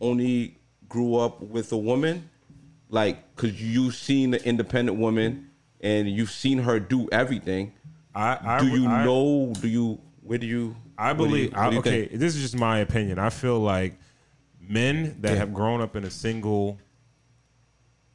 [0.00, 0.56] only
[0.88, 2.28] grew up with a woman?
[2.88, 5.50] Like, cause you've seen the independent woman
[5.80, 7.72] and you've seen her do everything.
[8.14, 9.52] I, I do you I- know?
[9.60, 10.00] Do you?
[10.22, 10.76] Where do you?
[11.02, 11.54] I do you- believe.
[11.54, 12.20] I, okay, think?
[12.20, 13.18] this is just my opinion.
[13.18, 13.98] I feel like
[14.60, 16.78] men that have grown up in a single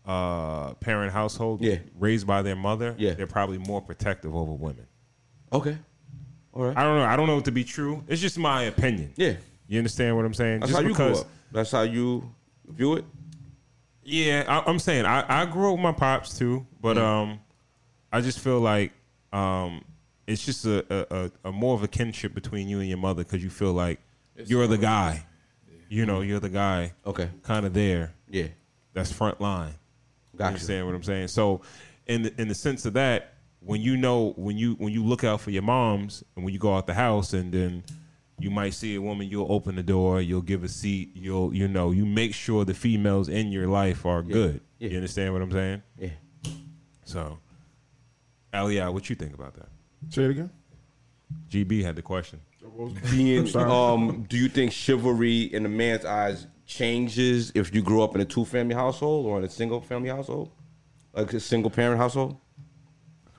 [0.05, 1.80] uh, parent household, Yeah.
[1.99, 3.14] raised by their mother, Yeah.
[3.14, 4.88] they're probably more protective over women.
[5.51, 5.77] Okay.
[6.53, 6.77] All right.
[6.77, 7.03] I don't know.
[7.05, 8.03] I don't know it to be true.
[8.07, 9.11] It's just my opinion.
[9.18, 9.34] Yeah.
[9.68, 10.61] You understand what I'm saying?
[10.61, 11.27] That's just how you because, grew up.
[11.51, 12.31] That's how you
[12.69, 13.05] view it.
[14.03, 17.41] Yeah, I, I'm saying I, I grew up with my pops too, but um,
[18.14, 18.93] I just feel like
[19.34, 19.84] um,
[20.28, 23.24] it's just a, a, a, a more of a kinship between you and your mother
[23.24, 23.99] because you feel like
[24.45, 25.26] you're the guy.
[25.90, 26.94] You know, you're the guy.
[27.06, 27.30] Okay.
[27.44, 28.14] Kind of there.
[28.30, 28.48] Yeah.
[28.94, 29.74] That's front line.
[30.34, 30.48] You Gotcha.
[30.48, 31.30] understand what I'm saying?
[31.30, 31.62] So,
[32.06, 35.24] in the, in the sense of that, when you know when you when you look
[35.24, 37.84] out for your moms and when you go out the house and then
[38.40, 41.68] you might see a woman, you'll open the door, you'll give a seat, you'll you
[41.68, 44.62] know you make sure the females in your life are good.
[44.78, 44.90] Yeah.
[44.90, 45.84] You understand what I'm saying?
[45.98, 46.10] Yeah.
[47.06, 47.40] So,
[48.54, 49.70] Aliyah, what you think about that?
[50.10, 50.49] Say it again.
[51.49, 52.40] GB had the question.
[53.11, 58.14] Being, um, do you think chivalry in a man's eyes changes if you grew up
[58.15, 60.52] in a two family household or in a single family household,
[61.14, 62.38] like a single parent household?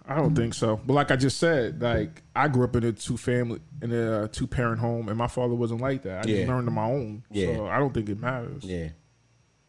[0.06, 0.80] I don't think so.
[0.86, 4.26] But like I just said, like I grew up in a two family in a
[4.28, 6.24] two parent home, and my father wasn't like that.
[6.26, 6.36] I Yeah.
[6.38, 7.22] just learned on my own.
[7.30, 7.54] Yeah.
[7.56, 8.64] So I don't think it matters.
[8.64, 8.88] Yeah.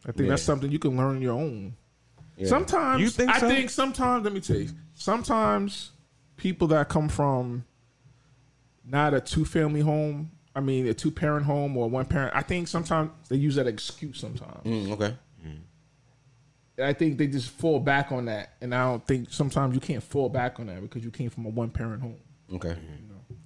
[0.06, 1.74] I think that's something you can learn on your own.
[2.38, 2.46] Yeah.
[2.48, 3.46] Sometimes You think so?
[3.46, 4.70] I think sometimes let me tell you.
[4.94, 5.90] Sometimes
[6.40, 7.64] people that come from
[8.84, 12.40] not a two family home, I mean a two parent home or one parent, I
[12.42, 14.64] think sometimes they use that excuse sometimes.
[14.64, 15.14] Mm, okay.
[16.78, 18.54] And I think they just fall back on that.
[18.62, 21.44] And I don't think sometimes you can't fall back on that because you came from
[21.44, 22.16] a one parent home.
[22.54, 22.74] Okay.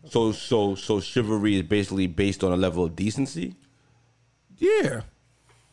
[0.07, 3.57] So so so chivalry is basically based on a level of decency.
[4.59, 5.01] Yeah.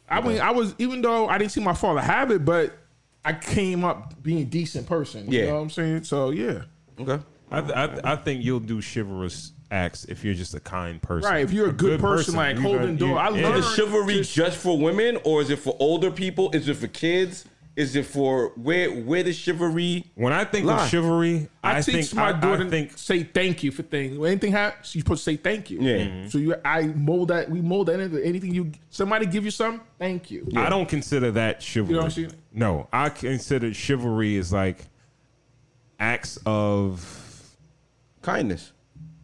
[0.10, 2.76] I mean, I was even though I didn't see my father have it, but
[3.24, 5.32] I came up being a decent person.
[5.32, 5.46] You Yeah.
[5.50, 6.04] know what I'm saying?
[6.06, 6.64] So yeah.
[7.00, 7.20] Okay.
[7.54, 11.02] I, th- I, th- I think you'll do chivalrous acts if you're just a kind
[11.02, 11.30] person.
[11.30, 11.44] Right.
[11.44, 13.18] If you're a good, person, like you holding gonna- door.
[13.20, 16.50] I you- learned Is chivalry just for women, or is it for older people?
[16.52, 17.46] Is it for kids?
[17.78, 20.04] Is it for where where does chivalry?
[20.16, 20.84] When I think Lie.
[20.84, 23.82] of chivalry, I, I, teach think my I, daughter I think say thank you for
[23.82, 24.18] things.
[24.18, 25.80] When anything happens, you're supposed to say thank you.
[25.82, 25.98] Yeah.
[26.06, 26.32] Mhm.
[26.32, 27.50] So you, I mold that.
[27.50, 28.74] We mold that into anything you.
[28.90, 29.80] Somebody give you something.
[29.98, 30.50] Thank you.
[30.58, 31.92] I don't consider that chivalry.
[31.92, 32.34] You know what I'm saying?
[32.54, 34.86] No, I consider chivalry is like
[36.02, 37.48] acts of
[38.22, 38.72] Kindness.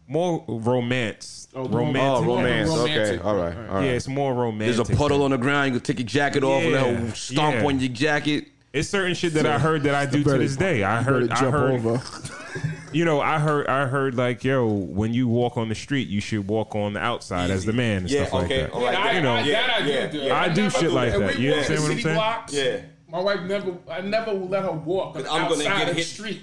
[0.06, 1.48] more romance.
[1.54, 2.02] Oh, romantic.
[2.02, 2.68] Oh, romance.
[2.70, 3.20] Romantic.
[3.20, 3.22] Okay.
[3.22, 3.56] All right.
[3.56, 3.84] All right.
[3.84, 4.76] Yeah, it's more romantic.
[4.76, 5.74] There's a puddle on the ground.
[5.74, 7.66] You can take your jacket off and Yeah, let her stomp yeah.
[7.66, 8.48] on your jacket.
[8.72, 10.82] It's certain shit that I heard that I do to this day.
[10.84, 11.28] I heard.
[11.28, 11.74] Better I heard.
[11.86, 12.02] over.
[12.90, 13.66] You know, I heard.
[13.66, 17.00] I heard like, yo, when you walk on the street, you should walk on the
[17.00, 18.72] outside as the man and Yeah, stuff like okay, that.
[18.72, 18.96] all right.
[18.96, 19.90] I, You know, I, that I do.
[19.92, 20.40] yeah, yeah.
[20.40, 21.36] I do never- shit like and that.
[21.36, 22.16] we You walk understand what I'm city saying?
[22.16, 22.80] Blocks, Yeah.
[23.10, 23.74] My wife never.
[23.90, 26.06] I never will let her walk on the I'm gonna outside get of the hit.
[26.06, 26.40] street.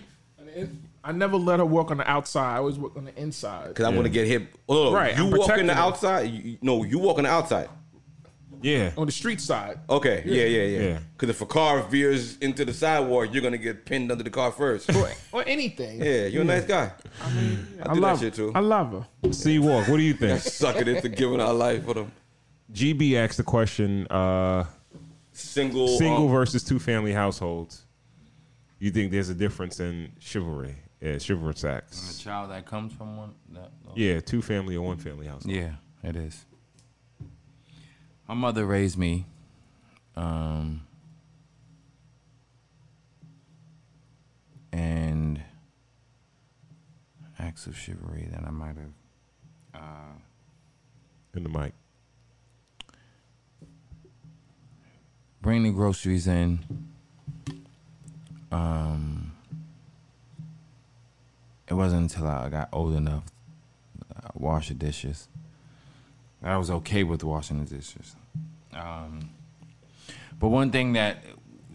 [0.56, 2.56] On the in- I never let her walk on the outside.
[2.56, 3.68] I always walk on the inside.
[3.70, 4.48] Because I'm gonna get hit.
[4.68, 5.80] Oh, Right, You I'm walk protecting in the her.
[5.82, 6.22] outside.
[6.32, 7.70] You, no, you walk on the outside.
[8.64, 8.90] yeah.
[8.98, 9.78] On the street side.
[9.88, 10.24] Okay.
[10.26, 10.80] Yeah, yeah, yeah.
[10.94, 11.00] Yeah.
[11.14, 14.52] Because if a car veers into the sidewalk, you're gonna get pinned under the car
[14.52, 14.90] first.
[14.96, 16.02] Or, or anything.
[16.04, 16.92] Yeah, you're a nice guy.
[17.22, 17.28] I,
[17.88, 18.52] I do love that shit too.
[18.56, 18.92] I love
[19.22, 19.32] her.
[19.32, 19.88] See, walk.
[19.88, 20.42] What do you think?
[20.42, 22.12] Sucking into giving our life for them.
[22.74, 24.66] GB asked the question: uh,
[25.34, 25.88] Single.
[26.00, 27.85] single um, versus two family households.
[28.86, 30.76] You think there's a difference in chivalry?
[31.02, 32.20] Yeah, chivalrous The acts.
[32.20, 33.34] child that comes from one.
[33.54, 35.56] That, Yeah, two family or one family household.
[35.56, 35.72] Yeah,
[36.04, 36.46] it is.
[38.28, 39.26] My mother raised me.
[40.16, 40.86] Um,
[44.72, 45.42] and
[47.40, 49.82] acts of chivalry that I might have.
[51.34, 51.74] In the mic.
[55.42, 56.60] Bring the groceries in.
[58.56, 59.34] Um,
[61.68, 65.28] it wasn't until I got old enough to wash the dishes.
[66.42, 68.16] that I was okay with washing the dishes.
[68.74, 69.32] Um,
[70.40, 71.24] but one thing that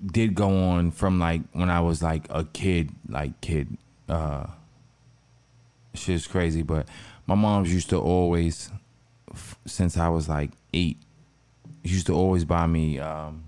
[0.05, 3.77] did go on from like when I was like a kid, like kid,
[4.09, 4.47] uh,
[5.93, 6.63] shit's crazy.
[6.63, 6.87] But
[7.27, 8.71] my mom's used to always,
[9.67, 10.97] since I was like eight,
[11.83, 13.45] used to always buy me um,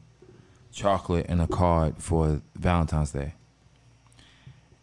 [0.72, 3.34] chocolate and a card for Valentine's Day.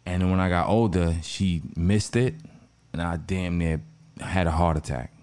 [0.05, 2.35] And then when I got older, she missed it,
[2.93, 3.81] and I damn near
[4.19, 5.13] had a heart attack.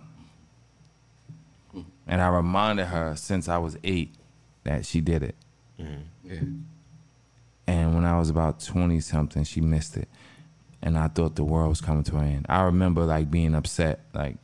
[1.72, 1.82] Hmm.
[2.06, 4.14] And I reminded her since I was eight
[4.64, 5.34] that she did it.
[5.80, 6.02] Mm-hmm.
[6.24, 6.40] Yeah.
[7.66, 10.08] And when I was about 20 something, she missed it.
[10.82, 12.46] And I thought the world was coming to an end.
[12.48, 14.00] I remember like being upset.
[14.14, 14.36] Like,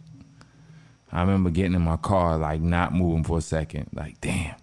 [1.12, 3.90] I remember getting in my car, like not moving for a second.
[3.92, 4.56] Like, damn.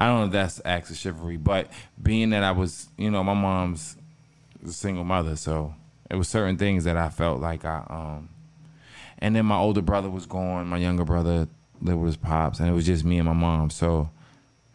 [0.00, 1.70] I don't know if that's acts of chivalry, but
[2.02, 3.98] being that I was, you know, my mom's
[4.66, 5.74] a single mother, so
[6.10, 8.30] it was certain things that I felt like I, um,
[9.18, 11.48] and then my older brother was gone, my younger brother
[11.82, 13.68] lived with his pops, and it was just me and my mom.
[13.68, 14.08] So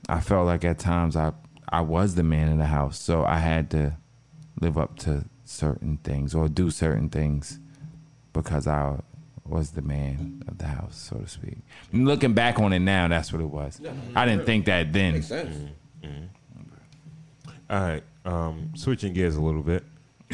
[0.07, 1.33] I felt like at times I
[1.67, 3.97] I was the man in the house, so I had to
[4.61, 7.57] live up to certain things or do certain things
[8.31, 8.99] because I
[9.47, 11.57] was the man of the house, so to speak.
[11.93, 13.79] Looking back on it now, that's what it was.
[14.15, 15.13] I didn't think that then.
[15.13, 15.71] Makes sense.
[17.67, 19.83] All right, um, switching gears a little bit.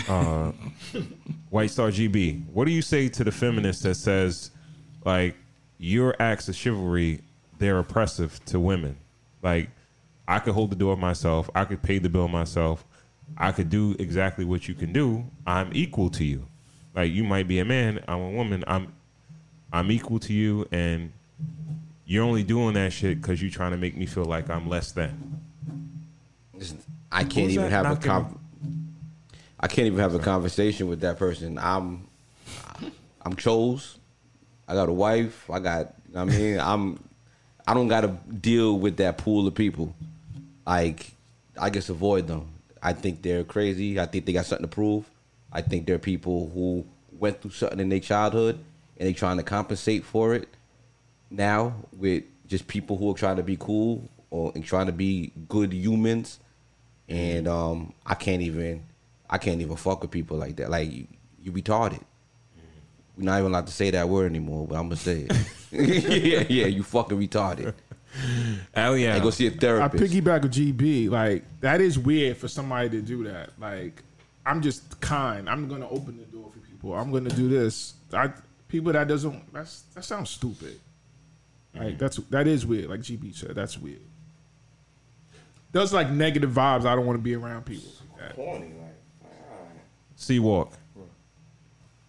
[0.08, 0.52] Uh,
[1.50, 4.52] White Star GB, what do you say to the feminist that says,
[5.06, 5.36] like,
[5.78, 7.22] your acts of chivalry,
[7.58, 8.98] they're oppressive to women?
[9.42, 9.70] Like,
[10.28, 12.86] I could hold the door myself, I could pay the bill myself,
[13.38, 15.26] I could do exactly what you can do.
[15.48, 16.46] I'm equal to you.
[16.94, 18.64] Like, you might be a man, I'm a woman.
[18.68, 18.94] I'm,
[19.72, 21.12] I'm equal to you, and
[22.06, 24.92] you're only doing that shit because you're trying to make me feel like I'm less
[24.92, 25.40] than.
[27.12, 28.40] I can't even have a knocking con-
[29.60, 31.58] I can't even have a conversation with that person.
[31.58, 32.08] I'm
[33.22, 33.98] I'm chose.
[34.68, 35.50] I got a wife.
[35.50, 37.02] I got I mean, I'm
[37.68, 39.96] I don't gotta deal with that pool of people.
[40.66, 41.12] Like
[41.58, 42.48] I just avoid them.
[42.82, 44.00] I think they're crazy.
[44.00, 45.10] I think they got something to prove.
[45.52, 46.86] I think they're people who
[47.20, 48.60] went through something in their childhood
[49.02, 50.48] and they trying to compensate for it
[51.32, 55.32] now with just people who are trying to be cool or and trying to be
[55.50, 56.40] good humans
[57.10, 58.84] and um I can't even
[59.28, 60.70] I can't even fuck with people like that.
[60.70, 61.08] Like you,
[61.42, 62.02] you retarded.
[63.18, 65.34] We're not even allowed to say that word anymore, but I'm gonna say it.
[65.72, 67.74] yeah, yeah, you fucking retarded.
[68.76, 70.04] Allie, Hey, go see a therapist.
[70.04, 71.10] I piggyback with GB.
[71.10, 73.50] Like that is weird for somebody to do that.
[73.60, 74.04] Like
[74.46, 75.50] I'm just kind.
[75.50, 76.94] I'm gonna open the door for people.
[76.94, 77.96] I'm gonna do this.
[78.14, 78.32] I
[78.72, 80.80] people that doesn't that's that sounds stupid.
[81.76, 81.98] Like mm-hmm.
[81.98, 82.90] that's that is weird.
[82.90, 84.02] Like GB said, that's weird.
[85.72, 86.86] Those like negative vibes.
[86.86, 88.38] I don't want to be around people like that.
[90.16, 90.74] C Walk.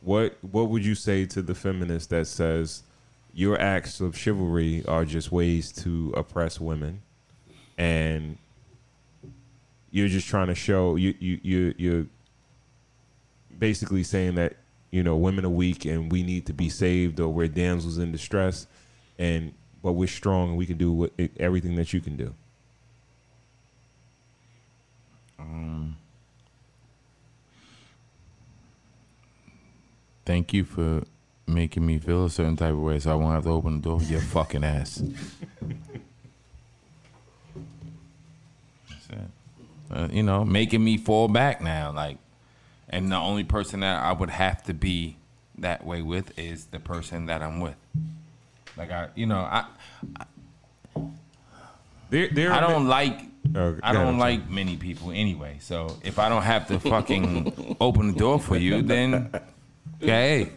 [0.00, 2.82] What what would you say to the feminist that says
[3.34, 7.00] your acts of chivalry are just ways to oppress women
[7.78, 8.36] and
[9.90, 12.06] you're just trying to show you you you you're
[13.58, 14.56] basically saying that
[14.92, 18.12] you know women are weak and we need to be saved or we're damsels in
[18.12, 18.68] distress
[19.18, 19.52] and
[19.82, 22.32] but we're strong and we can do what, everything that you can do.
[25.40, 25.96] Um,
[30.24, 31.02] Thank you for
[31.48, 33.88] making me feel a certain type of way, so I won't have to open the
[33.88, 35.02] door for your fucking ass.
[38.88, 39.18] That's it.
[39.90, 42.18] Uh, you know, making me fall back now, like,
[42.92, 45.16] and the only person that I would have to be
[45.58, 47.76] that way with is the person that I'm with.
[48.76, 49.64] Like I, you know, I
[52.10, 55.56] There, there I don't like Oh, I don't like many people anyway.
[55.60, 59.30] So if I don't have to fucking open the door for you, then
[60.02, 60.48] okay,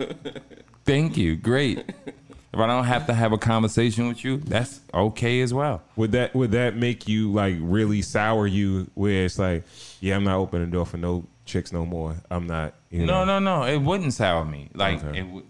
[0.85, 1.79] thank you, great.
[1.79, 5.81] If I don't have to have a conversation with you, that's okay as well.
[5.97, 9.63] Would that would that make you like really sour you where it's like,
[9.99, 12.15] yeah, I'm not opening the door for no chicks no more.
[12.29, 12.73] I'm not.
[12.89, 13.23] You know.
[13.25, 13.63] No, no, no.
[13.65, 14.69] It wouldn't sour me.
[14.73, 15.19] Like Okay.
[15.19, 15.45] it would.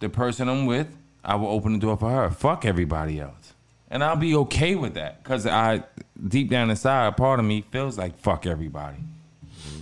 [0.00, 0.88] The person I'm with,
[1.24, 2.30] I will open the door for her.
[2.30, 3.52] Fuck everybody else,
[3.90, 5.82] and I'll be okay with that because I,
[6.28, 8.98] deep down inside, a part of me feels like fuck everybody.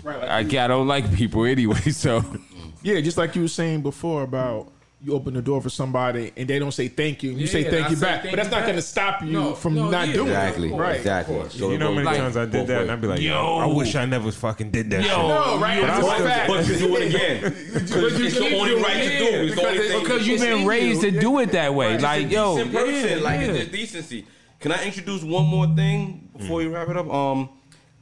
[0.03, 0.19] Right.
[0.21, 2.25] Like, I, I don't like people anyway, so
[2.83, 4.73] yeah, just like you were saying before about
[5.07, 7.53] you open the door for somebody and they don't say thank you and you Yeah,
[7.53, 8.23] say yeah, thank I you back.
[8.23, 10.15] thank But that's not going to stop you No, from no, not yeah.
[10.15, 10.73] doing Exactly.
[10.73, 10.77] it.
[10.77, 10.97] Right.
[10.97, 11.49] Exactly.
[11.51, 13.33] So You know how many Like, times I did that, and I'd be like, Yo.
[13.33, 15.03] yo, I wish I never fucking did that.
[15.05, 15.17] Yo, shit.
[15.17, 15.81] No, right?
[15.81, 16.49] But I It's a still- fact.
[16.49, 17.55] But you do it again.
[17.87, 19.25] Because it's your only right to do.
[19.47, 20.03] It's the only thing.
[20.03, 21.99] because you've been raised to do it that way.
[21.99, 23.23] Like, yo, decent person.
[23.23, 24.27] like it's just decency.
[24.59, 27.09] Can I introduce one more thing before you wrap it up?
[27.13, 27.51] Um,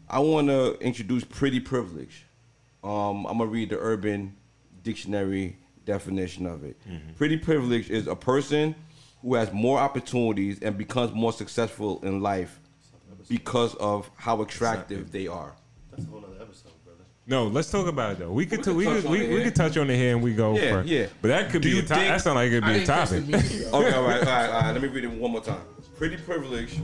[0.08, 2.24] I want to introduce pretty privilege.
[2.82, 4.36] Um, I'm gonna read the Urban
[4.82, 6.76] Dictionary definition of it.
[6.88, 7.12] Mm-hmm.
[7.14, 8.74] Pretty privilege is a person
[9.22, 12.58] who has more opportunities and becomes more successful in life
[13.28, 15.54] because of how attractive they are.
[15.90, 17.00] That's a whole other episode, brother.
[17.26, 18.30] No, let's talk about it though.
[18.32, 19.96] We could We we, could could touch we, on it we could touch on it
[19.96, 21.06] here and we go Yeah, for yeah.
[21.22, 23.22] But that could Do be a to- that sounds like it could be a topic.
[23.24, 24.72] Okay, all right, all right, all right.
[24.72, 25.60] Let me read it one more time.
[25.96, 26.78] Pretty privilege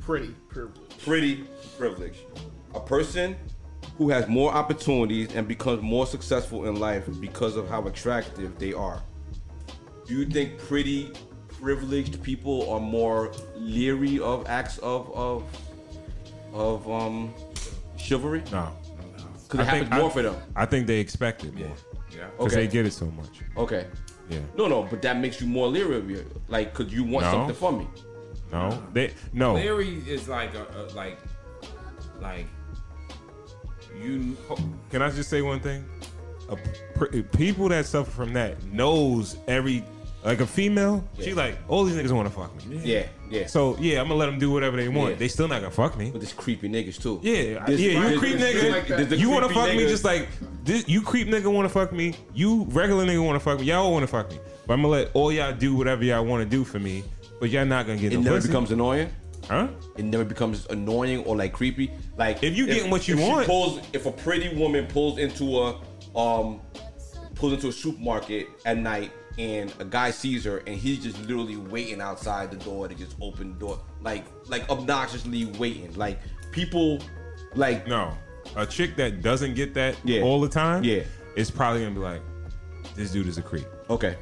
[0.00, 0.80] Pretty privilege.
[1.04, 1.44] pretty
[1.76, 2.14] privilege.
[2.74, 3.36] A person
[3.98, 8.72] who has more opportunities and becomes more successful in life because of how attractive they
[8.72, 9.02] are.
[10.06, 11.12] Do you think pretty
[11.48, 15.44] privileged people are more leery of acts of of
[16.52, 17.32] of um
[17.96, 18.42] chivalry?
[18.52, 18.72] No,
[19.48, 20.36] Because it I think- more I- for them.
[20.54, 21.68] I think they expect it more
[22.10, 22.26] Yeah.
[22.38, 22.66] because Okay.
[22.66, 23.40] they get it so much.
[23.56, 23.86] Okay.
[24.28, 24.40] Yeah.
[24.56, 26.24] No, no, but that makes you more leery of you.
[26.48, 27.32] Like, cause you want No.
[27.32, 27.86] something from me.
[28.52, 29.54] No, they no.
[29.54, 31.18] Leery is like a, a like
[32.20, 32.46] like
[34.02, 34.36] you
[34.90, 35.84] Can I just say one thing?
[36.48, 36.56] A
[37.36, 39.82] people that suffer from that knows every
[40.24, 42.80] Like a female, she like all these niggas want to fuck me.
[42.82, 43.46] Yeah, yeah.
[43.46, 45.10] So yeah, I'm gonna let them do whatever they want.
[45.12, 45.16] Yeah.
[45.18, 46.10] They still not gonna fuck me.
[46.10, 47.20] But this creepy niggas too.
[47.22, 48.96] Yeah, This- yeah, you this- creep this- nigga.
[48.96, 50.28] this- this- you want to creepy fuck me just like
[50.64, 52.14] this, you creep nigga want to fuck me.
[52.34, 53.66] You regular nigga want to fuck me.
[53.66, 54.38] Y'all all want to fuck me.
[54.66, 57.04] But I'm gonna let all y'all do whatever y'all want to do for me.
[57.38, 58.48] But y'all not gonna get It no never pussy.
[58.48, 59.08] becomes annoying.
[59.48, 59.68] Huh?
[59.96, 61.90] It never becomes annoying or like creepy.
[62.16, 63.46] Like If you getting what you if she want.
[63.46, 65.80] pulls, if a pretty woman pulls into a
[66.18, 66.60] um
[67.34, 71.56] pulls into a supermarket at night and a guy sees her and he's just literally
[71.56, 75.92] waiting outside the door to just open the door, like like obnoxiously waiting.
[75.94, 76.18] Like
[76.52, 76.98] people,
[77.54, 78.16] like No,
[78.56, 80.22] a chick that doesn't get that Yeah.
[80.22, 80.82] all the time.
[80.84, 81.02] Yeah.
[81.36, 82.22] is probably gonna be like,
[82.94, 83.66] this dude is a creep.
[83.90, 84.16] okay,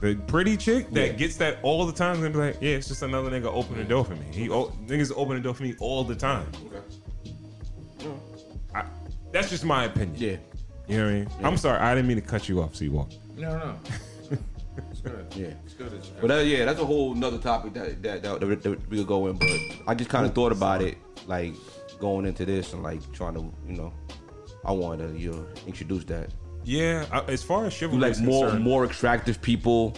[0.00, 1.12] The pretty chick that Yeah.
[1.12, 3.78] gets that all the time is gonna be like, yeah, it's just another nigga open
[3.78, 4.26] the door for me.
[4.30, 6.46] He o- niggas open the door for me all the time.
[8.74, 8.84] I,
[9.32, 10.14] that's just my opinion.
[10.16, 10.36] yeah,
[10.86, 11.28] You know what I mean?
[11.44, 13.12] I'm sorry, I didn't mean to cut you off, Seawalk.
[13.36, 13.74] No, no.
[14.90, 15.26] It's good.
[15.34, 15.46] yeah.
[15.64, 18.40] It's good that you But that, yeah, that's a whole nother topic that that, that,
[18.40, 19.36] that, that we could go in.
[19.38, 19.48] But
[19.86, 21.54] I just kind of thought about it, like
[21.98, 23.94] going into this and like trying to, you know,
[24.66, 26.28] I wanted to you know, introduce that.
[26.66, 29.96] Yeah, I, as far as chivalry You like more more attractive people.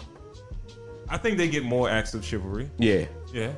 [1.09, 2.71] I think they get more acts of chivalry.
[2.77, 3.53] Yeah, Yeah.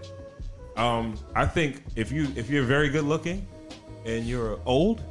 [0.77, 3.49] Um, I think if you if you're very good looking
[4.07, 5.03] and you're old,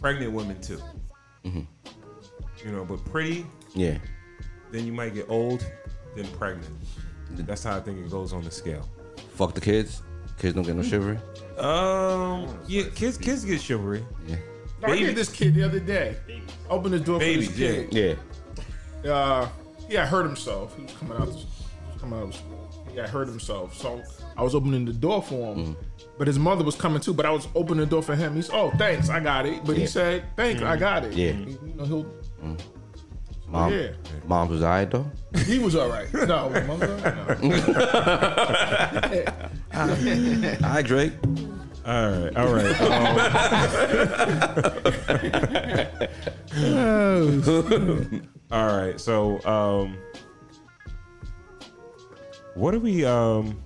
[0.00, 0.80] pregnant women too.
[1.44, 1.62] Mm-hmm.
[2.64, 3.44] You know, but pretty,
[3.74, 3.98] yeah.
[4.70, 5.68] then you might get old,
[6.14, 6.72] then pregnant.
[7.32, 8.88] That's how I think it goes on the scale.
[9.34, 10.02] Fuck the kids.
[10.38, 11.18] Kids don't get no chivalry.
[11.58, 14.04] Um, yeah, kids kids get chivalry.
[14.28, 14.36] Yeah,
[14.86, 16.16] I Baby- did this kid the other day.
[16.70, 18.18] Opened the door Babies, for this kid.
[19.04, 19.12] yeah.
[19.12, 19.48] uh,
[19.88, 20.76] he had hurt himself.
[20.76, 21.28] He was coming out.
[21.28, 21.46] He was
[22.00, 22.40] coming out.
[22.90, 23.76] He had hurt himself.
[23.76, 24.02] So
[24.36, 25.74] I was opening the door for him.
[25.74, 25.76] Mm.
[26.18, 27.12] But his mother was coming too.
[27.14, 28.34] But I was opening the door for him.
[28.36, 29.64] He's oh thanks, I got it.
[29.64, 29.88] But he Yeah.
[29.88, 30.80] said thanks, I mm.
[30.80, 31.12] got it.
[31.12, 31.32] Yeah.
[31.32, 32.04] He- you know he'll.
[32.42, 32.60] Mm.
[33.48, 33.88] Mom, Yeah.
[34.26, 35.06] mom's was alright though.
[35.44, 36.12] He was all right.
[36.12, 37.46] No, mother, no.
[40.62, 41.12] Hi Drake.
[41.86, 42.80] All right, all right.
[46.56, 49.00] Um, all right.
[49.00, 49.96] So, um,
[52.54, 53.04] what are we?
[53.04, 53.62] Um,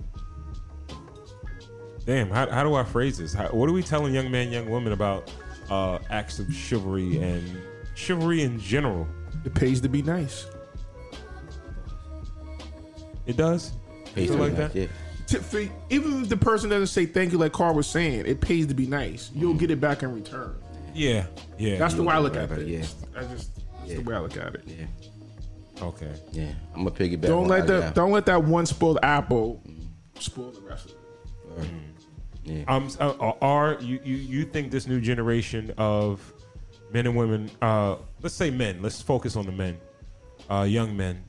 [2.05, 2.29] damn.
[2.29, 3.33] How, how do I phrase this?
[3.33, 5.31] How, what are we telling young men, young women about
[5.71, 7.43] uh, acts of chivalry and
[7.95, 9.07] chivalry in general?
[9.45, 10.45] It pays to be nice.
[13.25, 13.71] It does.
[14.13, 14.79] Pays Feel to be like nice, that?
[14.79, 14.87] Yeah.
[15.31, 18.41] To- for- even if the person doesn't say thank you, like Carl was saying, it
[18.41, 19.31] pays to be nice.
[19.33, 20.55] You'll get it back in return.
[20.93, 21.25] Yeah.
[21.57, 21.77] Yeah.
[21.77, 22.79] That's the way I look at Yeah.
[22.79, 22.93] it.
[23.15, 24.63] I just that's the way I look at it.
[24.67, 25.83] Yeah.
[25.85, 26.11] okay.
[26.31, 26.51] Yeah.
[26.75, 27.21] I'm a piggyback.
[27.21, 27.91] Don't let that, the yeah.
[27.93, 29.61] don't let that one spoiled apple
[30.19, 30.93] spoil the rest
[31.57, 31.69] of it.
[32.43, 32.63] Yeah.
[32.67, 36.33] Um, uh, are you, you you think this new generation of
[36.91, 39.77] men and women, uh, let's say men, let's focus on the men,
[40.49, 41.23] uh, young men,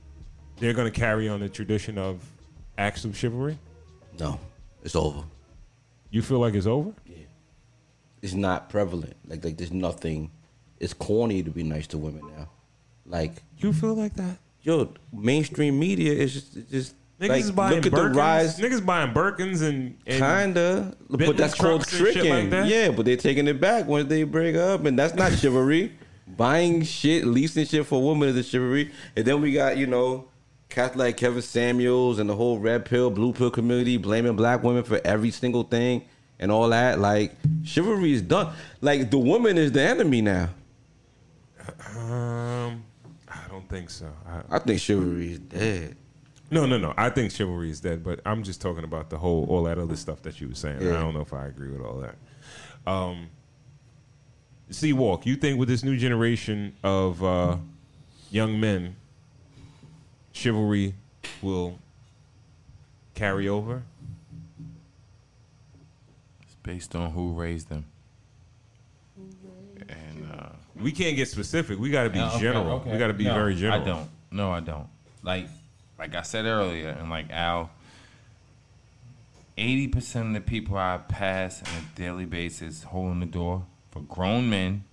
[0.56, 2.24] they're going to carry on the tradition of
[2.78, 3.58] acts of chivalry?
[4.18, 4.39] No,
[4.82, 5.22] it's over.
[6.10, 6.93] You feel like it's over?
[7.06, 7.16] Yeah.
[8.20, 9.14] It's not prevalent.
[9.26, 10.30] Like like there's nothing.
[10.78, 12.48] It's corny to be nice to women now.
[13.06, 14.36] Like You feel like that?
[14.62, 18.12] yo, mainstream media is just just Niggas like is buying look at Birkins.
[18.12, 18.59] the rise.
[18.60, 22.32] Niggas buying Birkins and, and Kinda, Bentley but that's called trucks and shit tricking.
[22.32, 22.66] like that?
[22.68, 25.93] Yeah, but they're taking it back once they break up, and that's not chivalry.
[26.36, 29.86] Buying shit, leasing shit for a woman is a chivalry, and then we got you
[29.86, 30.28] know,
[30.72, 34.82] cats like Kevin Samuels and the whole red pill, blue pill community blaming black women
[34.82, 36.04] for every single thing
[36.38, 36.98] and all that.
[36.98, 37.34] Like
[37.64, 38.52] chivalry is done.
[38.80, 40.50] Like the woman is the enemy now.
[41.96, 42.82] um,
[43.28, 44.10] I don't think so.
[44.26, 45.96] I, I think chivalry is dead.
[46.50, 46.94] no, no, no.
[46.96, 49.96] I think chivalry is dead, but I'm just talking about the whole all that other
[49.96, 50.82] stuff that you were saying.
[50.82, 50.98] Yeah.
[50.98, 52.16] I don't know if I agree with all that.
[52.90, 53.28] Um,
[54.70, 55.26] see, walk.
[55.26, 57.56] You think with this new generation of uh,
[58.30, 58.96] young men,
[60.32, 60.94] chivalry
[61.40, 61.78] will
[63.14, 63.82] carry over?
[66.42, 67.84] It's based on who raised them.
[69.88, 70.48] And uh,
[70.80, 71.78] We can't get specific.
[71.78, 72.70] We got to be Yeah, okay, general.
[72.76, 72.92] okay.
[72.92, 73.80] We got to be No, very general.
[73.80, 74.09] I don't.
[74.30, 74.86] No, I don't.
[75.22, 75.46] Like,
[75.98, 77.70] like I said earlier, and like Al,
[79.59, 84.00] eighty percent of the people I pass on a daily basis holding the door for
[84.00, 84.84] grown men,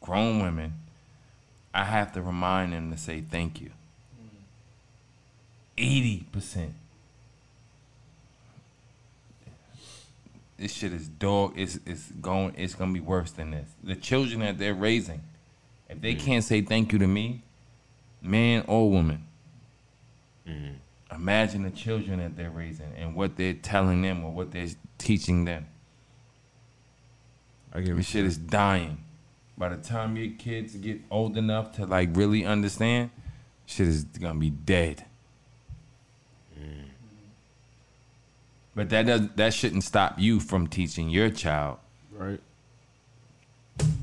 [0.00, 0.74] grown women,
[1.72, 3.70] I have to remind them to say thank you.
[5.82, 6.74] Eighty percent.
[10.56, 11.54] This shit is dog.
[11.56, 12.54] It's it's going.
[12.56, 13.68] It's gonna be worse than this.
[13.82, 15.22] The children that they're raising,
[15.88, 17.42] if they can't say thank you to me,
[18.20, 19.26] man or woman,
[20.48, 20.74] mm-hmm.
[21.12, 24.68] imagine the children that they're raising and what they're telling them or what they're
[24.98, 25.66] teaching them.
[27.72, 28.98] I give This shit is dying.
[29.58, 33.10] By the time your kids get old enough to like really understand,
[33.66, 35.06] shit is gonna be dead.
[38.74, 41.78] But that does that shouldn't stop you from teaching your child.
[42.10, 42.40] Right.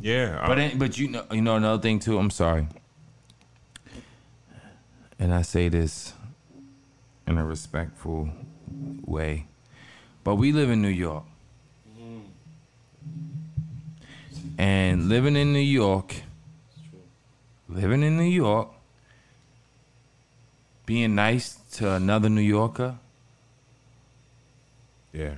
[0.01, 2.17] Yeah, But ain't- but you know you know another thing too.
[2.17, 2.67] I'm sorry,
[5.19, 6.13] and I say this
[7.27, 8.29] in a respectful
[9.05, 9.45] way,
[10.23, 11.23] but we live in New York,
[11.97, 12.19] mm-hmm.
[14.57, 16.15] and living in New York,
[17.67, 18.69] living in New York,
[20.85, 22.97] being nice to another New Yorker.
[25.13, 25.35] Yeah.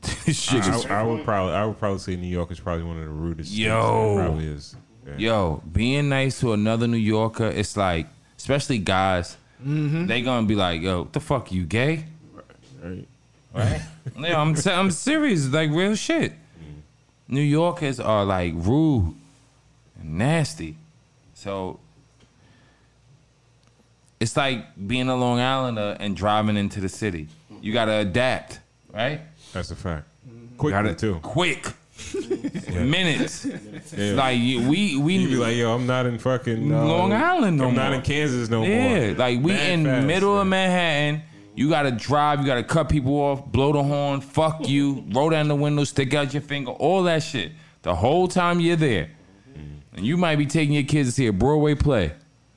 [0.00, 0.30] this mm-hmm.
[0.32, 2.96] shit is I, I would probably, I would probably say New York is probably one
[2.96, 3.50] of the rudest.
[3.50, 3.60] states.
[3.60, 4.18] Yo.
[4.18, 4.76] It probably is.
[5.06, 5.14] Yeah.
[5.16, 8.06] Yo, being nice to another New Yorker, it's like,
[8.38, 10.06] especially guys, mm-hmm.
[10.06, 12.04] they gonna be like, "Yo, what the fuck, you gay?"
[12.82, 13.08] Right.
[13.54, 13.82] Right?
[14.18, 16.32] yeah, I'm se- I'm serious, like real shit.
[16.32, 17.34] Mm-hmm.
[17.34, 19.14] New Yorkers are like rude
[20.00, 20.76] and nasty,
[21.34, 21.80] so
[24.20, 27.26] it's like being a Long Islander and driving into the city.
[27.60, 28.60] You gotta adapt,
[28.92, 29.20] right?
[29.52, 30.06] That's a fact.
[30.56, 31.18] Quick Gotta- Quickly too.
[31.22, 31.66] quick,
[32.72, 33.46] minutes.
[33.96, 34.12] Yeah.
[34.14, 37.56] Like you- we we you be like, yo, I'm not in fucking uh, Long Island
[37.58, 37.70] no more.
[37.70, 37.94] I'm not more.
[37.96, 38.68] in Kansas no more.
[38.68, 40.46] Yeah, like we Mad in fast, middle of.
[40.46, 41.22] Manhattan.
[41.54, 42.40] You gotta drive.
[42.40, 43.44] You gotta cut people off.
[43.46, 44.20] Blow the horn.
[44.20, 45.04] Fuck you.
[45.10, 45.84] Roll down the window.
[45.84, 46.70] Stick out your finger.
[46.72, 47.52] All that shit.
[47.82, 49.10] The whole time you're there,
[49.94, 52.12] and you might be taking your kids to see a Broadway play,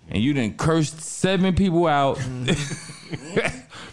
[0.10, 2.20] and you done cursed seven people out.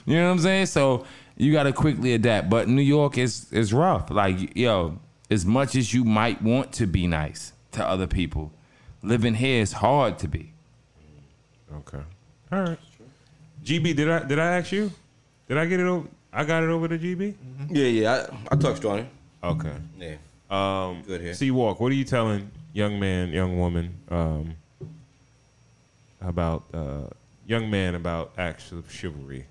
[0.07, 0.67] you know what I'm saying?
[0.67, 1.05] So
[1.43, 2.49] you gotta quickly adapt.
[2.49, 4.11] But New York is is rough.
[4.11, 4.99] Like yo,
[5.31, 8.53] as much as you might want to be nice to other people,
[9.03, 10.53] living here is hard to be.
[11.75, 12.03] Okay.
[12.53, 12.79] All right.
[13.65, 14.93] GB, did I did I ask you?
[15.49, 16.07] Did I get it over?
[16.33, 17.35] I got it over to GB.
[17.71, 18.27] Yeah, yeah.
[18.51, 19.07] I, I touched on it.
[19.43, 19.75] Okay.
[19.99, 20.17] Yeah.
[20.51, 21.35] Um, Good here.
[21.35, 24.55] See, Walk, what are you telling young man, young woman, um,
[26.21, 27.09] about uh,
[27.47, 29.47] young man about acts of chivalry?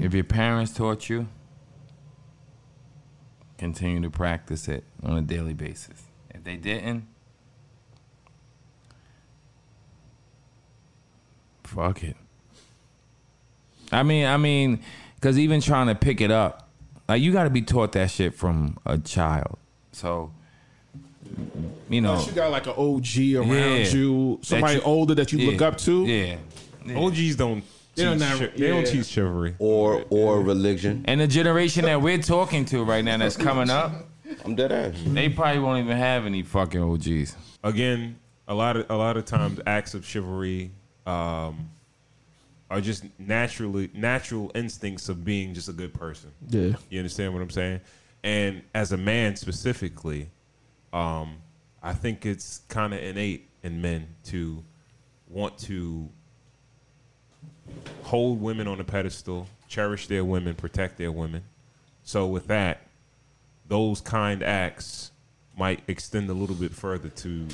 [0.00, 1.28] If your parents taught you,
[3.58, 6.02] continue to practice it on a daily basis.
[6.34, 7.06] If they didn't,
[11.64, 12.16] fuck it.
[13.92, 14.80] I mean, I mean,
[15.16, 16.68] because even trying to pick it up,
[17.08, 19.58] like you got to be taught that shit from a child.
[19.92, 20.32] So,
[21.88, 23.88] you know, Unless you got like an OG around Yeah.
[23.90, 26.06] you, somebody you- older that you yeah, look up to.
[26.06, 26.36] yeah.
[26.96, 27.64] OGs don't.
[28.00, 28.90] They don't teach never- chi- they don't yeah.
[28.92, 29.54] teach chivalry.
[29.58, 31.04] Or or religion.
[31.06, 33.92] And the generation that we're talking to right now that's coming up,
[34.44, 34.94] I'm dead ass.
[35.06, 37.36] they probably won't even have any fucking OGs.
[37.62, 38.18] Again,
[38.48, 40.70] a lot of a lot of times acts of chivalry
[41.06, 41.70] um,
[42.70, 46.30] are just naturally natural instincts of being just a good person.
[46.48, 46.72] Yeah.
[46.88, 47.80] You understand what I'm saying?
[48.22, 50.28] And as a man specifically,
[50.92, 51.36] um,
[51.82, 54.62] I think it's kind of innate in men to
[55.28, 56.08] want to
[58.02, 61.42] hold women on a pedestal, cherish their women, protect their women.
[62.02, 62.86] So with that,
[63.68, 65.12] those kind acts
[65.56, 67.46] might extend a little bit further to,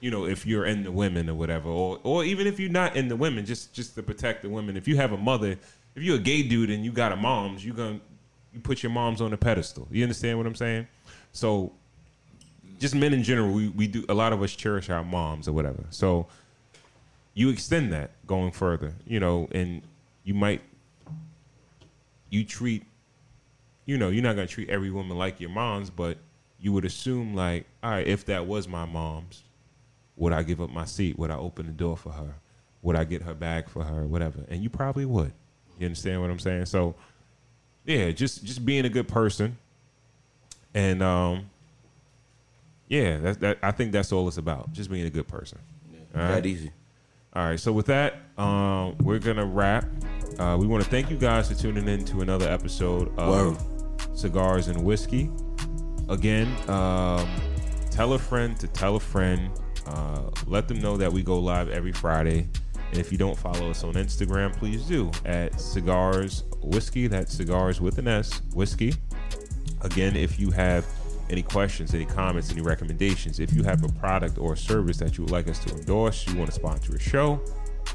[0.00, 2.96] you know, if you're in the women or whatever, or or even if you're not
[2.96, 4.76] in the women, just just to protect the women.
[4.76, 5.56] If you have a mother,
[5.96, 8.00] if you're a gay dude and you got a mom's, you gonna
[8.52, 9.88] you put your moms on a pedestal.
[9.90, 10.86] You understand what I'm saying?
[11.32, 11.72] So
[12.78, 15.52] just men in general, we, we do a lot of us cherish our moms or
[15.52, 15.84] whatever.
[15.90, 16.26] So
[17.38, 19.80] you extend that going further, you know, and
[20.24, 20.60] you might
[22.30, 22.84] you treat
[23.86, 26.18] you know, you're not gonna treat every woman like your mom's, but
[26.58, 29.44] you would assume like, all right, if that was my mom's,
[30.16, 31.16] would I give up my seat?
[31.16, 32.34] Would I open the door for her?
[32.82, 34.04] Would I get her bag for her?
[34.04, 34.40] Whatever.
[34.48, 35.30] And you probably would.
[35.78, 36.66] You understand what I'm saying?
[36.66, 36.96] So
[37.84, 39.58] yeah, just just being a good person.
[40.74, 41.50] And um
[42.88, 44.72] yeah, that, that I think that's all it's about.
[44.72, 45.60] Just being a good person.
[46.12, 46.32] Right?
[46.32, 46.72] That easy.
[47.34, 49.84] All right, so with that, um, we're gonna wrap.
[50.38, 53.62] Uh, we want to thank you guys for tuning in to another episode of
[54.14, 55.30] Cigars and Whiskey.
[56.08, 57.28] Again, um,
[57.90, 59.50] tell a friend to tell a friend.
[59.86, 62.48] Uh, let them know that we go live every Friday.
[62.90, 67.06] And if you don't follow us on Instagram, please do at Cigars Whiskey.
[67.08, 68.94] That's cigars with an S, whiskey.
[69.82, 70.86] Again, if you have
[71.30, 75.16] any questions, any comments, any recommendations, if you have a product or a service that
[75.18, 77.40] you would like us to endorse, you want to sponsor a show,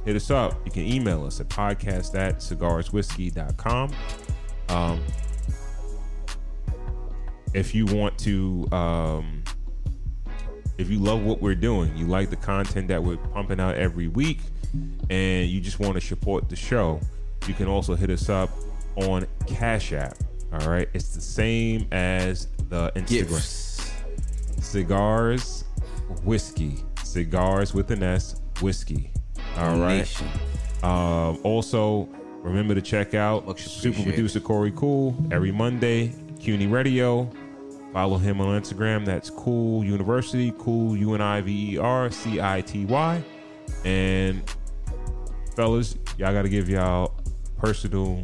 [0.05, 0.60] hit us up.
[0.65, 3.91] You can email us at podcast at cigarswhiskey.com.
[4.69, 5.01] Um,
[7.53, 9.43] if you want to, um,
[10.77, 14.07] if you love what we're doing, you like the content that we're pumping out every
[14.07, 14.39] week,
[15.10, 16.99] and you just want to support the show,
[17.47, 18.49] you can also hit us up
[18.95, 20.15] on Cash App.
[20.51, 23.08] All right, it's the same as the Instagram.
[23.08, 23.91] Gifts.
[24.60, 25.64] Cigars,
[26.24, 29.12] whiskey, cigars with an S, Whiskey.
[29.58, 30.24] All right.
[30.82, 32.10] Um, also,
[32.41, 34.02] remember to check out Super.
[34.02, 37.30] Producer Corey Cool every Monday, CUNY Radio.
[37.94, 39.06] Follow him on Instagram.
[39.06, 43.24] That's Cool University, Cool U N I V E R C I T Y.
[43.86, 44.41] And
[45.56, 47.14] fellas, y'all got to give y'all
[47.58, 48.24] personal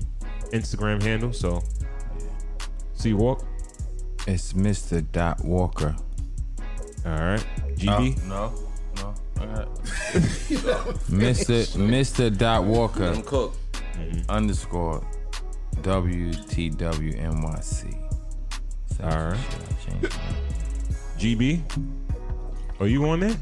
[0.52, 1.34] Instagram handle.
[1.34, 1.62] So,
[2.96, 3.46] see you walk.
[4.28, 5.04] It's Mr.
[5.12, 5.96] Dot Walker.
[7.06, 7.44] All right,
[7.76, 8.20] GB.
[8.26, 8.54] Oh, no,
[8.98, 9.14] no.
[9.42, 9.74] I got
[11.10, 11.66] Mr.
[11.78, 12.30] Mr.
[12.38, 13.56] Dot Walker Let him cook.
[13.96, 14.30] Mm-hmm.
[14.30, 15.02] underscore
[15.82, 17.96] WTWNYC.
[19.02, 19.40] All right,
[21.18, 21.62] GB.
[22.80, 23.36] Are you on there?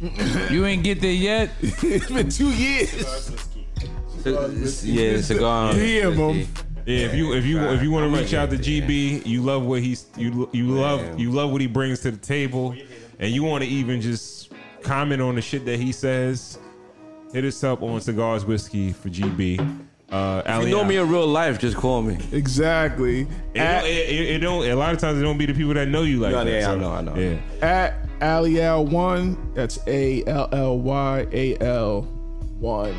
[0.50, 1.50] You ain't get there yet?
[1.60, 3.36] It's been two years.
[4.82, 5.74] Yeah, cigar.
[5.74, 6.46] Yeah, mom.
[6.86, 9.64] Yeah, if you if you if you want to reach out to GB, you love
[9.64, 12.74] what he's you you love you love what he brings to the table,
[13.18, 14.52] and you want to even just
[14.82, 16.58] comment on the shit that he says.
[17.32, 19.60] Hit us up on cigars whiskey for GB.
[20.10, 22.18] Uh, If you know me in real life, just call me.
[22.32, 23.20] Exactly.
[23.20, 24.64] it, don't, At, it, it- it don't.
[24.68, 26.50] A lot of times it don't be the people that know you like Yeah, that.
[26.60, 27.14] yeah, I know, I know.
[27.14, 27.38] Yeah.
[27.64, 29.52] at Alial one.
[29.54, 32.02] That's A L L Y A L
[32.58, 32.96] one.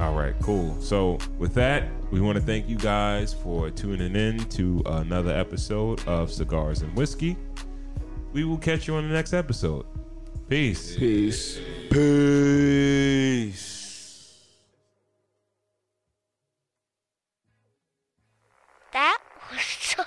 [0.00, 0.74] All right, cool.
[0.80, 6.04] So with that, we want to thank you guys for tuning in to another episode
[6.08, 7.36] of Cigars and Whiskey.
[8.32, 9.86] We will catch you on the next episode.
[10.48, 10.96] Peace.
[10.96, 11.60] Peace.
[11.88, 13.60] Peace.
[18.92, 19.18] That
[19.52, 20.02] was so